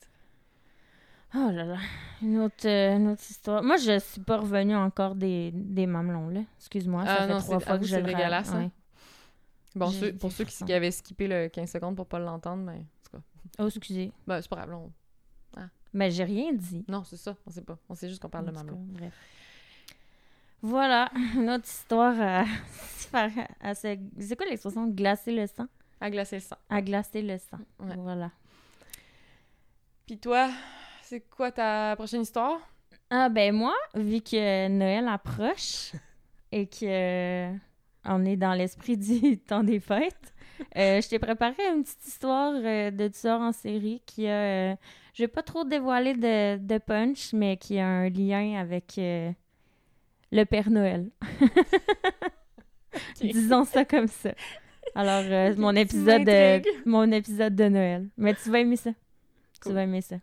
Oh 1.35 1.49
là 1.51 1.63
là. 1.65 1.77
Une 2.21 2.37
autre, 2.39 2.67
euh, 2.67 2.95
une 2.95 3.07
autre 3.09 3.23
histoire. 3.29 3.63
Moi, 3.63 3.77
je 3.77 3.99
suis 3.99 4.21
pas 4.21 4.37
revenue 4.37 4.75
encore 4.75 5.15
des, 5.15 5.51
des 5.53 5.87
mamelons, 5.87 6.29
là. 6.29 6.41
Excuse-moi, 6.59 7.05
ça 7.05 7.15
Ah 7.19 7.27
fait 7.27 7.33
non, 7.33 7.39
trois 7.39 7.59
fois 7.59 7.79
que 7.79 7.85
je 7.85 7.95
le 7.95 8.03
dégueulasse, 8.03 8.51
hein. 8.51 8.63
ouais. 8.65 8.69
Bon, 9.75 9.89
ceux- 9.89 10.13
pour 10.13 10.31
ceux 10.31 10.45
qui, 10.45 10.71
avaient 10.71 10.91
skippé 10.91 11.27
le 11.27 11.47
15 11.49 11.71
secondes 11.71 11.95
pour 11.95 12.05
pas 12.05 12.19
l'entendre, 12.19 12.63
mais 12.63 12.73
en 12.73 12.77
tout 13.03 13.17
cas, 13.17 13.23
Oh, 13.59 13.67
excusez. 13.67 14.11
ben, 14.27 14.39
c'est 14.41 14.47
pas 14.49 14.57
grave, 14.57 14.73
on- 14.75 14.91
Mais 15.95 16.09
j'ai 16.11 16.23
rien 16.23 16.53
dit. 16.53 16.83
non, 16.87 17.03
c'est 17.03 17.17
ça, 17.17 17.35
on 17.47 17.51
sait 17.51 17.61
pas. 17.61 17.77
On 17.89 17.95
sait 17.95 18.09
juste 18.09 18.21
qu'on 18.21 18.29
parle 18.29 18.45
de 18.45 18.51
cas, 18.51 18.63
bref. 18.63 19.13
Voilà, 20.61 21.11
une 21.35 21.49
autre 21.49 21.65
histoire 21.65 22.15
à, 22.21 22.45
à 23.59 23.75
se... 23.75 23.97
C'est 24.19 24.35
quoi 24.35 24.45
l'expression? 24.45 24.87
Glacer 24.87 25.31
le 25.35 25.45
sang? 25.47 25.65
À 25.99 26.09
glacer 26.09 26.37
le 26.37 26.41
sang. 26.41 26.55
À 26.69 26.81
glacer 26.81 27.21
le 27.21 27.37
sang. 27.37 27.59
Ouais. 27.79 27.95
Voilà. 27.97 28.31
Puis 30.05 30.17
toi, 30.17 30.49
c'est 31.13 31.29
quoi 31.29 31.51
ta 31.51 31.95
prochaine 31.95 32.23
histoire? 32.23 32.59
Ah 33.11 33.29
ben 33.29 33.53
moi, 33.53 33.75
vu 33.93 34.19
que 34.21 34.67
Noël 34.67 35.07
approche 35.07 35.91
et 36.51 36.65
que 36.65 36.85
euh, 36.85 37.53
on 38.03 38.25
est 38.25 38.35
dans 38.35 38.53
l'esprit 38.53 38.97
du 38.97 39.37
temps 39.47 39.63
des 39.63 39.79
fêtes, 39.79 40.33
euh, 40.75 40.99
je 41.01 41.07
t'ai 41.07 41.19
préparé 41.19 41.53
une 41.71 41.83
petite 41.83 42.03
histoire 42.07 42.53
euh, 42.55 42.89
de 42.89 43.09
tueur 43.09 43.41
en 43.41 43.51
série 43.51 44.01
qui 44.07 44.25
a... 44.27 44.71
euh, 44.71 44.75
je 45.13 45.21
vais 45.21 45.27
pas 45.27 45.43
trop 45.43 45.63
dévoiler 45.63 46.15
de, 46.15 46.57
de 46.57 46.77
punch, 46.79 47.31
mais 47.33 47.57
qui 47.57 47.77
a 47.77 47.85
un 47.85 48.09
lien 48.09 48.59
avec 48.59 48.93
le 48.97 50.43
Père 50.45 50.71
Noël. 50.71 51.11
Disons 53.21 53.65
ça 53.65 53.85
comme 53.85 54.07
ça. 54.07 54.31
Alors, 54.95 55.57
mon 55.57 55.75
épisode 55.75 56.27
mon 56.87 57.11
épisode 57.11 57.53
de 57.53 57.65
Noël. 57.69 58.09
Mais 58.17 58.33
tu 58.33 58.49
vas 58.49 58.61
aimer 58.61 58.77
ça. 58.77 58.93
Tu 59.63 59.71
vas 59.71 59.83
aimer 59.83 60.01
ça. 60.01 60.15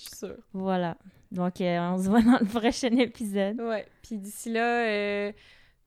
Je 0.00 0.08
suis 0.08 0.16
sûre. 0.16 0.36
Voilà. 0.52 0.96
Donc, 1.30 1.60
euh, 1.60 1.78
on 1.92 1.98
se 1.98 2.08
voit 2.08 2.22
dans 2.22 2.38
le 2.40 2.46
prochain 2.46 2.96
épisode. 2.96 3.60
Ouais. 3.60 3.86
Puis 4.02 4.16
d'ici 4.16 4.50
là, 4.50 4.84
euh, 4.86 5.32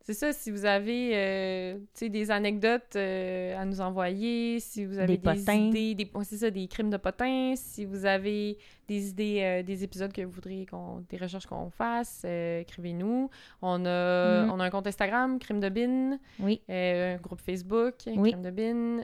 c'est 0.06 0.14
ça, 0.14 0.34
si 0.34 0.52
vous 0.52 0.66
avez 0.66 1.12
euh, 1.14 1.80
des 2.02 2.30
anecdotes 2.30 2.98
euh, 2.98 3.58
à 3.58 3.64
nous 3.64 3.80
envoyer, 3.80 4.60
si 4.60 4.84
vous 4.84 5.00
avez 5.00 5.18
Des 5.18 5.34
des, 5.34 5.56
idées, 5.56 5.96
des, 5.96 6.12
c'est 6.24 6.38
ça, 6.38 6.52
des 6.52 6.68
crimes 6.68 6.90
de 6.90 6.98
potins, 6.98 7.54
si 7.56 7.86
vous 7.86 8.06
avez 8.06 8.58
des 8.88 9.10
idées, 9.10 9.40
euh, 9.42 9.64
des 9.64 9.84
épisodes 9.84 10.12
que 10.12 10.22
vous 10.22 10.32
voudriez 10.32 10.66
qu'on, 10.66 11.04
des 11.10 11.18
recherches 11.18 11.46
qu'on 11.46 11.70
fasse, 11.70 12.24
euh, 12.26 12.60
écrivez-nous. 12.62 13.30
On 13.62 13.86
a, 13.86 14.44
Mhm. 14.44 14.52
on 14.52 14.60
a 14.60 14.66
un 14.66 14.70
compte 14.70 14.88
Instagram, 14.88 15.40
Crime 15.40 15.60
de 15.60 15.70
Bin, 15.70 16.18
Oui. 16.40 16.62
euh, 16.70 17.16
un 17.16 17.18
groupe 17.18 17.40
Facebook, 17.42 17.96
Oui. 18.08 18.32
Crime 18.32 18.42
de 18.44 18.52
Bin. 18.52 19.04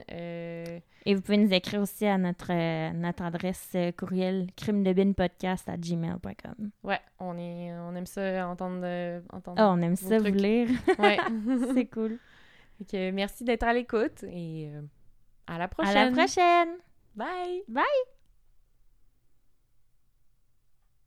Et 1.06 1.16
vous 1.16 1.22
pouvez 1.22 1.38
nous 1.38 1.52
écrire 1.54 1.80
aussi 1.82 2.06
à 2.06 2.18
notre, 2.18 2.52
notre 2.92 3.24
adresse 3.24 3.76
courriel 3.98 4.48
crimedebinpodcast 4.58 5.70
à 5.70 5.78
gmail.com. 5.78 6.72
ouais, 6.84 7.00
on, 7.20 7.38
est, 7.38 7.72
on 7.74 7.96
aime 7.96 8.06
ça 8.06 8.48
entendre. 8.50 8.86
entendre 9.32 9.58
Oh, 9.62 9.76
on 9.78 9.82
aime 9.82 9.94
vos 9.96 10.10
ça 10.10 10.18
vous 10.18 10.24
trucs. 10.26 10.36
lire. 10.36 10.68
Ouais. 11.00 11.18
C'est 11.74 11.86
cool. 11.86 12.18
Que 12.92 13.12
merci 13.12 13.44
d'être 13.46 13.64
à 13.64 13.74
l'écoute 13.74 14.24
et 14.24 14.70
à 15.48 15.58
la 15.58 15.68
prochaine. 15.68 15.98
À 15.98 16.06
la 16.06 16.12
prochaine! 16.12 16.70
Bye! 17.16 17.64
Bye! 17.68 18.19